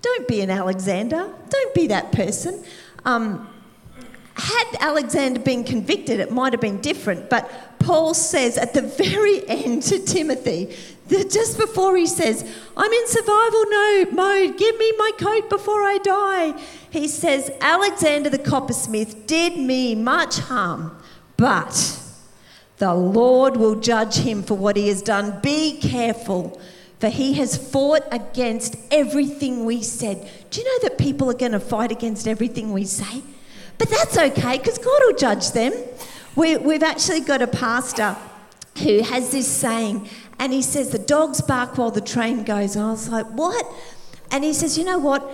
Don't 0.01 0.28
be 0.28 0.41
an 0.41 0.49
Alexander. 0.49 1.32
Don't 1.49 1.73
be 1.73 1.88
that 1.88 2.12
person. 2.12 2.63
Um, 3.06 3.49
had 4.36 4.65
Alexander 4.82 5.39
been 5.39 5.63
convicted, 5.63 6.19
it 6.19 6.32
might 6.32 6.51
have 6.51 6.62
been 6.62 6.82
different. 6.82 7.30
But 7.30 7.49
Paul 7.80 8.13
says 8.13 8.58
at 8.58 8.73
the 8.73 8.82
very 8.82 9.47
end 9.47 9.84
to 9.84 9.99
Timothy, 9.99 10.75
just 11.10 11.58
before 11.58 11.96
he 11.96 12.08
says, 12.08 12.44
I'm 12.76 12.91
in 12.91 13.08
survival 13.08 13.63
no, 13.70 14.06
mode, 14.12 14.58
give 14.58 14.78
me 14.78 14.91
my 14.98 15.12
coat 15.18 15.50
before 15.50 15.84
I 15.84 16.00
die, 16.00 16.60
he 16.89 17.08
says, 17.08 17.52
Alexander 17.62 18.30
the 18.30 18.39
coppersmith 18.39 19.28
did 19.28 19.58
me 19.58 19.94
much 19.96 20.39
harm, 20.39 20.98
but 21.38 22.00
the 22.78 22.94
Lord 22.94 23.58
will 23.58 23.80
judge 23.80 24.18
him 24.18 24.44
for 24.44 24.56
what 24.56 24.76
he 24.76 24.88
has 24.88 25.02
done. 25.02 25.39
Be 25.41 25.78
careful, 25.78 26.60
for 27.00 27.10
he 27.10 27.34
has 27.34 27.56
fought 27.56 28.04
against 28.12 28.76
everything 28.91 29.63
we 29.63 29.82
said. 29.82 30.30
Do 30.50 30.60
you 30.60 30.65
know 30.65 30.89
that 30.89 30.98
people 30.98 31.30
are 31.30 31.36
going 31.36 31.54
to 31.54 31.60
fight 31.60 31.91
against 31.91 32.28
everything 32.28 32.74
we 32.74 32.86
say? 32.86 33.22
But 33.78 33.89
that's 33.89 34.18
okay 34.18 34.58
because 34.58 34.78
God 34.78 35.02
will 35.06 35.15
judge 35.15 35.52
them. 35.52 35.74
We, 36.36 36.58
we've 36.58 36.84
actually 36.84 37.22
got 37.22 37.41
a 37.41 37.48
pastor 37.48 38.15
who 38.80 39.02
has 39.04 39.32
this 39.32 39.48
saying, 39.48 40.10
and 40.39 40.54
he 40.54 40.62
says, 40.62 40.89
The 40.89 41.00
dogs 41.00 41.41
bark 41.41 41.78
while 41.78 41.91
the 41.91 42.02
train 42.02 42.43
goes. 42.43 42.76
And 42.76 42.86
I 42.86 42.91
was 42.91 43.10
like, 43.10 43.26
What? 43.28 43.65
And 44.32 44.43
he 44.43 44.54
says, 44.54 44.78
You 44.78 44.84
know 44.84 45.00
what? 45.00 45.30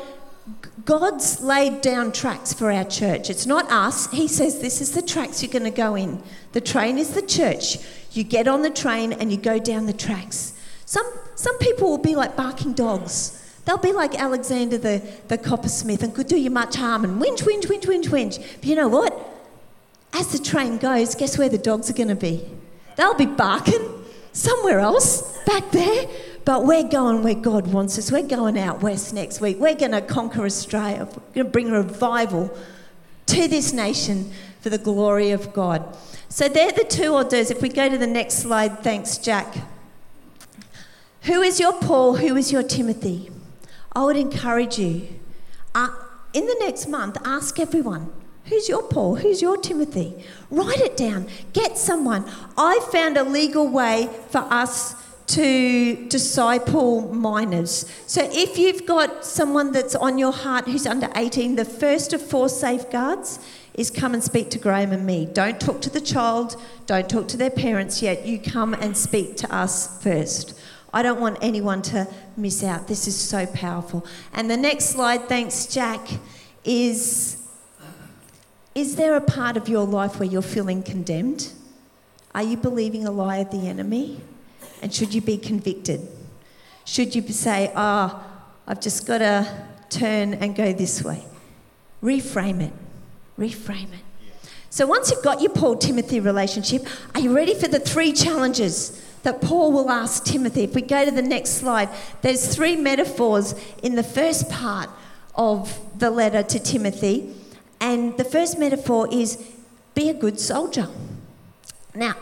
God's 0.85 1.41
laid 1.41 1.81
down 1.81 2.11
tracks 2.11 2.53
for 2.53 2.71
our 2.71 2.83
church. 2.83 3.29
It's 3.29 3.45
not 3.45 3.71
us. 3.71 4.11
He 4.11 4.27
says, 4.27 4.59
This 4.59 4.81
is 4.81 4.91
the 4.91 5.01
tracks 5.01 5.41
you're 5.41 5.51
going 5.51 5.63
to 5.63 5.71
go 5.71 5.95
in. 5.95 6.21
The 6.53 6.61
train 6.61 6.97
is 6.97 7.13
the 7.13 7.21
church. 7.21 7.77
You 8.11 8.23
get 8.23 8.47
on 8.47 8.61
the 8.61 8.69
train 8.69 9.13
and 9.13 9.31
you 9.31 9.37
go 9.37 9.59
down 9.59 9.85
the 9.85 9.93
tracks. 9.93 10.53
Some, 10.85 11.05
some 11.35 11.57
people 11.59 11.89
will 11.89 11.97
be 11.97 12.15
like 12.15 12.35
barking 12.35 12.73
dogs. 12.73 13.37
They'll 13.65 13.77
be 13.77 13.93
like 13.93 14.19
Alexander 14.19 14.77
the, 14.77 15.01
the 15.27 15.37
coppersmith 15.37 16.03
and 16.03 16.13
could 16.13 16.27
do 16.27 16.35
you 16.35 16.49
much 16.49 16.75
harm 16.75 17.03
and 17.03 17.21
whinge, 17.21 17.43
whinge, 17.43 17.67
whinge, 17.67 17.85
whinge, 17.85 18.09
whinge. 18.09 18.55
But 18.55 18.65
you 18.65 18.75
know 18.75 18.87
what? 18.87 19.17
As 20.13 20.31
the 20.31 20.39
train 20.39 20.77
goes, 20.77 21.15
guess 21.15 21.37
where 21.37 21.47
the 21.47 21.57
dogs 21.57 21.89
are 21.89 21.93
going 21.93 22.09
to 22.09 22.15
be? 22.15 22.45
They'll 22.97 23.13
be 23.13 23.27
barking 23.27 24.00
somewhere 24.33 24.79
else 24.79 25.37
back 25.45 25.71
there. 25.71 26.07
But 26.43 26.65
we're 26.65 26.87
going 26.87 27.23
where 27.23 27.35
God 27.35 27.67
wants 27.71 27.99
us. 27.99 28.11
We're 28.11 28.23
going 28.23 28.57
out 28.57 28.81
west 28.81 29.13
next 29.13 29.41
week. 29.41 29.57
We're 29.59 29.75
going 29.75 29.91
to 29.91 30.01
conquer 30.01 30.43
Australia. 30.43 31.05
We're 31.05 31.33
going 31.33 31.45
to 31.45 31.51
bring 31.51 31.71
revival 31.71 32.55
to 33.27 33.47
this 33.47 33.73
nation 33.73 34.31
for 34.59 34.69
the 34.69 34.79
glory 34.79 35.31
of 35.31 35.53
God. 35.53 35.97
So 36.29 36.47
they're 36.47 36.71
the 36.71 36.83
two 36.83 37.13
orders. 37.13 37.51
If 37.51 37.61
we 37.61 37.69
go 37.69 37.89
to 37.89 37.97
the 37.97 38.07
next 38.07 38.39
slide, 38.39 38.79
thanks, 38.79 39.17
Jack. 39.17 39.55
Who 41.23 41.41
is 41.41 41.59
your 41.59 41.73
Paul? 41.73 42.15
Who 42.15 42.35
is 42.35 42.51
your 42.51 42.63
Timothy? 42.63 43.29
I 43.93 44.03
would 44.03 44.17
encourage 44.17 44.79
you 44.79 45.19
uh, 45.75 45.89
in 46.33 46.45
the 46.45 46.55
next 46.59 46.87
month, 46.87 47.17
ask 47.23 47.59
everyone 47.59 48.11
Who's 48.51 48.67
your 48.67 48.83
Paul? 48.83 49.15
Who's 49.15 49.41
your 49.41 49.55
Timothy? 49.55 50.13
Write 50.49 50.81
it 50.81 50.97
down. 50.97 51.27
Get 51.53 51.77
someone. 51.77 52.29
I 52.57 52.85
found 52.91 53.15
a 53.15 53.23
legal 53.23 53.69
way 53.69 54.09
for 54.29 54.39
us 54.39 54.93
to 55.27 56.09
disciple 56.09 57.13
minors. 57.13 57.89
So 58.07 58.27
if 58.29 58.57
you've 58.57 58.85
got 58.85 59.23
someone 59.23 59.71
that's 59.71 59.95
on 59.95 60.17
your 60.17 60.33
heart 60.33 60.65
who's 60.65 60.85
under 60.85 61.07
18, 61.15 61.55
the 61.55 61.63
first 61.63 62.11
of 62.11 62.21
four 62.21 62.49
safeguards 62.49 63.39
is 63.73 63.89
come 63.89 64.13
and 64.13 64.21
speak 64.21 64.49
to 64.49 64.59
Graham 64.59 64.91
and 64.91 65.05
me. 65.05 65.29
Don't 65.31 65.57
talk 65.57 65.79
to 65.83 65.89
the 65.89 66.01
child, 66.01 66.61
don't 66.87 67.09
talk 67.09 67.29
to 67.29 67.37
their 67.37 67.51
parents 67.51 68.01
yet. 68.01 68.25
You 68.25 68.37
come 68.37 68.73
and 68.73 68.97
speak 68.97 69.37
to 69.37 69.55
us 69.55 70.03
first. 70.03 70.59
I 70.93 71.03
don't 71.03 71.21
want 71.21 71.37
anyone 71.41 71.81
to 71.83 72.05
miss 72.35 72.65
out. 72.65 72.89
This 72.89 73.07
is 73.07 73.15
so 73.15 73.45
powerful. 73.45 74.05
And 74.33 74.51
the 74.51 74.57
next 74.57 74.87
slide, 74.87 75.29
thanks, 75.29 75.67
Jack, 75.67 76.05
is 76.65 77.40
Is 78.73 78.95
there 78.95 79.15
a 79.15 79.21
part 79.21 79.57
of 79.57 79.67
your 79.67 79.85
life 79.85 80.19
where 80.19 80.29
you're 80.29 80.41
feeling 80.41 80.81
condemned? 80.81 81.51
Are 82.33 82.43
you 82.43 82.55
believing 82.55 83.05
a 83.05 83.11
lie 83.11 83.37
of 83.37 83.51
the 83.51 83.67
enemy? 83.67 84.21
And 84.81 84.93
should 84.93 85.13
you 85.13 85.21
be 85.21 85.37
convicted? 85.37 86.07
Should 86.85 87.13
you 87.13 87.21
say, 87.29 87.71
ah, 87.75 88.23
oh, 88.23 88.43
I've 88.67 88.79
just 88.79 89.05
got 89.05 89.19
to 89.19 89.67
turn 89.89 90.33
and 90.35 90.55
go 90.55 90.71
this 90.71 91.03
way? 91.03 91.23
Reframe 92.01 92.61
it. 92.61 92.73
Reframe 93.37 93.93
it. 93.93 94.49
So 94.69 94.87
once 94.87 95.11
you've 95.11 95.23
got 95.23 95.41
your 95.41 95.51
Paul 95.51 95.75
Timothy 95.75 96.21
relationship, 96.21 96.87
are 97.13 97.19
you 97.19 97.35
ready 97.35 97.53
for 97.53 97.67
the 97.67 97.79
three 97.79 98.13
challenges 98.13 99.05
that 99.23 99.41
Paul 99.41 99.73
will 99.73 99.89
ask 99.89 100.23
Timothy? 100.23 100.63
If 100.63 100.73
we 100.73 100.81
go 100.81 101.03
to 101.03 101.11
the 101.11 101.21
next 101.21 101.51
slide, 101.51 101.89
there's 102.21 102.55
three 102.55 102.77
metaphors 102.77 103.53
in 103.83 103.95
the 103.95 104.03
first 104.03 104.49
part 104.49 104.89
of 105.35 105.77
the 105.99 106.09
letter 106.09 106.41
to 106.41 106.59
Timothy. 106.59 107.35
And 107.81 108.15
the 108.17 108.23
first 108.23 108.59
metaphor 108.59 109.07
is 109.11 109.43
be 109.95 110.07
a 110.09 110.13
good 110.13 110.39
soldier. 110.39 110.87
Now, 111.95 112.15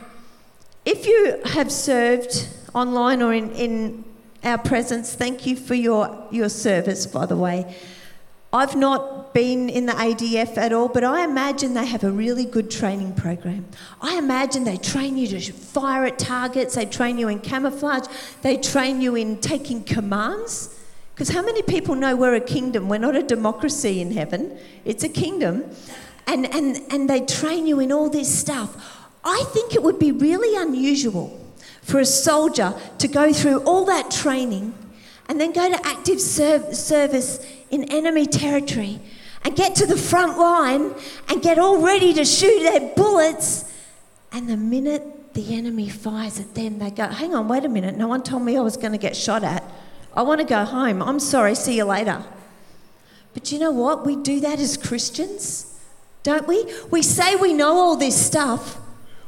if 0.86 1.06
you 1.06 1.42
have 1.46 1.72
served 1.72 2.48
online 2.74 3.22
or 3.22 3.34
in, 3.34 3.52
in 3.52 4.06
our 4.44 4.58
presence, 4.58 5.14
thank 5.14 5.46
you 5.46 5.56
for 5.56 5.76
your, 5.76 6.28
your 6.32 6.50
service, 6.50 7.06
by 7.06 7.26
the 7.26 7.36
way. 7.36 7.76
I've 8.52 8.76
not 8.76 9.34
been 9.34 9.70
in 9.70 9.86
the 9.86 9.94
ADF 9.94 10.58
at 10.58 10.74
all, 10.74 10.88
but 10.88 11.04
I 11.04 11.24
imagine 11.24 11.76
they 11.76 11.86
have 11.86 12.04
a 12.04 12.10
really 12.10 12.46
good 12.46 12.72
training 12.72 13.14
program. 13.14 13.68
I 14.02 14.18
imagine 14.18 14.64
they 14.64 14.78
train 14.78 15.18
you 15.18 15.28
to 15.28 15.54
fire 15.54 16.06
at 16.06 16.18
targets, 16.18 16.74
they 16.74 16.86
train 16.86 17.20
you 17.20 17.28
in 17.28 17.42
camouflage, 17.42 18.08
they 18.42 18.58
train 18.58 19.02
you 19.02 19.16
in 19.16 19.40
taking 19.40 19.84
commands. 19.84 20.79
Because 21.20 21.36
how 21.36 21.42
many 21.42 21.62
people 21.62 21.96
know 21.96 22.16
we're 22.16 22.36
a 22.36 22.40
kingdom? 22.40 22.88
We're 22.88 22.98
not 22.98 23.14
a 23.14 23.22
democracy 23.22 24.00
in 24.00 24.12
heaven, 24.14 24.58
it's 24.86 25.04
a 25.04 25.10
kingdom. 25.10 25.66
And, 26.28 26.46
and, 26.56 26.82
and 26.90 27.10
they 27.10 27.26
train 27.26 27.68
you 27.68 27.82
in 27.82 27.92
all 27.92 28.10
this 28.10 28.34
stuff. 28.34 29.06
I 29.26 29.44
think 29.50 29.76
it 29.76 29.84
would 29.84 30.00
be 30.00 30.14
really 30.14 30.56
unusual 30.56 31.38
for 31.82 32.00
a 32.00 32.06
soldier 32.06 32.74
to 33.00 33.08
go 33.10 33.34
through 33.34 33.66
all 33.66 33.84
that 33.84 34.10
training 34.10 34.74
and 35.28 35.42
then 35.42 35.52
go 35.52 35.68
to 35.68 35.86
active 35.86 36.22
serv- 36.22 36.74
service 36.74 37.46
in 37.70 37.84
enemy 37.92 38.26
territory 38.26 39.02
and 39.44 39.58
get 39.58 39.76
to 39.76 39.86
the 39.86 39.98
front 39.98 40.38
line 40.38 40.94
and 41.28 41.42
get 41.42 41.60
all 41.60 41.82
ready 41.82 42.14
to 42.14 42.24
shoot 42.24 42.64
their 42.64 42.96
bullets. 42.96 43.70
And 44.32 44.48
the 44.48 44.56
minute 44.56 45.34
the 45.34 45.54
enemy 45.54 45.90
fires 45.90 46.40
at 46.40 46.56
them, 46.56 46.80
they 46.80 46.92
go, 46.92 47.08
Hang 47.08 47.36
on, 47.36 47.50
wait 47.50 47.66
a 47.66 47.70
minute, 47.70 47.98
no 47.98 48.08
one 48.08 48.24
told 48.24 48.44
me 48.44 48.56
I 48.56 48.62
was 48.62 48.78
going 48.78 48.94
to 48.94 48.98
get 48.98 49.18
shot 49.18 49.44
at. 49.44 49.70
I 50.14 50.22
want 50.24 50.42
to 50.42 50.46
go 50.46 50.66
home. 50.66 51.02
I'm 51.02 51.20
sorry, 51.20 51.56
see 51.56 51.78
you 51.78 51.86
later. 51.86 52.24
But 53.34 53.52
you 53.52 53.60
know 53.60 53.72
what? 53.72 54.06
We 54.06 54.16
do 54.16 54.40
that 54.40 54.60
as 54.60 54.76
Christians, 54.76 55.80
don't 56.24 56.48
we? 56.48 56.66
We 56.90 57.02
say 57.02 57.36
we 57.36 57.54
know 57.54 57.78
all 57.78 57.96
this 57.96 58.20
stuff, 58.20 58.78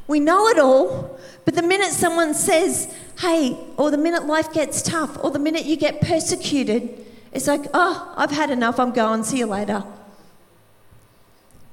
we 0.06 0.20
know 0.20 0.48
it 0.48 0.58
all, 0.58 1.18
but 1.44 1.54
the 1.54 1.62
minute 1.62 1.92
someone 1.92 2.34
says, 2.34 2.92
hey, 3.20 3.56
or 3.76 3.90
the 3.90 3.98
minute 3.98 4.26
life 4.26 4.52
gets 4.52 4.82
tough, 4.82 5.22
or 5.22 5.30
the 5.30 5.38
minute 5.38 5.64
you 5.64 5.76
get 5.76 6.00
persecuted, 6.00 7.06
it's 7.32 7.46
like, 7.46 7.62
oh, 7.72 8.12
I've 8.16 8.30
had 8.30 8.50
enough, 8.50 8.78
I'm 8.78 8.92
going, 8.92 9.24
see 9.24 9.38
you 9.38 9.46
later. 9.46 9.84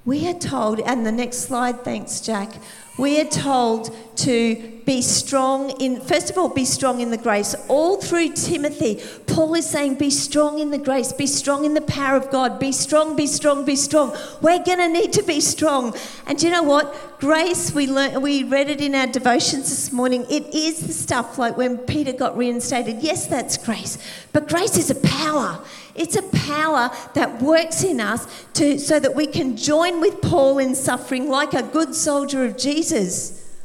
We 0.05 0.27
are 0.27 0.33
told, 0.33 0.79
and 0.79 1.05
the 1.05 1.11
next 1.11 1.39
slide, 1.39 1.83
thanks, 1.83 2.21
Jack. 2.21 2.53
We 2.97 3.21
are 3.21 3.25
told 3.25 3.95
to 4.17 4.81
be 4.85 5.01
strong 5.01 5.69
in, 5.79 6.01
first 6.01 6.29
of 6.29 6.37
all, 6.37 6.49
be 6.49 6.65
strong 6.65 6.99
in 6.99 7.11
the 7.11 7.17
grace. 7.17 7.55
All 7.67 8.01
through 8.01 8.33
Timothy, 8.33 9.01
Paul 9.27 9.55
is 9.55 9.69
saying, 9.69 9.95
be 9.95 10.09
strong 10.09 10.59
in 10.59 10.71
the 10.71 10.77
grace, 10.77 11.13
be 11.13 11.27
strong 11.27 11.63
in 11.63 11.75
the 11.75 11.81
power 11.81 12.17
of 12.17 12.29
God, 12.29 12.59
be 12.59 12.71
strong, 12.71 13.15
be 13.15 13.27
strong, 13.27 13.63
be 13.63 13.75
strong. 13.75 14.13
We're 14.41 14.63
going 14.63 14.79
to 14.79 14.89
need 14.89 15.13
to 15.13 15.23
be 15.23 15.39
strong. 15.39 15.95
And 16.27 16.41
you 16.41 16.49
know 16.49 16.63
what? 16.63 17.19
Grace, 17.19 17.71
we, 17.73 17.87
learned, 17.87 18.21
we 18.21 18.43
read 18.43 18.69
it 18.69 18.81
in 18.81 18.95
our 18.95 19.07
devotions 19.07 19.69
this 19.69 19.91
morning. 19.93 20.25
It 20.29 20.53
is 20.53 20.81
the 20.81 20.93
stuff 20.93 21.37
like 21.37 21.55
when 21.55 21.77
Peter 21.77 22.11
got 22.11 22.35
reinstated. 22.35 23.01
Yes, 23.01 23.27
that's 23.27 23.57
grace. 23.57 23.97
But 24.33 24.49
grace 24.49 24.75
is 24.75 24.89
a 24.89 24.95
power. 24.95 25.63
It's 25.99 26.15
a 26.15 26.23
power 26.23 26.89
that 27.13 27.41
works 27.41 27.83
in 27.83 27.99
us 27.99 28.45
to, 28.53 28.79
so 28.79 29.01
that 29.01 29.15
we 29.15 29.27
can 29.27 29.57
join 29.57 29.99
with 29.99 30.21
Paul 30.21 30.57
in 30.57 30.73
suffering 30.73 31.29
like 31.29 31.53
a 31.53 31.61
good 31.61 31.93
soldier 31.93 32.45
of 32.45 32.57
Jesus. 32.57 33.57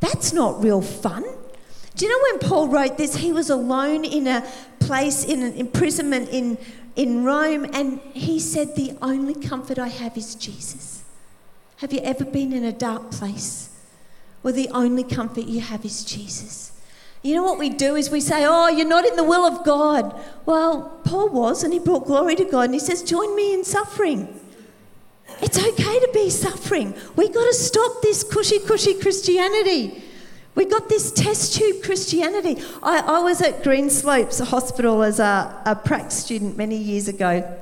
That's 0.00 0.32
not 0.32 0.64
real 0.64 0.80
fun. 0.80 1.24
Do 1.94 2.06
you 2.06 2.10
know 2.10 2.32
when 2.32 2.48
Paul 2.48 2.68
wrote 2.68 2.96
this, 2.96 3.16
he 3.16 3.32
was 3.32 3.50
alone 3.50 4.06
in 4.06 4.26
a 4.26 4.48
place, 4.80 5.24
in 5.24 5.42
an 5.42 5.52
imprisonment 5.54 6.30
in, 6.30 6.56
in 6.96 7.22
Rome, 7.24 7.66
and 7.74 8.00
he 8.14 8.40
said, 8.40 8.74
The 8.74 8.96
only 9.02 9.34
comfort 9.34 9.78
I 9.78 9.88
have 9.88 10.16
is 10.16 10.36
Jesus. 10.36 11.04
Have 11.76 11.92
you 11.92 12.00
ever 12.00 12.24
been 12.24 12.54
in 12.54 12.64
a 12.64 12.72
dark 12.72 13.10
place 13.10 13.68
where 14.40 14.54
the 14.54 14.70
only 14.70 15.04
comfort 15.04 15.44
you 15.44 15.60
have 15.60 15.84
is 15.84 16.02
Jesus? 16.02 16.72
You 17.22 17.34
know 17.34 17.42
what 17.42 17.58
we 17.58 17.68
do 17.68 17.96
is 17.96 18.10
we 18.10 18.20
say, 18.20 18.44
Oh, 18.46 18.68
you're 18.68 18.86
not 18.86 19.04
in 19.04 19.16
the 19.16 19.24
will 19.24 19.44
of 19.44 19.64
God. 19.64 20.18
Well, 20.46 21.00
Paul 21.04 21.30
was, 21.30 21.64
and 21.64 21.72
he 21.72 21.78
brought 21.78 22.06
glory 22.06 22.36
to 22.36 22.44
God, 22.44 22.66
and 22.66 22.74
he 22.74 22.80
says, 22.80 23.02
Join 23.02 23.34
me 23.34 23.54
in 23.54 23.64
suffering. 23.64 24.40
It's 25.40 25.58
okay 25.58 26.00
to 26.00 26.10
be 26.12 26.30
suffering. 26.30 26.94
We've 27.16 27.32
got 27.32 27.44
to 27.44 27.54
stop 27.54 28.02
this 28.02 28.24
cushy 28.24 28.58
cushy 28.60 28.94
Christianity. 28.94 30.02
We 30.54 30.64
got 30.64 30.88
this 30.88 31.12
test 31.12 31.54
tube 31.54 31.84
Christianity. 31.84 32.60
I, 32.82 32.98
I 32.98 33.20
was 33.20 33.40
at 33.40 33.62
Greenslopes 33.62 34.44
Hospital 34.44 35.04
as 35.04 35.20
a, 35.20 35.62
a 35.64 35.76
prac 35.76 36.10
student 36.10 36.56
many 36.56 36.76
years 36.76 37.06
ago. 37.06 37.58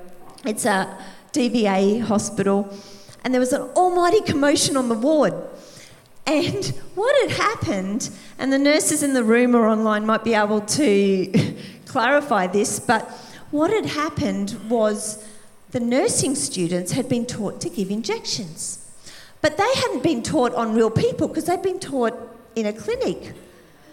It's 0.47 0.65
a 0.65 0.97
DVA 1.33 2.01
hospital, 2.01 2.75
and 3.23 3.35
there 3.35 3.41
was 3.41 3.53
an 3.53 3.63
almighty 3.77 4.23
commotion 4.23 4.77
on 4.79 4.89
the 4.89 4.95
ward. 4.95 5.35
And 6.27 6.67
what 6.97 7.15
had 7.29 7.39
happened, 7.39 8.11
and 8.39 8.53
the 8.53 8.59
nurses 8.59 9.03
in 9.03 9.15
the 9.15 9.23
room 9.23 9.55
or 9.55 9.67
online 9.67 10.05
might 10.05 10.25
be 10.25 10.35
able 10.35 10.61
to 10.61 11.55
clarify 11.87 12.49
this, 12.49 12.81
but 12.81 13.09
what 13.51 13.71
had 13.71 13.87
happened 13.87 14.57
was 14.69 15.25
the 15.71 15.81
nursing 15.81 16.35
students 16.35 16.93
had 16.93 17.09
been 17.09 17.27
taught 17.27 17.61
to 17.61 17.71
give 17.71 17.91
injections. 17.91 18.83
But 19.41 19.57
they 19.57 19.73
hadn't 19.77 20.03
been 20.03 20.23
taught 20.23 20.53
on 20.55 20.75
real 20.75 20.91
people 20.91 21.29
because 21.29 21.45
they'd 21.45 21.63
been 21.63 21.79
taught 21.79 22.15
in 22.57 22.67
a 22.67 22.73
clinic. 22.73 23.33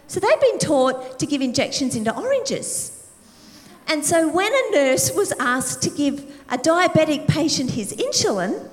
So 0.07 0.19
they'd 0.19 0.39
been 0.39 0.59
taught 0.59 1.19
to 1.19 1.25
give 1.25 1.41
injections 1.41 1.95
into 1.95 2.15
oranges. 2.15 3.11
And 3.87 4.03
so 4.03 4.27
when 4.27 4.51
a 4.51 4.71
nurse 4.71 5.13
was 5.13 5.33
asked 5.39 5.83
to 5.83 5.89
give 5.89 6.23
a 6.49 6.57
diabetic 6.57 7.27
patient 7.27 7.71
his 7.71 7.93
insulin, 7.93 8.69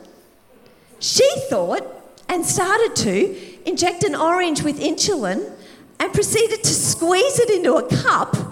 she 0.98 1.28
thought 1.48 1.84
and 2.28 2.46
started 2.46 2.94
to 2.94 3.49
inject 3.66 4.04
an 4.04 4.14
orange 4.14 4.62
with 4.62 4.80
insulin 4.80 5.52
and 5.98 6.12
proceeded 6.12 6.62
to 6.62 6.72
squeeze 6.72 7.38
it 7.38 7.50
into 7.50 7.74
a 7.74 7.88
cup 7.88 8.34
and 8.34 8.48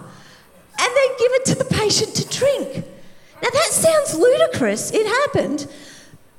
then 0.78 1.08
give 1.18 1.32
it 1.32 1.44
to 1.46 1.54
the 1.54 1.64
patient 1.64 2.14
to 2.14 2.28
drink. 2.28 2.84
Now 3.42 3.48
that 3.50 3.70
sounds 3.70 4.14
ludicrous, 4.14 4.90
it 4.92 5.06
happened, 5.06 5.66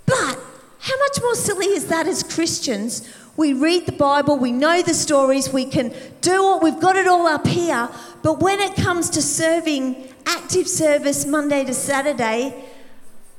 but 0.05 0.39
how 0.79 0.97
much 0.97 1.21
more 1.21 1.35
silly 1.35 1.67
is 1.67 1.87
that 1.87 2.07
as 2.07 2.23
Christians? 2.23 3.13
We 3.35 3.53
read 3.53 3.85
the 3.85 3.93
Bible, 3.93 4.37
we 4.37 4.51
know 4.51 4.81
the 4.81 4.93
stories, 4.93 5.51
we 5.51 5.65
can 5.65 5.93
do 6.21 6.43
what 6.43 6.61
we've 6.61 6.79
got 6.79 6.95
it 6.95 7.07
all 7.07 7.25
up 7.25 7.47
here, 7.47 7.89
but 8.21 8.39
when 8.39 8.59
it 8.59 8.75
comes 8.75 9.09
to 9.11 9.21
serving 9.21 10.13
active 10.25 10.67
service 10.67 11.25
Monday 11.25 11.63
to 11.63 11.73
Saturday, 11.73 12.65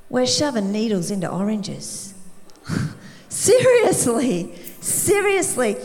we're 0.09 0.27
shoving 0.27 0.73
needles 0.73 1.11
into 1.11 1.31
oranges. 1.31 2.15
Seriously. 3.29 4.55
Seriously, 4.81 5.77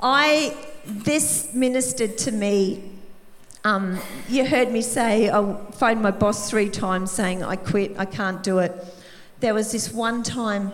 I 0.00 0.56
this 0.84 1.52
ministered 1.54 2.16
to 2.18 2.30
me. 2.30 2.90
Um, 3.64 3.98
you 4.28 4.46
heard 4.46 4.70
me 4.70 4.80
say 4.80 5.28
I 5.28 5.56
phoned 5.72 6.02
my 6.02 6.12
boss 6.12 6.50
three 6.50 6.68
times 6.68 7.10
saying 7.10 7.42
I 7.42 7.56
quit, 7.56 7.98
I 7.98 8.04
can't 8.04 8.42
do 8.44 8.58
it. 8.58 8.72
There 9.40 9.54
was 9.54 9.72
this 9.72 9.92
one 9.92 10.22
time, 10.22 10.72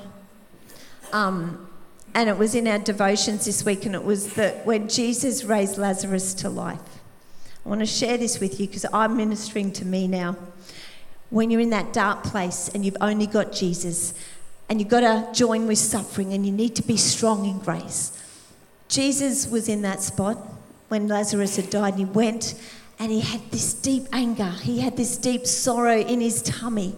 um, 1.12 1.70
and 2.14 2.28
it 2.28 2.36
was 2.36 2.54
in 2.54 2.68
our 2.68 2.78
devotions 2.78 3.46
this 3.46 3.64
week, 3.64 3.86
and 3.86 3.94
it 3.94 4.04
was 4.04 4.34
that 4.34 4.66
when 4.66 4.88
Jesus 4.88 5.44
raised 5.44 5.78
Lazarus 5.78 6.34
to 6.34 6.50
life. 6.50 6.80
I 7.64 7.68
want 7.68 7.80
to 7.80 7.86
share 7.86 8.18
this 8.18 8.40
with 8.40 8.60
you 8.60 8.66
because 8.66 8.84
I'm 8.92 9.16
ministering 9.16 9.72
to 9.72 9.86
me 9.86 10.06
now. 10.06 10.36
When 11.30 11.50
you're 11.50 11.60
in 11.60 11.70
that 11.70 11.92
dark 11.92 12.24
place 12.24 12.68
and 12.68 12.84
you've 12.84 12.96
only 13.00 13.26
got 13.26 13.52
Jesus, 13.52 14.12
and 14.70 14.80
you've 14.80 14.88
got 14.88 15.00
to 15.00 15.28
join 15.38 15.66
with 15.66 15.78
suffering, 15.78 16.32
and 16.32 16.46
you 16.46 16.52
need 16.52 16.74
to 16.76 16.82
be 16.82 16.96
strong 16.96 17.44
in 17.44 17.58
grace. 17.58 18.16
Jesus 18.88 19.46
was 19.46 19.68
in 19.68 19.82
that 19.82 20.00
spot 20.00 20.38
when 20.88 21.08
Lazarus 21.08 21.56
had 21.56 21.68
died, 21.68 21.94
and 21.94 21.98
he 21.98 22.04
went 22.06 22.54
and 23.00 23.10
he 23.10 23.20
had 23.20 23.50
this 23.50 23.72
deep 23.72 24.06
anger, 24.12 24.50
he 24.60 24.80
had 24.80 24.96
this 24.96 25.16
deep 25.16 25.46
sorrow 25.46 25.98
in 25.98 26.20
his 26.20 26.42
tummy. 26.42 26.94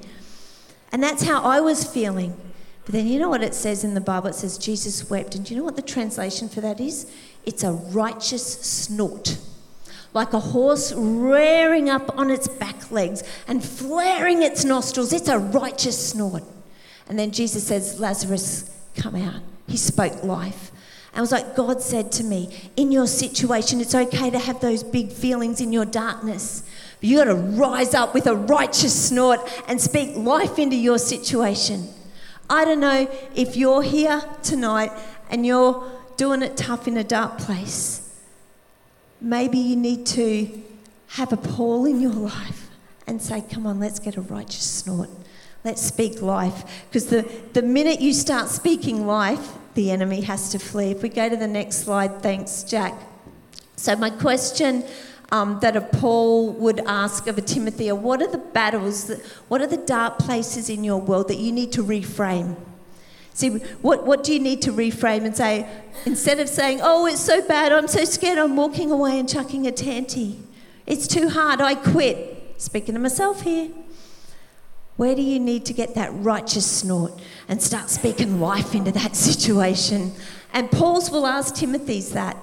And 0.90 1.00
that's 1.00 1.22
how 1.22 1.42
I 1.42 1.61
was 1.61 1.85
feeling. 1.85 2.37
But 2.85 2.92
then 2.94 3.06
you 3.06 3.20
know 3.20 3.28
what 3.28 3.44
it 3.44 3.54
says 3.54 3.85
in 3.85 3.94
the 3.94 4.00
Bible? 4.00 4.26
It 4.26 4.35
says 4.35 4.58
Jesus 4.58 5.08
wept. 5.08 5.37
And 5.37 5.44
do 5.44 5.54
you 5.54 5.61
know 5.61 5.64
what 5.64 5.76
the 5.76 5.82
translation 5.82 6.48
for 6.48 6.61
that 6.61 6.80
is? 6.80 7.11
It's 7.46 7.62
a 7.62 7.70
righteous 7.70 8.44
snort. 8.44 9.38
Like 10.12 10.32
a 10.32 10.40
horse 10.40 10.92
rearing 10.92 11.88
up 11.88 12.18
on 12.18 12.30
its 12.30 12.48
back 12.48 12.90
legs 12.90 13.22
and 13.46 13.64
flaring 13.64 14.42
its 14.42 14.64
nostrils. 14.64 15.12
It's 15.12 15.28
a 15.28 15.38
righteous 15.38 16.11
snort. 16.11 16.42
And 17.09 17.19
then 17.19 17.31
Jesus 17.31 17.67
says, 17.67 18.01
Lazarus, 18.01 18.71
come 18.97 19.17
out. 19.17 19.43
He 19.67 19.77
spoke 19.77 20.23
life. 20.23 20.71
And 21.12 21.19
it 21.19 21.21
was 21.21 21.33
like 21.33 21.55
God 21.55 21.83
said 21.83 22.11
to 22.12 22.25
me, 22.25 22.71
in 22.77 22.91
your 22.91 23.07
situation, 23.07 23.81
it's 23.81 23.95
okay 23.95 24.31
to 24.31 24.38
have 24.38 24.61
those 24.61 24.83
big 24.83 25.12
feelings 25.12 25.61
in 25.61 25.73
your 25.73 25.85
darkness. 25.85 26.62
But 27.01 27.09
you 27.09 27.19
got 27.19 27.25
to 27.25 27.35
rise 27.35 27.93
up 27.93 28.15
with 28.15 28.27
a 28.27 28.35
righteous 28.35 29.09
snort 29.09 29.41
and 29.69 29.79
speak 29.79 30.17
life 30.17 30.59
into 30.59 30.77
your 30.77 30.99
situation. 30.99 31.88
I 32.49 32.65
don't 32.65 32.81
know 32.81 33.11
if 33.35 33.57
you're 33.57 33.83
here 33.83 34.23
tonight 34.43 34.93
and 35.31 35.45
you're 35.45 35.91
doing 36.17 36.43
it 36.43 36.57
tough 36.57 36.88
in 36.88 36.97
a 36.97 37.05
dark 37.05 37.38
place. 37.38 38.21
Maybe 39.21 39.59
you 39.59 39.77
need 39.77 40.07
to 40.07 40.62
have 41.09 41.33
a 41.33 41.37
Paul 41.37 41.85
in 41.85 42.01
your 42.01 42.12
life 42.12 42.71
and 43.07 43.21
say, 43.21 43.43
Come 43.51 43.67
on, 43.67 43.79
let's 43.81 43.99
get 43.99 44.17
a 44.17 44.21
righteous 44.23 44.65
snort. 44.65 45.11
Let's 45.64 45.83
speak 45.83 46.20
life. 46.20 46.64
Because 46.88 47.07
the, 47.07 47.31
the 47.53 47.62
minute 47.62 48.01
you 48.01 48.12
start 48.12 48.48
speaking 48.48 49.07
life, 49.07 49.53
the 49.75 49.90
enemy 49.90 50.22
has 50.22 50.51
to 50.51 50.59
flee. 50.59 50.90
If 50.90 51.03
we 51.03 51.09
go 51.09 51.29
to 51.29 51.37
the 51.37 51.46
next 51.46 51.85
slide, 51.85 52.22
thanks, 52.22 52.62
Jack. 52.64 52.94
So, 53.77 53.96
my 53.96 54.11
question 54.11 54.85
um, 55.31 55.59
that 55.61 55.77
a 55.77 55.81
Paul 55.81 56.53
would 56.53 56.81
ask 56.81 57.27
of 57.27 57.38
a 57.38 57.40
Timothy 57.40 57.90
are 57.90 57.94
what 57.94 58.20
are 58.20 58.31
the 58.31 58.38
battles, 58.38 59.07
that, 59.07 59.20
what 59.48 59.62
are 59.62 59.66
the 59.66 59.79
dark 59.79 60.18
places 60.18 60.68
in 60.68 60.85
your 60.85 61.01
world 61.01 61.29
that 61.29 61.38
you 61.38 61.53
need 61.53 61.72
to 61.72 61.83
reframe? 61.83 62.57
See, 63.35 63.48
what, 63.81 64.05
what 64.05 64.25
do 64.25 64.35
you 64.35 64.40
need 64.40 64.61
to 64.62 64.72
reframe 64.72 65.25
and 65.25 65.35
say, 65.35 65.66
instead 66.05 66.38
of 66.38 66.51
saying, 66.51 66.81
oh, 66.83 67.07
it's 67.07 67.20
so 67.20 67.40
bad, 67.48 67.72
I'm 67.72 67.88
so 67.88 68.05
scared, 68.05 68.38
I'm 68.38 68.57
walking 68.57 68.90
away 68.90 69.18
and 69.18 69.27
chucking 69.27 69.66
a 69.66 69.72
tanty. 69.72 70.38
It's 70.87 71.07
too 71.07 71.31
hard, 71.31 71.62
I 71.62 71.77
quit. 71.77 72.55
Speaking 72.59 72.94
to 72.94 73.01
myself 73.01 73.40
here. 73.40 73.70
Where 74.96 75.14
do 75.14 75.22
you 75.22 75.40
need 75.40 75.64
to 75.66 75.72
get 75.72 75.94
that 75.94 76.11
righteous 76.12 76.70
snort 76.70 77.12
and 77.48 77.62
start 77.62 77.90
speaking 77.90 78.40
life 78.40 78.74
into 78.74 78.92
that 78.92 79.16
situation? 79.28 80.12
And 80.52 80.70
Paul's 80.70 81.11
will 81.11 81.26
ask 81.26 81.55
Timothy's 81.55 82.12
that. 82.12 82.37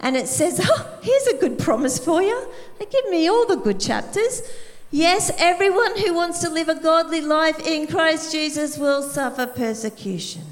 And 0.00 0.16
it 0.16 0.28
says, 0.28 0.60
Oh, 0.62 0.98
here's 1.02 1.26
a 1.28 1.38
good 1.38 1.58
promise 1.58 1.98
for 1.98 2.22
you. 2.22 2.48
They 2.78 2.86
give 2.86 3.08
me 3.08 3.28
all 3.28 3.46
the 3.46 3.56
good 3.56 3.80
chapters. 3.80 4.42
Yes, 4.90 5.32
everyone 5.38 5.98
who 5.98 6.14
wants 6.14 6.40
to 6.40 6.50
live 6.50 6.68
a 6.68 6.74
godly 6.74 7.20
life 7.20 7.66
in 7.66 7.86
Christ 7.86 8.30
Jesus 8.30 8.76
will 8.76 9.02
suffer 9.02 9.46
persecution. 9.46 10.42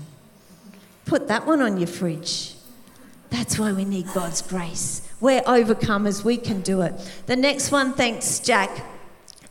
Put 1.04 1.28
that 1.28 1.46
one 1.46 1.60
on 1.60 1.76
your 1.76 1.86
fridge. 1.86 2.54
That's 3.30 3.58
why 3.58 3.72
we 3.72 3.84
need 3.84 4.06
God's 4.14 4.42
grace. 4.42 5.08
We're 5.20 5.42
overcomers, 5.42 6.24
we 6.24 6.36
can 6.36 6.60
do 6.62 6.82
it. 6.82 6.94
The 7.26 7.36
next 7.36 7.70
one, 7.70 7.92
thanks, 7.94 8.40
Jack. 8.40 8.84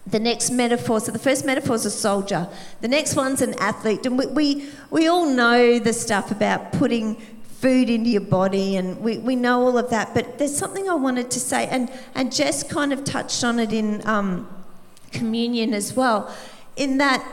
The 0.08 0.20
next 0.20 0.50
metaphor, 0.50 1.00
so 1.00 1.12
the 1.12 1.20
first 1.20 1.46
metaphor 1.46 1.76
is 1.76 1.86
a 1.86 1.92
soldier. 1.92 2.48
The 2.82 2.88
next 2.88 3.16
one's 3.16 3.42
an 3.42 3.54
athlete. 3.60 4.06
And 4.06 4.18
we, 4.18 4.26
we, 4.28 4.70
we 4.90 5.08
all 5.08 5.26
know 5.26 5.78
the 5.78 5.94
stuff 5.94 6.32
about 6.32 6.72
putting 6.74 7.16
food 7.62 7.92
into 7.92 8.10
your 8.10 8.22
body, 8.22 8.76
and 8.76 9.00
we, 9.02 9.20
we 9.20 9.36
know 9.36 9.62
all 9.62 9.78
of 9.78 9.92
that. 9.92 10.16
But 10.16 10.40
there's 10.40 10.58
something 10.58 10.90
I 10.90 10.96
wanted 10.96 11.30
to 11.30 11.40
say, 11.40 11.68
and, 11.68 11.92
and 12.16 12.34
Jess 12.34 12.64
kind 12.64 12.92
of 12.92 13.04
touched 13.04 13.44
on 13.44 13.60
it 13.60 13.72
in 13.72 14.06
um, 14.08 14.50
communion 15.12 15.74
as 15.76 15.94
well, 15.94 16.36
in 16.76 16.98
that 16.98 17.24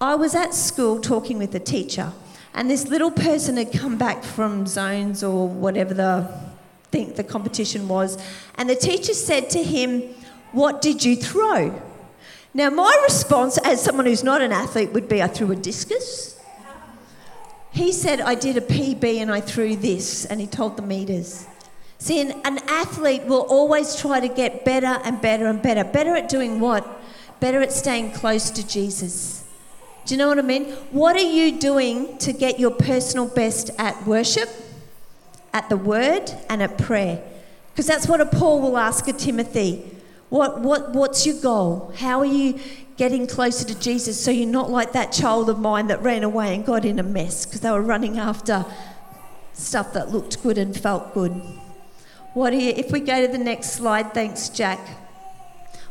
I 0.00 0.14
was 0.14 0.34
at 0.34 0.54
school 0.54 0.98
talking 0.98 1.36
with 1.36 1.54
a 1.54 1.60
teacher, 1.60 2.12
and 2.54 2.70
this 2.70 2.88
little 2.88 3.10
person 3.10 3.58
had 3.58 3.70
come 3.70 3.98
back 3.98 4.24
from 4.24 4.66
zones 4.66 5.22
or 5.22 5.46
whatever 5.46 5.92
the 5.92 6.26
think 6.90 7.16
the 7.16 7.24
competition 7.24 7.88
was, 7.88 8.16
and 8.54 8.70
the 8.70 8.76
teacher 8.76 9.12
said 9.12 9.50
to 9.50 9.62
him, 9.62 10.02
"What 10.56 10.80
did 10.80 11.04
you 11.04 11.14
throw?" 11.16 11.60
Now, 12.54 12.70
my 12.70 12.94
response, 13.04 13.58
as 13.58 13.82
someone 13.82 14.06
who's 14.06 14.24
not 14.24 14.40
an 14.40 14.52
athlete, 14.52 14.92
would 14.94 15.08
be, 15.08 15.22
"I 15.22 15.28
threw 15.28 15.52
a 15.52 15.56
discus." 15.56 16.36
He 17.76 17.92
said, 17.92 18.22
I 18.22 18.34
did 18.34 18.56
a 18.56 18.62
PB 18.62 19.20
and 19.20 19.30
I 19.30 19.42
threw 19.42 19.76
this, 19.76 20.24
and 20.24 20.40
he 20.40 20.46
told 20.46 20.78
the 20.78 20.82
meters. 20.82 21.46
See, 21.98 22.20
an, 22.20 22.58
athlete 22.68 23.24
will 23.24 23.42
always 23.42 23.96
try 23.96 24.18
to 24.18 24.28
get 24.28 24.64
better 24.64 24.98
and 25.04 25.20
better 25.20 25.46
and 25.46 25.60
better. 25.60 25.84
Better 25.84 26.16
at 26.16 26.30
doing 26.30 26.58
what? 26.58 26.86
Better 27.38 27.60
at 27.60 27.72
staying 27.72 28.12
close 28.12 28.50
to 28.52 28.66
Jesus. 28.66 29.44
Do 30.06 30.14
you 30.14 30.18
know 30.18 30.28
what 30.28 30.38
I 30.38 30.42
mean? 30.42 30.72
What 30.90 31.16
are 31.16 31.30
you 31.38 31.58
doing 31.58 32.16
to 32.18 32.32
get 32.32 32.58
your 32.58 32.70
personal 32.70 33.26
best 33.26 33.70
at 33.76 34.06
worship, 34.06 34.48
at 35.52 35.68
the 35.68 35.76
word, 35.76 36.30
and 36.48 36.62
at 36.62 36.78
prayer? 36.78 37.22
Because 37.72 37.86
that's 37.86 38.08
what 38.08 38.22
a 38.22 38.26
Paul 38.26 38.62
will 38.62 38.78
ask 38.78 39.06
a 39.06 39.12
Timothy. 39.12 39.95
What, 40.28 40.60
what, 40.60 40.92
what's 40.92 41.24
your 41.26 41.40
goal? 41.40 41.92
How 41.96 42.18
are 42.20 42.24
you 42.24 42.58
getting 42.96 43.26
closer 43.26 43.64
to 43.66 43.78
Jesus 43.78 44.22
so 44.22 44.30
you're 44.30 44.48
not 44.48 44.70
like 44.70 44.92
that 44.92 45.12
child 45.12 45.48
of 45.50 45.58
mine 45.58 45.86
that 45.88 46.02
ran 46.02 46.24
away 46.24 46.54
and 46.54 46.64
got 46.64 46.84
in 46.84 46.98
a 46.98 47.02
mess 47.02 47.44
because 47.44 47.60
they 47.60 47.70
were 47.70 47.82
running 47.82 48.18
after 48.18 48.64
stuff 49.52 49.92
that 49.92 50.10
looked 50.10 50.42
good 50.42 50.58
and 50.58 50.76
felt 50.76 51.14
good. 51.14 51.32
What 52.34 52.52
you, 52.52 52.70
if 52.70 52.90
we 52.90 53.00
go 53.00 53.24
to 53.24 53.30
the 53.30 53.38
next 53.42 53.72
slide, 53.72 54.12
thanks, 54.12 54.48
Jack. 54.48 54.80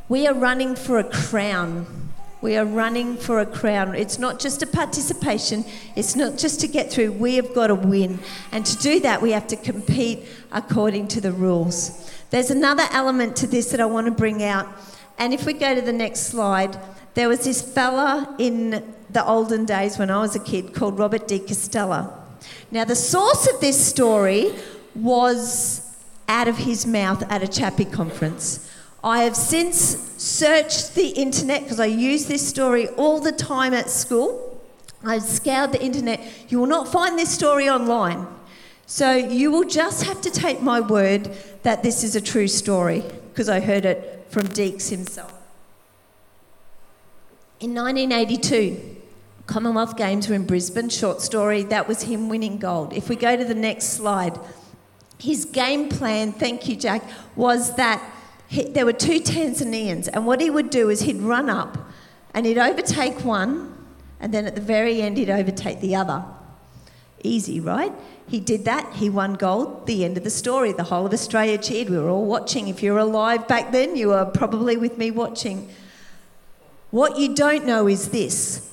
We 0.07 0.27
are 0.27 0.33
running 0.33 0.75
for 0.75 0.99
a 0.99 1.03
crown. 1.03 2.11
We 2.45 2.57
are 2.57 2.65
running 2.65 3.17
for 3.17 3.39
a 3.39 3.45
crown. 3.47 3.95
It's 3.95 4.19
not 4.19 4.39
just 4.39 4.61
a 4.61 4.67
participation, 4.67 5.65
it's 5.95 6.15
not 6.15 6.37
just 6.37 6.59
to 6.59 6.67
get 6.67 6.91
through. 6.91 7.13
We 7.13 7.37
have 7.37 7.55
got 7.55 7.67
to 7.67 7.73
win. 7.73 8.19
And 8.51 8.63
to 8.67 8.77
do 8.77 8.99
that, 8.99 9.19
we 9.19 9.31
have 9.31 9.47
to 9.47 9.55
compete 9.55 10.27
according 10.51 11.07
to 11.07 11.21
the 11.21 11.31
rules. 11.31 12.13
There's 12.29 12.51
another 12.51 12.83
element 12.91 13.35
to 13.37 13.47
this 13.47 13.71
that 13.71 13.81
I 13.81 13.85
want 13.85 14.05
to 14.05 14.11
bring 14.11 14.43
out. 14.43 14.67
And 15.17 15.33
if 15.33 15.47
we 15.47 15.53
go 15.53 15.73
to 15.73 15.81
the 15.81 15.91
next 15.91 16.27
slide, 16.27 16.77
there 17.15 17.27
was 17.27 17.45
this 17.45 17.63
fella 17.63 18.35
in 18.37 18.93
the 19.09 19.25
olden 19.25 19.65
days 19.65 19.97
when 19.97 20.11
I 20.11 20.19
was 20.19 20.35
a 20.35 20.39
kid 20.39 20.75
called 20.75 20.99
Robert 20.99 21.27
de 21.27 21.39
Castella. 21.39 22.13
Now, 22.69 22.85
the 22.85 22.95
source 22.95 23.47
of 23.51 23.59
this 23.59 23.83
story 23.83 24.53
was 24.93 25.81
out 26.29 26.47
of 26.47 26.57
his 26.57 26.85
mouth 26.85 27.23
at 27.31 27.41
a 27.41 27.47
Chappie 27.47 27.85
conference. 27.85 28.71
I 29.05 29.19
have 29.19 29.35
since 29.35 29.77
searched 30.17 30.95
the 30.95 31.09
internet 31.09 31.61
because 31.61 31.79
I 31.79 31.85
use 31.85 32.25
this 32.25 32.45
story 32.45 32.87
all 32.89 33.19
the 33.19 33.31
time 33.31 33.71
at 33.75 33.91
school. 33.91 34.59
I've 35.03 35.21
scoured 35.21 35.73
the 35.73 35.83
internet. 35.83 36.19
You 36.49 36.59
will 36.59 36.65
not 36.65 36.91
find 36.91 37.17
this 37.17 37.29
story 37.29 37.69
online. 37.69 38.25
So 38.87 39.13
you 39.13 39.51
will 39.51 39.63
just 39.63 40.05
have 40.05 40.21
to 40.21 40.31
take 40.31 40.59
my 40.63 40.79
word 40.81 41.29
that 41.61 41.83
this 41.83 42.03
is 42.03 42.15
a 42.15 42.21
true 42.21 42.47
story 42.47 43.03
because 43.29 43.47
I 43.47 43.59
heard 43.59 43.85
it 43.85 44.25
from 44.29 44.47
Deeks 44.47 44.89
himself. 44.89 45.33
In 47.59 47.75
1982, 47.75 48.97
Commonwealth 49.45 49.97
Games 49.97 50.27
were 50.27 50.35
in 50.35 50.47
Brisbane, 50.47 50.89
short 50.89 51.21
story, 51.21 51.61
that 51.63 51.87
was 51.87 52.01
him 52.01 52.27
winning 52.27 52.57
gold. 52.57 52.91
If 52.91 53.07
we 53.07 53.15
go 53.15 53.37
to 53.37 53.45
the 53.45 53.53
next 53.53 53.89
slide, 53.89 54.39
his 55.19 55.45
game 55.45 55.89
plan, 55.89 56.31
thank 56.31 56.67
you, 56.67 56.75
Jack, 56.75 57.03
was 57.35 57.75
that 57.75 58.01
he, 58.47 58.63
there 58.63 58.85
were 58.85 58.93
two 58.93 59.19
Tanzanians, 59.19 60.09
and 60.11 60.25
what 60.25 60.41
he 60.41 60.49
would 60.49 60.69
do 60.69 60.89
is 60.89 61.01
he'd 61.01 61.21
run 61.21 61.49
up 61.49 61.77
and 62.33 62.45
he'd 62.45 62.57
overtake 62.57 63.23
one, 63.23 63.73
and 64.19 64.33
then 64.33 64.45
at 64.45 64.55
the 64.55 64.61
very 64.61 65.01
end, 65.01 65.17
he'd 65.17 65.29
overtake 65.29 65.79
the 65.81 65.95
other. 65.95 66.23
Easy, 67.23 67.59
right? 67.59 67.93
He 68.27 68.39
did 68.39 68.65
that, 68.65 68.93
he 68.93 69.09
won 69.09 69.35
gold, 69.35 69.87
the 69.87 70.03
end 70.03 70.17
of 70.17 70.23
the 70.23 70.29
story. 70.29 70.71
The 70.71 70.83
whole 70.83 71.05
of 71.05 71.13
Australia 71.13 71.57
cheered. 71.57 71.89
We 71.89 71.97
were 71.97 72.09
all 72.09 72.25
watching. 72.25 72.67
If 72.67 72.81
you 72.81 72.93
were 72.93 72.99
alive 72.99 73.47
back 73.47 73.71
then, 73.71 73.95
you 73.95 74.09
were 74.09 74.25
probably 74.25 74.77
with 74.77 74.97
me 74.97 75.11
watching. 75.11 75.69
What 76.91 77.17
you 77.17 77.35
don't 77.35 77.65
know 77.65 77.87
is 77.87 78.09
this 78.09 78.69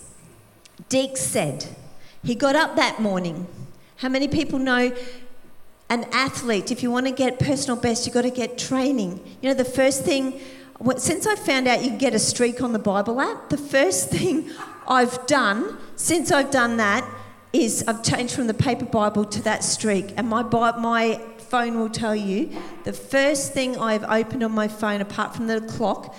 Deeks 0.88 1.18
said 1.18 1.66
he 2.22 2.34
got 2.34 2.56
up 2.56 2.76
that 2.76 3.00
morning. 3.00 3.46
How 3.96 4.08
many 4.08 4.26
people 4.26 4.58
know 4.58 4.92
an 5.88 6.04
athlete, 6.12 6.70
if 6.70 6.82
you 6.82 6.90
want 6.90 7.06
to 7.06 7.12
get 7.12 7.38
personal 7.38 7.76
best, 7.76 8.06
you've 8.06 8.14
got 8.14 8.22
to 8.22 8.30
get 8.30 8.56
training. 8.58 9.20
You 9.40 9.50
know, 9.50 9.54
the 9.54 9.64
first 9.64 10.04
thing, 10.04 10.40
since 10.96 11.26
I 11.26 11.36
found 11.36 11.68
out 11.68 11.82
you 11.82 11.90
can 11.90 11.98
get 11.98 12.14
a 12.14 12.18
streak 12.18 12.62
on 12.62 12.72
the 12.72 12.78
Bible 12.78 13.20
app, 13.20 13.50
the 13.50 13.58
first 13.58 14.10
thing 14.16 14.50
I've 14.88 15.26
done 15.26 15.78
since 15.96 16.32
I've 16.32 16.50
done 16.50 16.78
that 16.78 17.08
is 17.52 17.84
I've 17.86 18.02
changed 18.02 18.34
from 18.34 18.46
the 18.46 18.54
paper 18.54 18.86
Bible 18.86 19.24
to 19.26 19.42
that 19.42 19.62
streak. 19.62 20.14
And 20.16 20.28
my, 20.28 20.42
my 20.42 21.20
phone 21.38 21.78
will 21.78 21.90
tell 21.90 22.16
you 22.16 22.50
the 22.84 22.92
first 22.92 23.52
thing 23.52 23.76
I've 23.76 24.04
opened 24.04 24.42
on 24.42 24.52
my 24.52 24.68
phone, 24.68 25.02
apart 25.02 25.36
from 25.36 25.48
the 25.48 25.60
clock, 25.60 26.16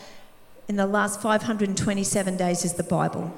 in 0.68 0.76
the 0.76 0.86
last 0.86 1.22
527 1.22 2.38
days 2.38 2.64
is 2.64 2.74
the 2.74 2.84
Bible. 2.84 3.36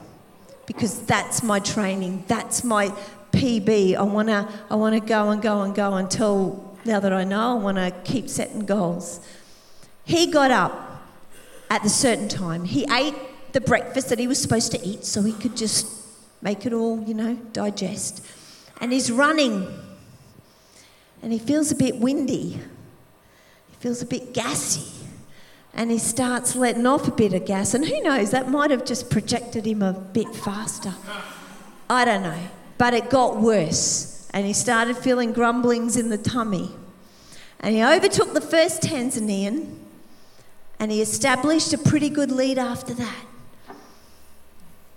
Because 0.65 1.01
that's 1.03 1.41
my 1.41 1.59
training, 1.59 2.25
that's 2.27 2.63
my 2.63 2.93
PB. 3.35 3.95
I 3.95 4.03
want 4.03 4.29
to 4.29 4.47
I 4.69 4.75
wanna 4.75 4.99
go 4.99 5.29
and 5.29 5.41
go 5.41 5.61
and 5.61 5.75
go 5.75 5.93
until 5.93 6.75
now 6.85 6.99
that 6.99 7.11
I 7.11 7.23
know, 7.23 7.57
I 7.57 7.61
want 7.61 7.77
to 7.77 7.91
keep 8.03 8.29
setting 8.29 8.65
goals. 8.65 9.19
He 10.03 10.27
got 10.27 10.51
up 10.51 11.03
at 11.69 11.83
a 11.83 11.89
certain 11.89 12.29
time. 12.29 12.63
He 12.63 12.85
ate 12.91 13.15
the 13.53 13.61
breakfast 13.61 14.09
that 14.09 14.19
he 14.19 14.27
was 14.27 14.39
supposed 14.39 14.71
to 14.73 14.81
eat 14.85 15.03
so 15.03 15.23
he 15.23 15.33
could 15.33 15.57
just 15.57 15.87
make 16.41 16.65
it 16.65 16.73
all, 16.73 17.01
you 17.01 17.15
know, 17.15 17.35
digest. 17.53 18.23
And 18.79 18.93
he's 18.93 19.11
running 19.11 19.67
and 21.23 21.33
he 21.33 21.39
feels 21.39 21.71
a 21.71 21.75
bit 21.75 21.97
windy. 21.97 22.59
He 23.69 23.75
feels 23.79 24.03
a 24.03 24.05
bit 24.05 24.33
gassy. 24.33 24.91
And 25.73 25.91
he 25.91 25.97
starts 25.97 26.55
letting 26.55 26.85
off 26.85 27.07
a 27.07 27.11
bit 27.11 27.33
of 27.33 27.45
gas. 27.45 27.73
And 27.73 27.85
who 27.85 28.01
knows, 28.01 28.31
that 28.31 28.49
might 28.49 28.71
have 28.71 28.85
just 28.85 29.09
projected 29.09 29.65
him 29.65 29.81
a 29.81 29.91
bit 29.91 30.33
faster. 30.33 30.93
I 31.89 32.05
don't 32.05 32.23
know. 32.23 32.39
But 32.77 32.93
it 32.93 33.09
got 33.09 33.37
worse. 33.37 34.29
And 34.33 34.45
he 34.45 34.53
started 34.53 34.97
feeling 34.97 35.31
grumblings 35.31 35.97
in 35.97 36.09
the 36.09 36.17
tummy. 36.17 36.71
And 37.59 37.75
he 37.75 37.83
overtook 37.83 38.33
the 38.33 38.41
first 38.41 38.81
Tanzanian. 38.81 39.77
And 40.79 40.91
he 40.91 41.01
established 41.01 41.73
a 41.73 41.77
pretty 41.77 42.09
good 42.09 42.31
lead 42.31 42.57
after 42.57 42.93
that. 42.93 43.25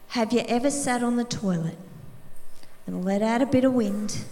Have 0.09 0.33
you 0.33 0.41
ever 0.49 0.71
sat 0.71 1.03
on 1.03 1.17
the 1.17 1.25
toilet 1.25 1.79
and 2.87 3.05
let 3.05 3.23
out 3.23 3.43
a 3.43 3.47
bit 3.47 3.65
of 3.65 3.75
wind? 3.75 4.25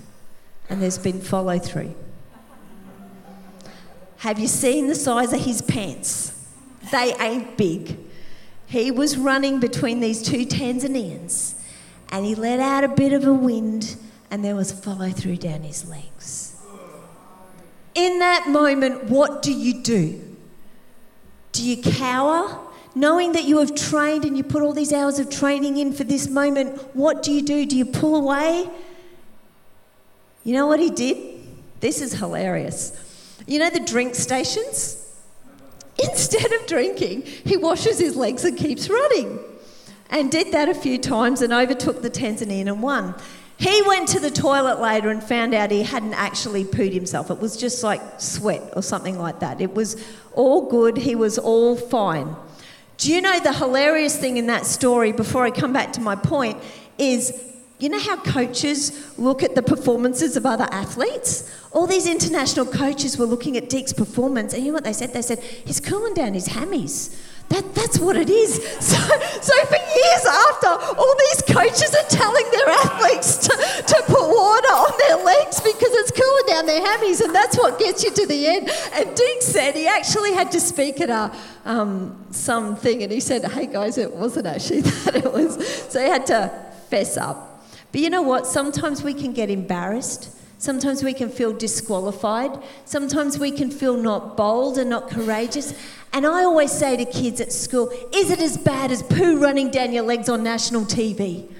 and 0.68 0.82
there's 0.82 0.98
been 0.98 1.20
follow 1.20 1.58
through. 1.58 1.94
Have 4.18 4.38
you 4.38 4.48
seen 4.48 4.88
the 4.88 4.94
size 4.94 5.32
of 5.32 5.40
his 5.40 5.62
pants? 5.62 6.32
They 6.90 7.14
ain't 7.20 7.56
big. 7.56 7.98
He 8.66 8.90
was 8.90 9.16
running 9.16 9.60
between 9.60 10.00
these 10.00 10.22
two 10.22 10.46
Tanzanians 10.46 11.54
and 12.10 12.24
he 12.24 12.34
let 12.34 12.60
out 12.60 12.84
a 12.84 12.88
bit 12.88 13.12
of 13.12 13.26
a 13.26 13.32
wind 13.32 13.96
and 14.30 14.44
there 14.44 14.54
was 14.54 14.72
follow 14.72 15.10
through 15.10 15.36
down 15.36 15.62
his 15.62 15.88
legs. 15.88 16.56
In 17.94 18.18
that 18.18 18.48
moment, 18.48 19.04
what 19.04 19.42
do 19.42 19.52
you 19.52 19.82
do? 19.82 20.22
Do 21.52 21.64
you 21.64 21.82
cower? 21.82 22.60
Knowing 22.94 23.32
that 23.32 23.44
you 23.44 23.58
have 23.58 23.74
trained 23.74 24.24
and 24.24 24.36
you 24.36 24.42
put 24.42 24.62
all 24.62 24.72
these 24.72 24.92
hours 24.92 25.18
of 25.18 25.30
training 25.30 25.78
in 25.78 25.92
for 25.92 26.04
this 26.04 26.28
moment, 26.28 26.78
what 26.94 27.22
do 27.22 27.32
you 27.32 27.42
do? 27.42 27.64
Do 27.66 27.76
you 27.76 27.84
pull 27.84 28.16
away? 28.16 28.68
You 30.44 30.54
know 30.54 30.66
what 30.66 30.80
he 30.80 30.90
did? 30.90 31.40
This 31.80 32.00
is 32.00 32.12
hilarious. 32.14 32.92
You 33.46 33.58
know 33.58 33.70
the 33.70 33.80
drink 33.80 34.14
stations? 34.14 35.02
Instead 35.98 36.52
of 36.52 36.66
drinking, 36.66 37.22
he 37.22 37.56
washes 37.56 37.98
his 37.98 38.16
legs 38.16 38.44
and 38.44 38.56
keeps 38.56 38.88
running. 38.88 39.38
And 40.10 40.30
did 40.30 40.52
that 40.52 40.68
a 40.68 40.74
few 40.74 40.98
times 40.98 41.42
and 41.42 41.52
overtook 41.52 42.02
the 42.02 42.10
Tanzanian 42.10 42.68
and 42.68 42.82
won. 42.82 43.14
He 43.58 43.82
went 43.86 44.08
to 44.08 44.20
the 44.20 44.30
toilet 44.30 44.80
later 44.80 45.08
and 45.08 45.22
found 45.22 45.54
out 45.54 45.70
he 45.70 45.82
hadn't 45.82 46.14
actually 46.14 46.64
pooed 46.64 46.92
himself. 46.92 47.30
It 47.30 47.38
was 47.38 47.56
just 47.56 47.82
like 47.82 48.02
sweat 48.18 48.72
or 48.76 48.82
something 48.82 49.18
like 49.18 49.40
that. 49.40 49.60
It 49.60 49.74
was 49.74 49.96
all 50.34 50.68
good, 50.68 50.98
he 50.98 51.14
was 51.14 51.38
all 51.38 51.74
fine. 51.74 52.36
Do 52.98 53.12
you 53.12 53.20
know 53.20 53.40
the 53.40 53.52
hilarious 53.52 54.18
thing 54.18 54.36
in 54.36 54.46
that 54.46 54.66
story, 54.66 55.12
before 55.12 55.44
I 55.44 55.50
come 55.50 55.72
back 55.72 55.92
to 55.94 56.00
my 56.00 56.16
point, 56.16 56.58
is 56.98 57.42
you 57.78 57.90
know 57.90 57.98
how 57.98 58.16
coaches 58.16 59.18
look 59.18 59.42
at 59.42 59.54
the 59.54 59.62
performances 59.62 60.36
of 60.36 60.46
other 60.46 60.66
athletes? 60.70 61.50
All 61.72 61.86
these 61.86 62.06
international 62.06 62.64
coaches 62.64 63.18
were 63.18 63.26
looking 63.26 63.58
at 63.58 63.68
Deek's 63.68 63.92
performance, 63.92 64.54
and 64.54 64.62
you 64.62 64.70
know 64.70 64.74
what 64.76 64.84
they 64.84 64.94
said? 64.94 65.12
They 65.12 65.20
said, 65.20 65.40
he's 65.40 65.78
cooling 65.78 66.14
down 66.14 66.32
his 66.32 66.48
hammies. 66.48 67.14
That, 67.48 67.74
that's 67.74 67.98
what 67.98 68.16
it 68.16 68.30
is. 68.30 68.60
So, 68.86 68.96
so 69.40 69.66
for 69.66 69.76
years 69.76 70.26
after, 70.26 70.68
all 70.68 71.14
these 71.18 71.42
coaches 71.42 71.94
are 71.94 72.08
telling 72.08 72.44
their 72.50 72.68
athletes 72.68 73.38
to, 73.38 73.48
to 73.48 74.02
put 74.06 74.28
water 74.28 74.68
on 74.68 74.92
their 75.06 75.24
legs 75.24 75.60
because 75.60 75.90
it's 75.92 76.10
cooling 76.12 76.44
down 76.46 76.66
their 76.66 76.80
hammies, 76.80 77.20
and 77.20 77.34
that's 77.34 77.56
what 77.56 77.78
gets 77.78 78.04
you 78.04 78.10
to 78.12 78.26
the 78.26 78.46
end. 78.46 78.70
And 78.92 79.14
Deek 79.16 79.42
said 79.42 79.74
he 79.74 79.86
actually 79.86 80.32
had 80.32 80.52
to 80.52 80.60
speak 80.60 81.00
at 81.00 81.10
a 81.10 81.36
um, 81.64 82.24
something, 82.30 83.02
and 83.02 83.10
he 83.10 83.20
said, 83.20 83.44
"Hey 83.44 83.66
guys, 83.66 83.98
it 83.98 84.12
wasn't 84.14 84.46
actually 84.46 84.80
that. 84.82 85.16
It 85.16 85.32
was." 85.32 85.56
So 85.90 86.00
he 86.00 86.08
had 86.08 86.26
to 86.26 86.50
fess 86.88 87.16
up. 87.16 87.64
But 87.92 88.00
you 88.00 88.10
know 88.10 88.22
what? 88.22 88.46
Sometimes 88.46 89.02
we 89.02 89.14
can 89.14 89.32
get 89.32 89.50
embarrassed. 89.50 90.35
Sometimes 90.58 91.02
we 91.02 91.12
can 91.12 91.28
feel 91.28 91.52
disqualified. 91.52 92.58
Sometimes 92.84 93.38
we 93.38 93.50
can 93.50 93.70
feel 93.70 93.96
not 93.96 94.36
bold 94.36 94.78
and 94.78 94.88
not 94.88 95.10
courageous. 95.10 95.74
And 96.12 96.26
I 96.26 96.44
always 96.44 96.72
say 96.72 96.96
to 96.96 97.04
kids 97.04 97.40
at 97.40 97.52
school, 97.52 97.90
is 98.12 98.30
it 98.30 98.40
as 98.40 98.56
bad 98.56 98.90
as 98.90 99.02
poo 99.02 99.38
running 99.38 99.70
down 99.70 99.92
your 99.92 100.04
legs 100.04 100.28
on 100.28 100.42
national 100.42 100.82
TV? 100.82 101.50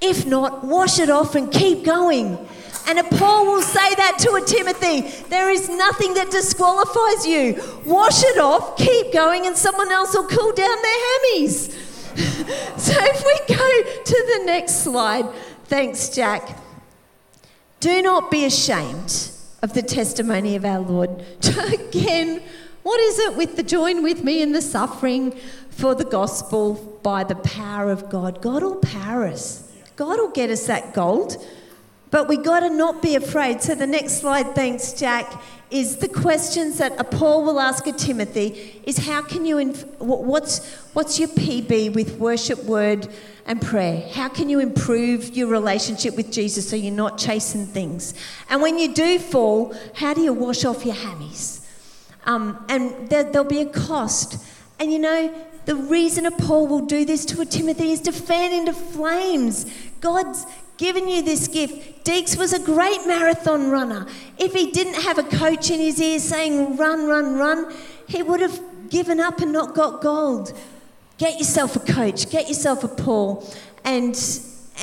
If 0.00 0.26
not, 0.26 0.64
wash 0.64 0.98
it 0.98 1.08
off 1.08 1.34
and 1.34 1.50
keep 1.52 1.84
going. 1.84 2.36
And 2.88 2.98
a 2.98 3.04
Paul 3.04 3.46
will 3.46 3.62
say 3.62 3.94
that 3.94 4.18
to 4.20 4.34
a 4.34 4.40
Timothy. 4.44 5.00
There 5.28 5.50
is 5.50 5.68
nothing 5.68 6.14
that 6.14 6.30
disqualifies 6.30 7.26
you. 7.26 7.62
Wash 7.84 8.22
it 8.22 8.38
off, 8.38 8.76
keep 8.76 9.12
going, 9.12 9.46
and 9.46 9.56
someone 9.56 9.90
else 9.90 10.14
will 10.14 10.28
cool 10.28 10.52
down 10.52 10.76
their 10.82 11.00
hammies. 11.08 11.72
so 12.78 12.92
if 12.96 13.24
we 13.24 13.54
go 13.56 14.02
to 14.04 14.38
the 14.38 14.44
next 14.46 14.84
slide, 14.84 15.26
Thanks, 15.68 16.10
Jack. 16.10 16.65
Do 17.80 18.02
not 18.02 18.30
be 18.30 18.44
ashamed 18.44 19.30
of 19.62 19.74
the 19.74 19.82
testimony 19.82 20.56
of 20.56 20.64
our 20.64 20.80
Lord. 20.80 21.10
Again, 21.72 22.42
what 22.82 23.00
is 23.00 23.18
it 23.18 23.36
with 23.36 23.56
the 23.56 23.62
join 23.62 24.02
with 24.02 24.24
me 24.24 24.40
in 24.40 24.52
the 24.52 24.62
suffering 24.62 25.32
for 25.70 25.94
the 25.94 26.04
gospel 26.04 27.00
by 27.02 27.24
the 27.24 27.34
power 27.34 27.90
of 27.90 28.08
God? 28.08 28.40
God 28.40 28.62
will 28.62 28.76
power 28.76 29.26
us. 29.26 29.72
God 29.96 30.18
will 30.18 30.30
get 30.30 30.50
us 30.50 30.66
that 30.66 30.94
gold. 30.94 31.44
But 32.10 32.28
we 32.28 32.36
got 32.36 32.60
to 32.60 32.70
not 32.70 33.02
be 33.02 33.16
afraid. 33.16 33.62
So 33.62 33.74
the 33.74 33.86
next 33.86 34.20
slide, 34.20 34.54
thanks, 34.54 34.92
Jack, 34.92 35.42
is 35.70 35.96
the 35.96 36.08
questions 36.08 36.78
that 36.78 37.10
Paul 37.10 37.44
will 37.44 37.58
ask 37.58 37.86
of 37.86 37.96
Timothy 37.96 38.80
is 38.84 38.98
how 38.98 39.22
can 39.22 39.44
you, 39.44 39.58
inf- 39.58 39.84
what's, 39.98 40.64
what's 40.92 41.18
your 41.18 41.28
PB 41.30 41.94
with 41.94 42.18
worship, 42.18 42.62
word, 42.64 43.08
and 43.46 43.60
prayer? 43.60 44.08
How 44.12 44.28
can 44.28 44.48
you 44.48 44.60
improve 44.60 45.36
your 45.36 45.48
relationship 45.48 46.16
with 46.16 46.30
Jesus 46.30 46.70
so 46.70 46.76
you're 46.76 46.94
not 46.94 47.18
chasing 47.18 47.66
things? 47.66 48.14
And 48.48 48.62
when 48.62 48.78
you 48.78 48.94
do 48.94 49.18
fall, 49.18 49.74
how 49.94 50.14
do 50.14 50.20
you 50.20 50.32
wash 50.32 50.64
off 50.64 50.86
your 50.86 50.94
hammies? 50.94 51.66
Um, 52.24 52.64
and 52.68 53.08
there, 53.08 53.24
there'll 53.24 53.48
be 53.48 53.60
a 53.60 53.66
cost. 53.66 54.42
And 54.78 54.92
you 54.92 55.00
know, 55.00 55.34
the 55.64 55.74
reason 55.74 56.26
a 56.26 56.30
Paul 56.30 56.68
will 56.68 56.86
do 56.86 57.04
this 57.04 57.24
to 57.26 57.40
a 57.40 57.44
Timothy 57.44 57.90
is 57.90 58.00
to 58.02 58.12
fan 58.12 58.52
into 58.52 58.72
flames. 58.72 59.66
God's 60.00 60.46
given 60.78 61.08
you 61.08 61.22
this 61.22 61.48
gift. 61.48 62.04
Deeks 62.04 62.36
was 62.36 62.52
a 62.52 62.58
great 62.58 63.06
marathon 63.06 63.70
runner. 63.70 64.06
If 64.38 64.52
he 64.52 64.70
didn't 64.70 65.02
have 65.02 65.18
a 65.18 65.22
coach 65.22 65.70
in 65.70 65.80
his 65.80 66.00
ear 66.00 66.18
saying, 66.18 66.76
run, 66.76 67.06
run, 67.06 67.36
run, 67.36 67.74
he 68.06 68.22
would 68.22 68.40
have 68.40 68.60
given 68.90 69.20
up 69.20 69.40
and 69.40 69.52
not 69.52 69.74
got 69.74 70.00
gold. 70.00 70.52
Get 71.18 71.38
yourself 71.38 71.76
a 71.76 71.80
coach, 71.80 72.30
get 72.30 72.48
yourself 72.48 72.84
a 72.84 72.88
Paul. 72.88 73.48
And, 73.84 74.14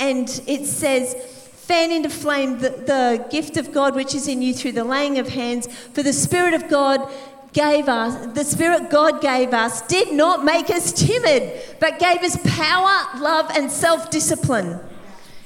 and 0.00 0.28
it 0.46 0.66
says, 0.66 1.14
fan 1.14 1.92
into 1.92 2.10
flame 2.10 2.58
the, 2.58 2.70
the 2.70 3.26
gift 3.30 3.56
of 3.56 3.72
God 3.72 3.94
which 3.94 4.14
is 4.14 4.28
in 4.28 4.42
you 4.42 4.52
through 4.52 4.72
the 4.72 4.84
laying 4.84 5.18
of 5.18 5.28
hands. 5.28 5.66
For 5.66 6.02
the 6.02 6.12
Spirit 6.12 6.54
of 6.54 6.68
God 6.68 7.10
gave 7.52 7.88
us, 7.88 8.26
the 8.34 8.44
Spirit 8.44 8.90
God 8.90 9.22
gave 9.22 9.54
us, 9.54 9.80
did 9.82 10.12
not 10.12 10.44
make 10.44 10.68
us 10.70 10.92
timid, 10.92 11.62
but 11.78 12.00
gave 12.00 12.18
us 12.18 12.36
power, 12.56 13.20
love, 13.20 13.50
and 13.54 13.70
self 13.70 14.10
discipline. 14.10 14.80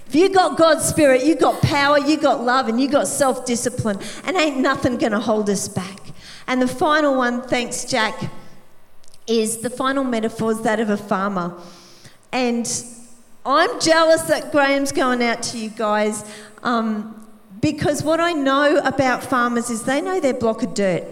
If 0.08 0.14
you 0.14 0.30
got 0.30 0.56
God's 0.56 0.86
Spirit, 0.86 1.24
you 1.24 1.34
got 1.34 1.60
power, 1.60 1.98
you 1.98 2.16
got 2.16 2.42
love, 2.42 2.68
and 2.68 2.80
you 2.80 2.88
got 2.88 3.06
self 3.06 3.44
discipline, 3.44 3.98
and 4.24 4.38
ain't 4.38 4.56
nothing 4.56 4.96
going 4.96 5.12
to 5.12 5.20
hold 5.20 5.50
us 5.50 5.68
back. 5.68 6.00
And 6.46 6.62
the 6.62 6.68
final 6.68 7.14
one, 7.14 7.42
thanks, 7.42 7.84
Jack, 7.84 8.30
is 9.26 9.58
the 9.58 9.68
final 9.68 10.04
metaphor 10.04 10.52
is 10.52 10.62
that 10.62 10.80
of 10.80 10.88
a 10.88 10.96
farmer. 10.96 11.54
And 12.32 12.66
I'm 13.44 13.78
jealous 13.80 14.22
that 14.22 14.50
Graham's 14.50 14.92
going 14.92 15.22
out 15.22 15.42
to 15.44 15.58
you 15.58 15.68
guys 15.68 16.24
um, 16.62 17.26
because 17.60 18.02
what 18.02 18.18
I 18.18 18.32
know 18.32 18.78
about 18.78 19.22
farmers 19.22 19.68
is 19.68 19.82
they 19.82 20.00
know 20.00 20.20
their 20.20 20.32
block 20.32 20.62
of 20.62 20.72
dirt. 20.72 21.04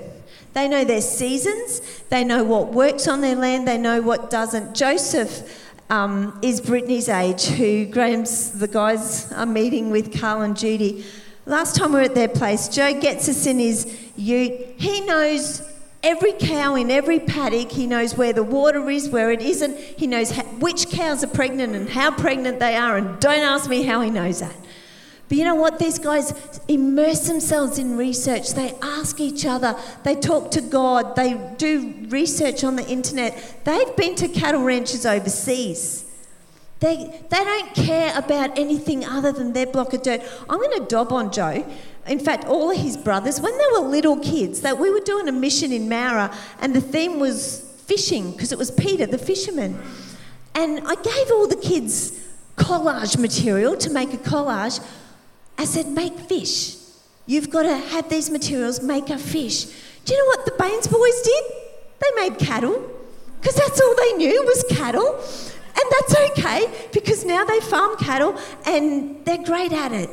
They 0.54 0.68
know 0.68 0.84
their 0.84 1.02
seasons, 1.02 1.80
they 2.08 2.24
know 2.24 2.42
what 2.42 2.72
works 2.72 3.06
on 3.06 3.20
their 3.20 3.36
land, 3.36 3.68
they 3.68 3.76
know 3.76 4.00
what 4.00 4.30
doesn't. 4.30 4.74
Joseph 4.74 5.65
um, 5.90 6.38
is 6.42 6.60
Brittany's 6.60 7.08
age, 7.08 7.46
who 7.46 7.86
Graham's, 7.86 8.52
the 8.52 8.68
guys 8.68 9.32
are 9.32 9.46
meeting 9.46 9.90
with 9.90 10.18
Carl 10.18 10.42
and 10.42 10.56
Judy. 10.56 11.04
Last 11.44 11.76
time 11.76 11.92
we 11.92 11.98
were 11.98 12.04
at 12.04 12.14
their 12.14 12.28
place, 12.28 12.68
Joe 12.68 12.98
gets 13.00 13.28
us 13.28 13.46
in 13.46 13.58
his 13.58 13.96
ute. 14.16 14.74
He 14.78 15.00
knows 15.02 15.62
every 16.02 16.32
cow 16.32 16.74
in 16.74 16.90
every 16.90 17.20
paddock. 17.20 17.70
He 17.70 17.86
knows 17.86 18.16
where 18.16 18.32
the 18.32 18.42
water 18.42 18.90
is, 18.90 19.08
where 19.08 19.30
it 19.30 19.42
isn't. 19.42 19.76
He 19.78 20.06
knows 20.06 20.36
which 20.58 20.90
cows 20.90 21.22
are 21.22 21.28
pregnant 21.28 21.74
and 21.74 21.88
how 21.88 22.10
pregnant 22.10 22.58
they 22.58 22.76
are. 22.76 22.96
And 22.96 23.20
don't 23.20 23.42
ask 23.42 23.68
me 23.70 23.82
how 23.82 24.00
he 24.00 24.10
knows 24.10 24.40
that. 24.40 24.54
But 25.28 25.38
you 25.38 25.44
know 25.44 25.56
what? 25.56 25.78
These 25.78 25.98
guys 25.98 26.60
immerse 26.68 27.26
themselves 27.26 27.78
in 27.78 27.96
research. 27.96 28.50
They 28.54 28.74
ask 28.80 29.18
each 29.18 29.44
other. 29.44 29.76
They 30.04 30.14
talk 30.14 30.52
to 30.52 30.60
God. 30.60 31.16
They 31.16 31.34
do 31.58 32.06
research 32.08 32.62
on 32.62 32.76
the 32.76 32.86
internet. 32.86 33.62
They've 33.64 33.96
been 33.96 34.14
to 34.16 34.28
cattle 34.28 34.62
ranches 34.62 35.04
overseas. 35.04 36.04
They, 36.78 37.24
they 37.30 37.44
don't 37.44 37.74
care 37.74 38.16
about 38.16 38.56
anything 38.58 39.04
other 39.04 39.32
than 39.32 39.52
their 39.52 39.66
block 39.66 39.94
of 39.94 40.02
dirt. 40.02 40.20
I'm 40.48 40.58
going 40.58 40.78
to 40.78 40.86
dob 40.86 41.12
on 41.12 41.32
Joe. 41.32 41.66
In 42.06 42.20
fact, 42.20 42.44
all 42.44 42.70
of 42.70 42.76
his 42.76 42.96
brothers, 42.96 43.40
when 43.40 43.56
they 43.56 43.64
were 43.72 43.88
little 43.88 44.20
kids, 44.20 44.60
that 44.60 44.78
we 44.78 44.90
were 44.90 45.00
doing 45.00 45.26
a 45.26 45.32
mission 45.32 45.72
in 45.72 45.88
Mara, 45.88 46.32
and 46.60 46.74
the 46.74 46.80
theme 46.80 47.18
was 47.18 47.60
fishing 47.86 48.30
because 48.32 48.52
it 48.52 48.58
was 48.58 48.70
Peter, 48.70 49.06
the 49.06 49.18
fisherman. 49.18 49.80
And 50.54 50.80
I 50.86 50.94
gave 50.96 51.30
all 51.32 51.48
the 51.48 51.56
kids 51.56 52.22
collage 52.56 53.18
material 53.18 53.76
to 53.78 53.90
make 53.90 54.12
a 54.12 54.18
collage. 54.18 54.80
I 55.58 55.64
said, 55.64 55.88
make 55.88 56.18
fish. 56.18 56.76
You've 57.26 57.50
got 57.50 57.62
to 57.62 57.76
have 57.76 58.08
these 58.08 58.30
materials, 58.30 58.82
make 58.82 59.10
a 59.10 59.18
fish. 59.18 59.64
Do 60.04 60.14
you 60.14 60.18
know 60.20 60.26
what 60.26 60.44
the 60.44 60.52
Baines 60.58 60.86
boys 60.86 61.22
did? 61.22 61.44
They 61.98 62.28
made 62.28 62.38
cattle 62.38 62.90
because 63.40 63.56
that's 63.56 63.80
all 63.80 63.94
they 63.96 64.12
knew 64.12 64.42
was 64.44 64.64
cattle. 64.70 65.14
And 65.78 65.84
that's 65.90 66.30
okay 66.30 66.88
because 66.92 67.24
now 67.24 67.44
they 67.44 67.60
farm 67.60 67.96
cattle 67.96 68.38
and 68.64 69.24
they're 69.24 69.42
great 69.42 69.72
at 69.72 69.92
it. 69.92 70.10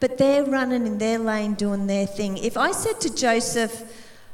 But 0.00 0.18
they're 0.18 0.44
running 0.44 0.86
in 0.86 0.98
their 0.98 1.18
lane 1.18 1.54
doing 1.54 1.86
their 1.86 2.06
thing. 2.06 2.38
If 2.38 2.56
I 2.56 2.72
said 2.72 3.00
to 3.02 3.14
Joseph, 3.14 3.84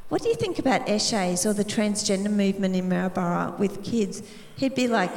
What 0.09 0.23
do 0.23 0.29
you 0.29 0.35
think 0.35 0.57
about 0.57 0.87
Eshays 0.87 1.45
or 1.45 1.53
the 1.53 1.63
transgender 1.63 2.31
movement 2.31 2.75
in 2.75 2.89
Maryborough 2.89 3.57
with 3.59 3.83
kids? 3.83 4.23
He'd 4.57 4.73
be 4.73 4.87
like, 4.87 5.11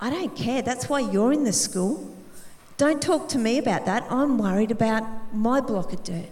I 0.00 0.10
don't 0.10 0.34
care. 0.34 0.60
That's 0.60 0.88
why 0.88 1.00
you're 1.00 1.32
in 1.32 1.44
the 1.44 1.52
school. 1.52 2.15
Don't 2.76 3.00
talk 3.00 3.28
to 3.30 3.38
me 3.38 3.56
about 3.58 3.86
that. 3.86 4.06
I'm 4.10 4.36
worried 4.36 4.70
about 4.70 5.34
my 5.34 5.60
block 5.60 5.92
of 5.92 6.04
dirt. 6.04 6.28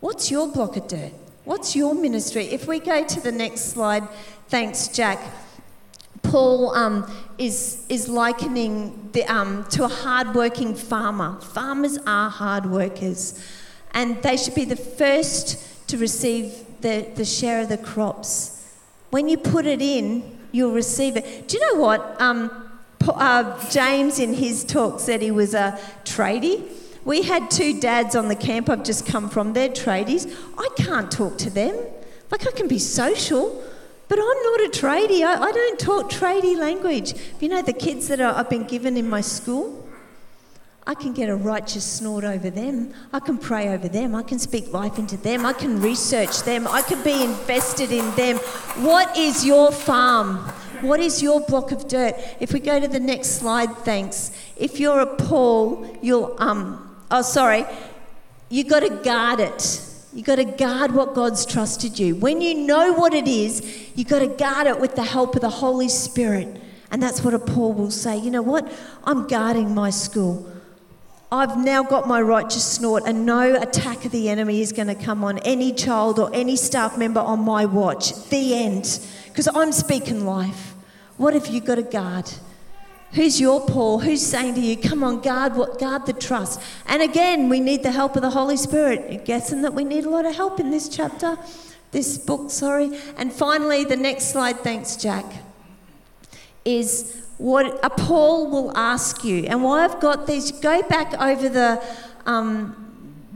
What's 0.00 0.30
your 0.30 0.48
block 0.48 0.76
of 0.76 0.88
dirt? 0.88 1.12
What's 1.44 1.76
your 1.76 1.94
ministry? 1.94 2.46
If 2.46 2.66
we 2.66 2.80
go 2.80 3.04
to 3.04 3.20
the 3.20 3.30
next 3.30 3.72
slide, 3.72 4.08
thanks, 4.48 4.88
Jack. 4.88 5.20
Paul 6.22 6.74
um, 6.74 7.10
is, 7.38 7.86
is 7.88 8.08
likening 8.08 9.10
the, 9.12 9.24
um, 9.24 9.64
to 9.70 9.84
a 9.84 9.88
hard-working 9.88 10.74
farmer. 10.74 11.40
Farmers 11.40 11.98
are 12.06 12.30
hard 12.30 12.66
workers, 12.66 13.44
and 13.92 14.20
they 14.22 14.36
should 14.36 14.54
be 14.54 14.64
the 14.64 14.76
first 14.76 15.88
to 15.88 15.96
receive 15.98 16.64
the, 16.80 17.06
the 17.14 17.24
share 17.24 17.62
of 17.62 17.68
the 17.68 17.78
crops. 17.78 18.76
When 19.10 19.28
you 19.28 19.38
put 19.38 19.66
it 19.66 19.80
in, 19.80 20.38
you'll 20.52 20.72
receive 20.72 21.16
it. 21.16 21.48
Do 21.48 21.56
you 21.56 21.72
know 21.72 21.80
what? 21.80 22.20
Um, 22.20 22.69
uh, 23.08 23.70
James, 23.70 24.18
in 24.18 24.34
his 24.34 24.64
talk, 24.64 25.00
said 25.00 25.22
he 25.22 25.30
was 25.30 25.54
a 25.54 25.78
tradie. 26.04 26.62
We 27.04 27.22
had 27.22 27.50
two 27.50 27.80
dads 27.80 28.14
on 28.14 28.28
the 28.28 28.36
camp 28.36 28.68
I've 28.68 28.84
just 28.84 29.06
come 29.06 29.30
from. 29.30 29.54
They're 29.54 29.70
tradies. 29.70 30.32
I 30.58 30.68
can't 30.76 31.10
talk 31.10 31.38
to 31.38 31.50
them. 31.50 31.74
Like, 32.30 32.46
I 32.46 32.52
can 32.52 32.68
be 32.68 32.78
social, 32.78 33.62
but 34.08 34.18
I'm 34.18 34.24
not 34.24 34.60
a 34.60 34.70
tradie. 34.70 35.22
I, 35.22 35.42
I 35.42 35.52
don't 35.52 35.80
talk 35.80 36.10
tradie 36.10 36.56
language. 36.56 37.14
You 37.40 37.48
know, 37.48 37.62
the 37.62 37.72
kids 37.72 38.08
that 38.08 38.20
are, 38.20 38.34
I've 38.34 38.50
been 38.50 38.64
given 38.64 38.96
in 38.96 39.08
my 39.08 39.22
school, 39.22 39.88
I 40.86 40.94
can 40.94 41.12
get 41.12 41.28
a 41.28 41.36
righteous 41.36 41.84
snort 41.84 42.24
over 42.24 42.50
them. 42.50 42.92
I 43.12 43.20
can 43.20 43.38
pray 43.38 43.68
over 43.68 43.88
them. 43.88 44.14
I 44.14 44.22
can 44.22 44.38
speak 44.38 44.72
life 44.72 44.98
into 44.98 45.16
them. 45.16 45.46
I 45.46 45.52
can 45.52 45.80
research 45.80 46.42
them. 46.42 46.66
I 46.66 46.82
can 46.82 47.02
be 47.02 47.24
invested 47.24 47.92
in 47.92 48.14
them. 48.14 48.36
What 48.84 49.16
is 49.16 49.44
your 49.44 49.72
farm? 49.72 50.52
What 50.82 51.00
is 51.00 51.22
your 51.22 51.40
block 51.40 51.72
of 51.72 51.88
dirt? 51.88 52.14
If 52.40 52.52
we 52.52 52.60
go 52.60 52.80
to 52.80 52.88
the 52.88 53.00
next 53.00 53.38
slide, 53.38 53.76
thanks. 53.78 54.32
If 54.56 54.80
you're 54.80 55.00
a 55.00 55.16
Paul, 55.16 55.86
you'll, 56.02 56.34
um, 56.38 56.96
oh, 57.10 57.22
sorry, 57.22 57.64
you've 58.48 58.68
got 58.68 58.80
to 58.80 58.90
guard 58.90 59.40
it. 59.40 59.86
You've 60.12 60.26
got 60.26 60.36
to 60.36 60.44
guard 60.44 60.92
what 60.92 61.14
God's 61.14 61.46
trusted 61.46 61.98
you. 61.98 62.16
When 62.16 62.40
you 62.40 62.54
know 62.54 62.92
what 62.92 63.14
it 63.14 63.28
is, 63.28 63.90
you've 63.94 64.08
got 64.08 64.20
to 64.20 64.26
guard 64.26 64.66
it 64.66 64.80
with 64.80 64.96
the 64.96 65.04
help 65.04 65.34
of 65.36 65.40
the 65.40 65.50
Holy 65.50 65.88
Spirit. 65.88 66.60
And 66.90 67.00
that's 67.00 67.22
what 67.22 67.34
a 67.34 67.38
Paul 67.38 67.72
will 67.74 67.92
say. 67.92 68.18
You 68.18 68.30
know 68.30 68.42
what? 68.42 68.70
I'm 69.04 69.28
guarding 69.28 69.74
my 69.74 69.90
school. 69.90 70.50
I've 71.32 71.56
now 71.56 71.84
got 71.84 72.08
my 72.08 72.20
righteous 72.20 72.64
snort, 72.64 73.04
and 73.06 73.24
no 73.24 73.54
attack 73.54 74.04
of 74.04 74.10
the 74.10 74.28
enemy 74.28 74.62
is 74.62 74.72
going 74.72 74.88
to 74.88 74.96
come 74.96 75.22
on 75.22 75.38
any 75.38 75.72
child 75.72 76.18
or 76.18 76.28
any 76.34 76.56
staff 76.56 76.98
member 76.98 77.20
on 77.20 77.38
my 77.40 77.66
watch. 77.66 78.28
The 78.30 78.56
end. 78.56 78.98
Because 79.28 79.48
I'm 79.54 79.70
speaking 79.70 80.26
life. 80.26 80.69
What 81.20 81.34
have 81.34 81.48
you 81.48 81.60
got 81.60 81.74
to 81.74 81.82
guard? 81.82 82.30
Who's 83.12 83.38
your 83.38 83.60
Paul? 83.66 83.98
Who's 83.98 84.24
saying 84.24 84.54
to 84.54 84.60
you, 84.62 84.74
come 84.74 85.04
on, 85.04 85.20
guard 85.20 85.54
what 85.54 85.78
guard 85.78 86.06
the 86.06 86.14
trust? 86.14 86.62
And 86.86 87.02
again, 87.02 87.50
we 87.50 87.60
need 87.60 87.82
the 87.82 87.92
help 87.92 88.16
of 88.16 88.22
the 88.22 88.30
Holy 88.30 88.56
Spirit. 88.56 89.12
You're 89.12 89.22
guessing 89.22 89.60
that 89.60 89.74
we 89.74 89.84
need 89.84 90.06
a 90.06 90.08
lot 90.08 90.24
of 90.24 90.34
help 90.34 90.58
in 90.58 90.70
this 90.70 90.88
chapter, 90.88 91.36
this 91.90 92.16
book, 92.16 92.50
sorry. 92.50 92.98
And 93.18 93.30
finally, 93.30 93.84
the 93.84 93.98
next 93.98 94.32
slide, 94.32 94.60
thanks, 94.60 94.96
Jack, 94.96 95.26
is 96.64 97.22
what 97.36 97.78
a 97.84 97.90
Paul 97.90 98.50
will 98.50 98.74
ask 98.74 99.22
you. 99.22 99.44
And 99.44 99.62
why 99.62 99.84
I've 99.84 100.00
got 100.00 100.26
these, 100.26 100.50
go 100.50 100.80
back 100.84 101.12
over 101.20 101.50
the 101.50 101.84
um, 102.24 102.89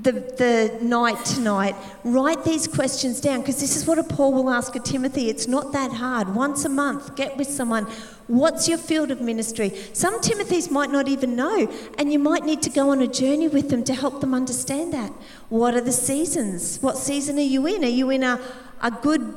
the, 0.05 0.13
the 0.13 0.79
night 0.85 1.25
tonight, 1.25 1.75
write 2.05 2.45
these 2.45 2.69
questions 2.69 3.21
down 3.21 3.41
because 3.41 3.61
this 3.61 3.77
is 3.77 3.87
what 3.87 3.99
a 3.99 4.05
Paul 4.05 4.35
will 4.35 4.51
ask 4.51 4.77
a 4.77 4.79
Timothy. 4.79 5.31
It's 5.31 5.49
not 5.49 5.73
that 5.73 5.93
hard. 5.93 6.35
Once 6.35 6.65
a 6.65 6.69
month, 6.69 7.17
get 7.17 7.37
with 7.37 7.49
someone. 7.49 7.85
What's 8.27 8.69
your 8.69 8.79
field 8.79 9.11
of 9.11 9.21
ministry? 9.21 9.71
Some 9.93 10.21
Timothys 10.21 10.71
might 10.71 10.91
not 10.91 11.09
even 11.09 11.35
know, 11.35 11.71
and 11.99 12.13
you 12.13 12.19
might 12.19 12.45
need 12.45 12.63
to 12.63 12.71
go 12.71 12.91
on 12.91 13.01
a 13.01 13.07
journey 13.07 13.49
with 13.49 13.71
them 13.71 13.83
to 13.85 13.95
help 13.95 14.21
them 14.21 14.35
understand 14.35 14.93
that. 14.93 15.11
What 15.49 15.75
are 15.75 15.81
the 15.81 15.93
seasons? 15.93 16.79
What 16.81 16.97
season 16.97 17.39
are 17.39 17.43
you 17.43 17.67
in? 17.67 17.83
Are 17.83 17.89
you 17.89 18.11
in 18.11 18.23
a, 18.23 18.41
a 18.83 18.91
good, 18.91 19.35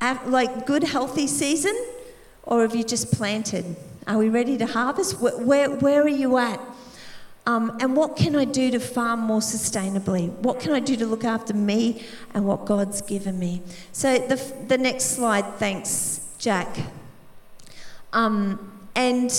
like 0.00 0.66
good, 0.66 0.84
healthy 0.84 1.26
season, 1.26 1.76
or 2.44 2.62
have 2.62 2.76
you 2.76 2.84
just 2.84 3.10
planted? 3.10 3.76
Are 4.06 4.18
we 4.18 4.28
ready 4.28 4.58
to 4.58 4.66
harvest? 4.66 5.20
Where, 5.20 5.38
where, 5.38 5.70
where 5.70 6.02
are 6.02 6.08
you 6.08 6.36
at? 6.36 6.60
Um, 7.46 7.76
and 7.80 7.94
what 7.94 8.16
can 8.16 8.34
I 8.36 8.46
do 8.46 8.70
to 8.70 8.80
farm 8.80 9.20
more 9.20 9.40
sustainably? 9.40 10.30
What 10.38 10.60
can 10.60 10.72
I 10.72 10.80
do 10.80 10.96
to 10.96 11.04
look 11.04 11.24
after 11.24 11.52
me 11.52 12.02
and 12.32 12.46
what 12.46 12.64
God's 12.64 13.02
given 13.02 13.38
me? 13.38 13.60
So, 13.92 14.16
the, 14.16 14.36
the 14.66 14.78
next 14.78 15.16
slide, 15.16 15.44
thanks, 15.56 16.26
Jack. 16.38 16.74
Um, 18.14 18.88
and 18.94 19.30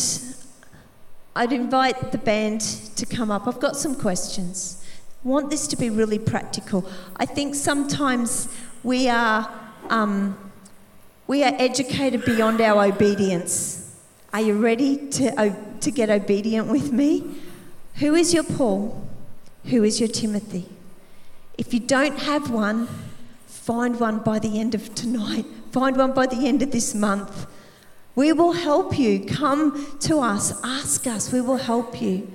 I'd 1.36 1.52
invite 1.52 2.12
the 2.12 2.20
band 2.20 2.62
to 2.96 3.06
come 3.08 3.32
up. 3.32 3.48
I've 3.48 3.60
got 3.60 3.76
some 3.76 3.96
questions. 3.96 4.86
I 5.24 5.28
want 5.28 5.50
this 5.50 5.68
to 5.68 5.76
be 5.76 5.90
really 5.90 6.20
practical. 6.20 6.88
I 7.16 7.26
think 7.26 7.56
sometimes 7.56 8.48
we 8.84 9.10
are, 9.10 9.50
um, 9.90 10.38
we 11.26 11.44
are 11.44 11.54
educated 11.58 12.24
beyond 12.24 12.62
our 12.62 12.86
obedience. 12.86 14.00
Are 14.32 14.42
you 14.42 14.54
ready 14.62 15.10
to, 15.10 15.56
to 15.80 15.92
get 15.92 16.12
obedient 16.12 16.68
with 16.68 16.92
me? 16.92 17.42
Who 17.96 18.14
is 18.14 18.34
your 18.34 18.44
Paul? 18.44 19.08
Who 19.66 19.84
is 19.84 20.00
your 20.00 20.10
Timothy? 20.10 20.68
If 21.58 21.74
you 21.74 21.80
don't 21.80 22.20
have 22.20 22.52
one, 22.52 22.88
find 23.48 24.00
one 24.00 24.20
by 24.20 24.40
the 24.40 24.60
end 24.60 24.76
of 24.76 24.94
tonight. 24.96 25.46
Find 25.72 25.96
one 25.98 26.14
by 26.14 26.28
the 26.28 26.48
end 26.48 26.62
of 26.62 26.72
this 26.72 26.94
month. 26.94 27.48
We 28.16 28.32
will 28.34 28.54
help 28.54 28.98
you. 29.00 29.26
Come 29.26 29.98
to 30.02 30.20
us, 30.20 30.62
ask 30.64 31.08
us, 31.08 31.32
we 31.32 31.42
will 31.42 31.58
help 31.58 32.02
you. 32.02 32.32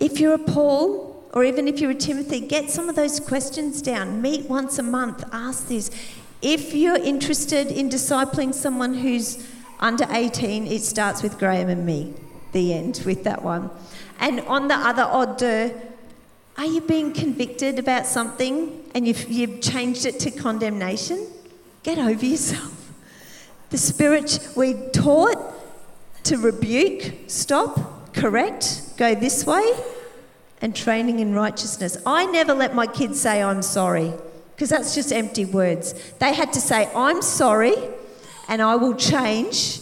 If 0.00 0.20
you're 0.20 0.34
a 0.34 0.38
Paul, 0.38 1.28
or 1.32 1.44
even 1.44 1.68
if 1.68 1.80
you're 1.80 1.90
a 1.90 1.94
Timothy, 1.94 2.40
get 2.40 2.70
some 2.70 2.88
of 2.88 2.96
those 2.96 3.20
questions 3.20 3.82
down. 3.82 4.22
Meet 4.22 4.48
once 4.48 4.78
a 4.78 4.82
month, 4.82 5.24
ask 5.32 5.68
this. 5.68 5.90
If 6.40 6.74
you're 6.74 6.96
interested 6.96 7.68
in 7.68 7.90
discipling 7.90 8.54
someone 8.54 8.94
who's 8.94 9.46
under 9.80 10.06
18, 10.08 10.66
it 10.66 10.82
starts 10.82 11.22
with 11.22 11.38
Graham 11.38 11.68
and 11.68 11.84
me. 11.84 12.14
The 12.52 12.72
end 12.72 13.02
with 13.04 13.24
that 13.24 13.42
one. 13.42 13.70
And 14.18 14.40
on 14.40 14.68
the 14.68 14.74
other 14.74 15.04
order, 15.04 15.72
are 16.56 16.66
you 16.66 16.80
being 16.80 17.12
convicted 17.12 17.78
about 17.78 18.06
something 18.06 18.84
and 18.94 19.06
you've, 19.06 19.28
you've 19.28 19.60
changed 19.60 20.06
it 20.06 20.18
to 20.20 20.30
condemnation? 20.30 21.26
Get 21.84 21.98
over 21.98 22.24
yourself. 22.24 22.92
The 23.70 23.78
Spirit, 23.78 24.48
we 24.56 24.74
taught 24.92 25.54
to 26.24 26.36
rebuke, 26.36 27.14
stop, 27.28 28.12
correct, 28.14 28.82
go 28.96 29.14
this 29.14 29.46
way, 29.46 29.72
and 30.60 30.74
training 30.74 31.20
in 31.20 31.34
righteousness. 31.34 31.96
I 32.04 32.26
never 32.26 32.54
let 32.54 32.74
my 32.74 32.86
kids 32.86 33.20
say, 33.20 33.42
I'm 33.42 33.62
sorry, 33.62 34.12
because 34.54 34.70
that's 34.70 34.94
just 34.94 35.12
empty 35.12 35.44
words. 35.44 35.94
They 36.18 36.34
had 36.34 36.52
to 36.54 36.60
say, 36.60 36.90
I'm 36.94 37.22
sorry, 37.22 37.74
and 38.48 38.60
I 38.60 38.74
will 38.76 38.94
change 38.94 39.80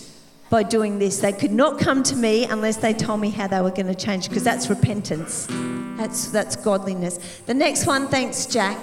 by 0.50 0.62
doing 0.62 0.98
this. 0.98 1.18
They 1.18 1.32
could 1.32 1.52
not 1.52 1.78
come 1.78 2.02
to 2.04 2.16
me 2.16 2.44
unless 2.44 2.76
they 2.76 2.92
told 2.92 3.20
me 3.20 3.30
how 3.30 3.46
they 3.46 3.60
were 3.60 3.70
going 3.70 3.86
to 3.86 3.94
change, 3.94 4.28
because 4.28 4.44
that's 4.44 4.68
repentance. 4.68 5.46
That's, 5.96 6.30
that's 6.30 6.56
godliness. 6.56 7.18
The 7.46 7.54
next 7.54 7.86
one, 7.86 8.08
thanks, 8.08 8.46
Jack. 8.46 8.78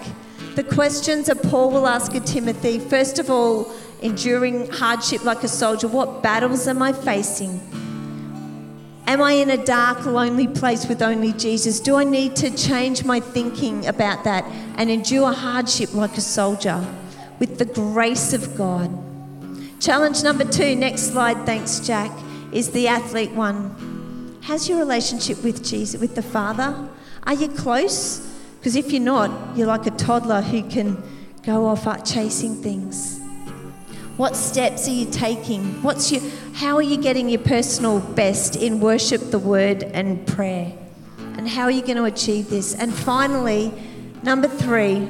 The 0.56 0.64
questions 0.64 1.28
that 1.28 1.42
Paul 1.44 1.72
will 1.72 1.88
ask 1.88 2.14
of 2.16 2.26
Timothy 2.26 2.80
first 2.80 3.18
of 3.18 3.30
all, 3.30 3.74
enduring 4.02 4.70
hardship 4.70 5.24
like 5.24 5.44
a 5.44 5.48
soldier, 5.48 5.88
what 5.88 6.22
battles 6.22 6.68
am 6.68 6.82
I 6.82 6.92
facing? 6.92 7.62
Am 9.06 9.22
I 9.22 9.34
in 9.34 9.50
a 9.50 9.64
dark, 9.64 10.06
lonely 10.06 10.48
place 10.48 10.88
with 10.88 11.02
only 11.02 11.34
Jesus? 11.34 11.80
Do 11.80 11.96
I 11.96 12.04
need 12.04 12.36
to 12.38 12.56
change 12.56 13.04
my 13.04 13.20
thinking 13.20 13.86
about 13.86 14.24
that 14.24 14.44
and 14.78 14.90
endure 14.90 15.32
hardship 15.32 15.94
like 15.94 16.18
a 16.18 16.22
soldier 16.22 16.86
with 17.40 17.58
the 17.58 17.66
grace 17.66 18.34
of 18.34 18.56
God? 18.56 18.90
Challenge 19.84 20.24
number 20.24 20.46
two, 20.46 20.78
next 20.78 21.12
slide, 21.12 21.46
thanks, 21.46 21.82
Jack, 21.82 22.10
is 22.54 22.72
the 22.72 22.88
athlete 22.88 23.32
one. 23.32 24.38
How's 24.40 24.70
your 24.70 24.80
relationship 24.80 25.44
with 25.44 25.62
Jesus, 25.62 26.00
with 26.00 26.16
the 26.16 26.22
Father? 26.22 26.88
Are 27.24 27.34
you 27.34 27.50
close? 27.50 28.20
Because 28.58 28.78
if 28.78 28.94
you're 28.94 29.02
not, 29.02 29.58
you're 29.58 29.68
like 29.68 29.86
a 29.86 29.92
toddler 29.92 30.42
who 30.42 30.64
can 30.70 31.04
go 31.46 31.66
off 31.66 31.86
chasing 32.06 32.56
things. 32.56 33.20
What 34.16 34.38
steps 34.38 34.88
are 34.88 34.92
you 34.92 35.06
taking? 35.12 35.84
What's 35.84 36.14
your, 36.14 36.22
how 36.54 36.78
are 36.78 36.82
you 36.82 36.96
getting 36.96 37.28
your 37.28 37.42
personal 37.42 38.00
best 38.00 38.56
in 38.56 38.80
worship, 38.80 39.32
the 39.32 39.40
word, 39.40 39.84
and 39.84 40.26
prayer? 40.26 40.72
And 41.36 41.46
how 41.46 41.64
are 41.64 41.72
you 41.72 41.82
going 41.82 41.98
to 41.98 42.06
achieve 42.06 42.50
this? 42.50 42.74
And 42.74 42.94
finally, 42.94 43.74
number 44.24 44.48
three, 44.48 45.10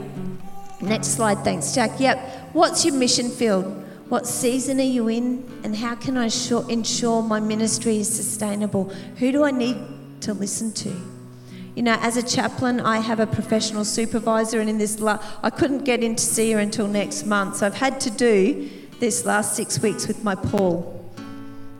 next 0.81 1.09
slide, 1.09 1.43
thanks, 1.43 1.75
Jack. 1.75 1.99
Yep, 1.99 2.53
what's 2.53 2.83
your 2.83 2.95
mission 2.95 3.29
field? 3.29 3.81
What 4.13 4.27
season 4.27 4.79
are 4.79 4.83
you 4.83 5.07
in? 5.07 5.43
And 5.63 5.75
how 5.75 5.95
can 5.95 6.17
I 6.17 6.29
ensure 6.69 7.23
my 7.23 7.39
ministry 7.39 7.97
is 7.97 8.15
sustainable? 8.15 8.93
Who 9.17 9.31
do 9.31 9.43
I 9.43 9.49
need 9.49 9.75
to 10.21 10.35
listen 10.35 10.71
to? 10.73 10.95
You 11.73 11.81
know, 11.81 11.97
as 11.99 12.15
a 12.15 12.21
chaplain, 12.21 12.79
I 12.79 12.99
have 12.99 13.19
a 13.19 13.25
professional 13.25 13.83
supervisor, 13.83 14.59
and 14.59 14.69
in 14.69 14.77
this, 14.77 14.99
la- 14.99 15.17
I 15.41 15.49
couldn't 15.49 15.83
get 15.83 16.03
in 16.03 16.15
to 16.15 16.23
see 16.23 16.51
her 16.51 16.59
until 16.59 16.87
next 16.87 17.25
month. 17.25 17.55
So 17.55 17.65
I've 17.65 17.73
had 17.73 17.99
to 18.01 18.11
do 18.11 18.69
this 18.99 19.25
last 19.25 19.55
six 19.55 19.81
weeks 19.81 20.07
with 20.07 20.23
my 20.23 20.35
Paul 20.35 21.11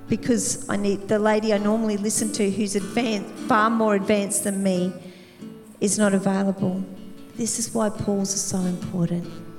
because 0.08 0.68
I 0.68 0.76
need 0.76 1.08
the 1.08 1.20
lady 1.20 1.54
I 1.54 1.60
normally 1.60 1.98
listen 1.98 2.32
to, 2.32 2.50
who's 2.50 2.76
advanced, 2.76 3.30
far 3.48 3.70
more 3.70 3.94
advanced 3.94 4.46
than 4.46 4.64
me, 4.64 4.92
is 5.82 6.00
not 6.00 6.16
available. 6.16 6.84
This 7.36 7.60
is 7.60 7.76
why 7.76 7.90
Paul's 7.90 8.34
are 8.34 8.38
so 8.38 8.58
important. 8.58 9.53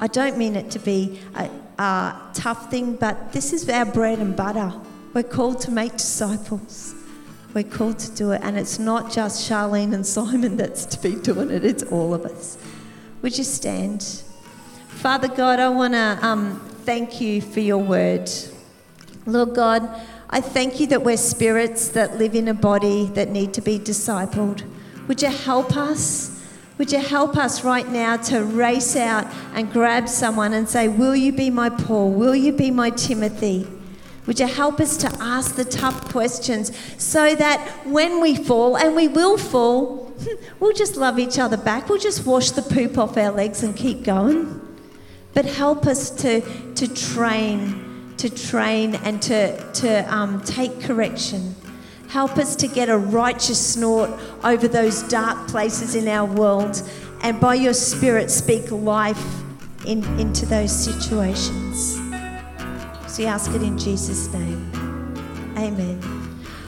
I 0.00 0.06
don't 0.06 0.38
mean 0.38 0.56
it 0.56 0.70
to 0.70 0.78
be 0.78 1.20
a, 1.34 1.50
a 1.78 2.30
tough 2.32 2.70
thing, 2.70 2.96
but 2.96 3.32
this 3.32 3.52
is 3.52 3.68
our 3.68 3.84
bread 3.84 4.18
and 4.18 4.34
butter. 4.34 4.72
We're 5.12 5.22
called 5.22 5.60
to 5.62 5.70
make 5.70 5.92
disciples. 5.92 6.94
We're 7.52 7.64
called 7.64 7.98
to 7.98 8.10
do 8.12 8.30
it, 8.30 8.40
and 8.42 8.56
it's 8.56 8.78
not 8.78 9.12
just 9.12 9.48
Charlene 9.48 9.92
and 9.92 10.06
Simon 10.16 10.56
that's 10.56 10.86
to 10.86 11.02
be 11.02 11.16
doing 11.16 11.50
it, 11.50 11.64
it's 11.64 11.82
all 11.82 12.14
of 12.14 12.24
us. 12.24 12.56
Would 13.20 13.36
you 13.36 13.44
stand? 13.44 14.02
Father 14.88 15.28
God, 15.28 15.60
I 15.60 15.68
want 15.68 15.92
to 15.92 16.18
um, 16.22 16.60
thank 16.84 17.20
you 17.20 17.42
for 17.42 17.60
your 17.60 17.78
word. 17.78 18.30
Lord 19.26 19.54
God, 19.54 19.82
I 20.30 20.40
thank 20.40 20.80
you 20.80 20.86
that 20.86 21.02
we're 21.02 21.16
spirits 21.18 21.88
that 21.90 22.16
live 22.16 22.34
in 22.34 22.48
a 22.48 22.54
body 22.54 23.06
that 23.14 23.28
need 23.28 23.52
to 23.54 23.60
be 23.60 23.78
discipled. 23.78 24.62
Would 25.08 25.20
you 25.20 25.28
help 25.28 25.76
us? 25.76 26.39
Would 26.80 26.92
you 26.92 26.98
help 26.98 27.36
us 27.36 27.62
right 27.62 27.86
now 27.86 28.16
to 28.16 28.42
race 28.42 28.96
out 28.96 29.26
and 29.52 29.70
grab 29.70 30.08
someone 30.08 30.54
and 30.54 30.66
say, 30.66 30.88
Will 30.88 31.14
you 31.14 31.30
be 31.30 31.50
my 31.50 31.68
Paul? 31.68 32.10
Will 32.10 32.34
you 32.34 32.52
be 32.54 32.70
my 32.70 32.88
Timothy? 32.88 33.68
Would 34.24 34.40
you 34.40 34.46
help 34.46 34.80
us 34.80 34.96
to 34.96 35.14
ask 35.20 35.56
the 35.56 35.66
tough 35.66 36.08
questions 36.08 36.72
so 36.96 37.34
that 37.34 37.60
when 37.84 38.22
we 38.22 38.34
fall, 38.34 38.78
and 38.78 38.96
we 38.96 39.08
will 39.08 39.36
fall, 39.36 40.10
we'll 40.58 40.72
just 40.72 40.96
love 40.96 41.18
each 41.18 41.38
other 41.38 41.58
back. 41.58 41.90
We'll 41.90 41.98
just 41.98 42.24
wash 42.24 42.52
the 42.52 42.62
poop 42.62 42.96
off 42.96 43.18
our 43.18 43.30
legs 43.30 43.62
and 43.62 43.76
keep 43.76 44.02
going. 44.02 44.58
But 45.34 45.44
help 45.44 45.86
us 45.86 46.08
to, 46.22 46.40
to 46.76 46.94
train, 46.94 48.14
to 48.16 48.30
train 48.30 48.94
and 48.94 49.20
to, 49.20 49.72
to 49.72 50.14
um, 50.14 50.40
take 50.44 50.80
correction. 50.80 51.56
Help 52.10 52.38
us 52.38 52.56
to 52.56 52.66
get 52.66 52.88
a 52.88 52.98
righteous 52.98 53.74
snort 53.74 54.10
over 54.42 54.66
those 54.66 55.04
dark 55.04 55.46
places 55.46 55.94
in 55.94 56.08
our 56.08 56.24
world 56.24 56.82
and 57.22 57.40
by 57.40 57.54
your 57.54 57.72
Spirit 57.72 58.32
speak 58.32 58.68
life 58.72 59.24
in, 59.86 60.02
into 60.18 60.44
those 60.44 60.72
situations. 60.72 61.94
So 63.06 63.22
we 63.22 63.26
ask 63.26 63.52
it 63.52 63.62
in 63.62 63.78
Jesus' 63.78 64.26
name. 64.32 64.72
Amen. 65.56 66.00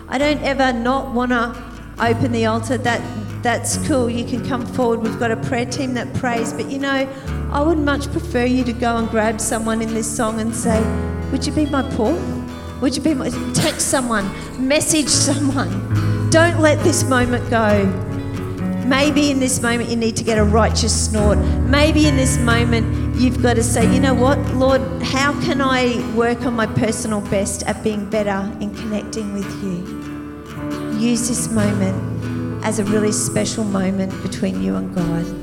I 0.09 0.17
don't 0.17 0.41
ever 0.43 0.73
not 0.73 1.13
want 1.13 1.33
to 1.33 1.61
open 1.99 2.31
the 2.31 2.47
altar. 2.47 2.79
That 2.79 3.03
that's 3.43 3.85
cool. 3.89 4.09
You 4.09 4.25
can 4.25 4.47
come 4.49 4.65
forward. 4.65 5.03
We've 5.03 5.19
got 5.19 5.33
a 5.33 5.37
prayer 5.37 5.67
team 5.67 5.95
that 5.95 6.15
prays. 6.15 6.53
But 6.53 6.71
you 6.71 6.79
know, 6.79 7.09
I 7.51 7.63
would 7.63 7.79
much 7.79 8.09
prefer 8.13 8.45
you 8.45 8.63
to 8.63 8.73
go 8.73 8.97
and 8.97 9.09
grab 9.09 9.41
someone 9.41 9.83
in 9.83 9.93
this 9.93 10.07
song 10.17 10.39
and 10.41 10.55
say, 10.55 10.81
"Would 11.33 11.45
you 11.45 11.53
be 11.53 11.67
my 11.67 11.83
Paul? 11.97 12.42
Would 12.83 12.97
you 12.97 13.03
be 13.03 13.15
my?" 13.15 13.31
Text 13.55 13.89
someone, 13.89 14.29
message 14.59 15.09
someone. 15.09 16.29
Don't 16.31 16.61
let 16.61 16.83
this 16.83 17.05
moment 17.05 17.49
go. 17.49 17.87
Maybe 18.87 19.31
in 19.31 19.39
this 19.39 19.63
moment 19.63 19.89
you 19.89 19.97
need 19.97 20.17
to 20.17 20.25
get 20.25 20.37
a 20.37 20.45
righteous 20.45 20.93
snort. 20.93 21.39
Maybe 21.79 22.09
in 22.09 22.17
this 22.17 22.37
moment 22.39 22.85
you've 23.17 23.41
got 23.41 23.55
to 23.55 23.63
say, 23.63 23.85
you 23.95 24.01
know 24.01 24.15
what, 24.15 24.39
Lord, 24.55 24.83
how 25.03 25.33
can 25.43 25.61
I 25.61 26.05
work 26.15 26.45
on 26.45 26.55
my 26.55 26.67
personal 26.67 27.21
best 27.21 27.63
at 27.63 27.83
being 27.85 28.11
better 28.11 28.51
in 28.61 28.75
connecting 28.75 29.33
with 29.33 29.51
you? 29.63 30.99
Use 30.99 31.29
this 31.29 31.49
moment 31.51 32.65
as 32.65 32.81
a 32.81 32.85
really 32.85 33.13
special 33.13 33.65
moment 33.65 34.11
between 34.23 34.61
you 34.63 34.75
and 34.75 34.95
God. 34.95 35.42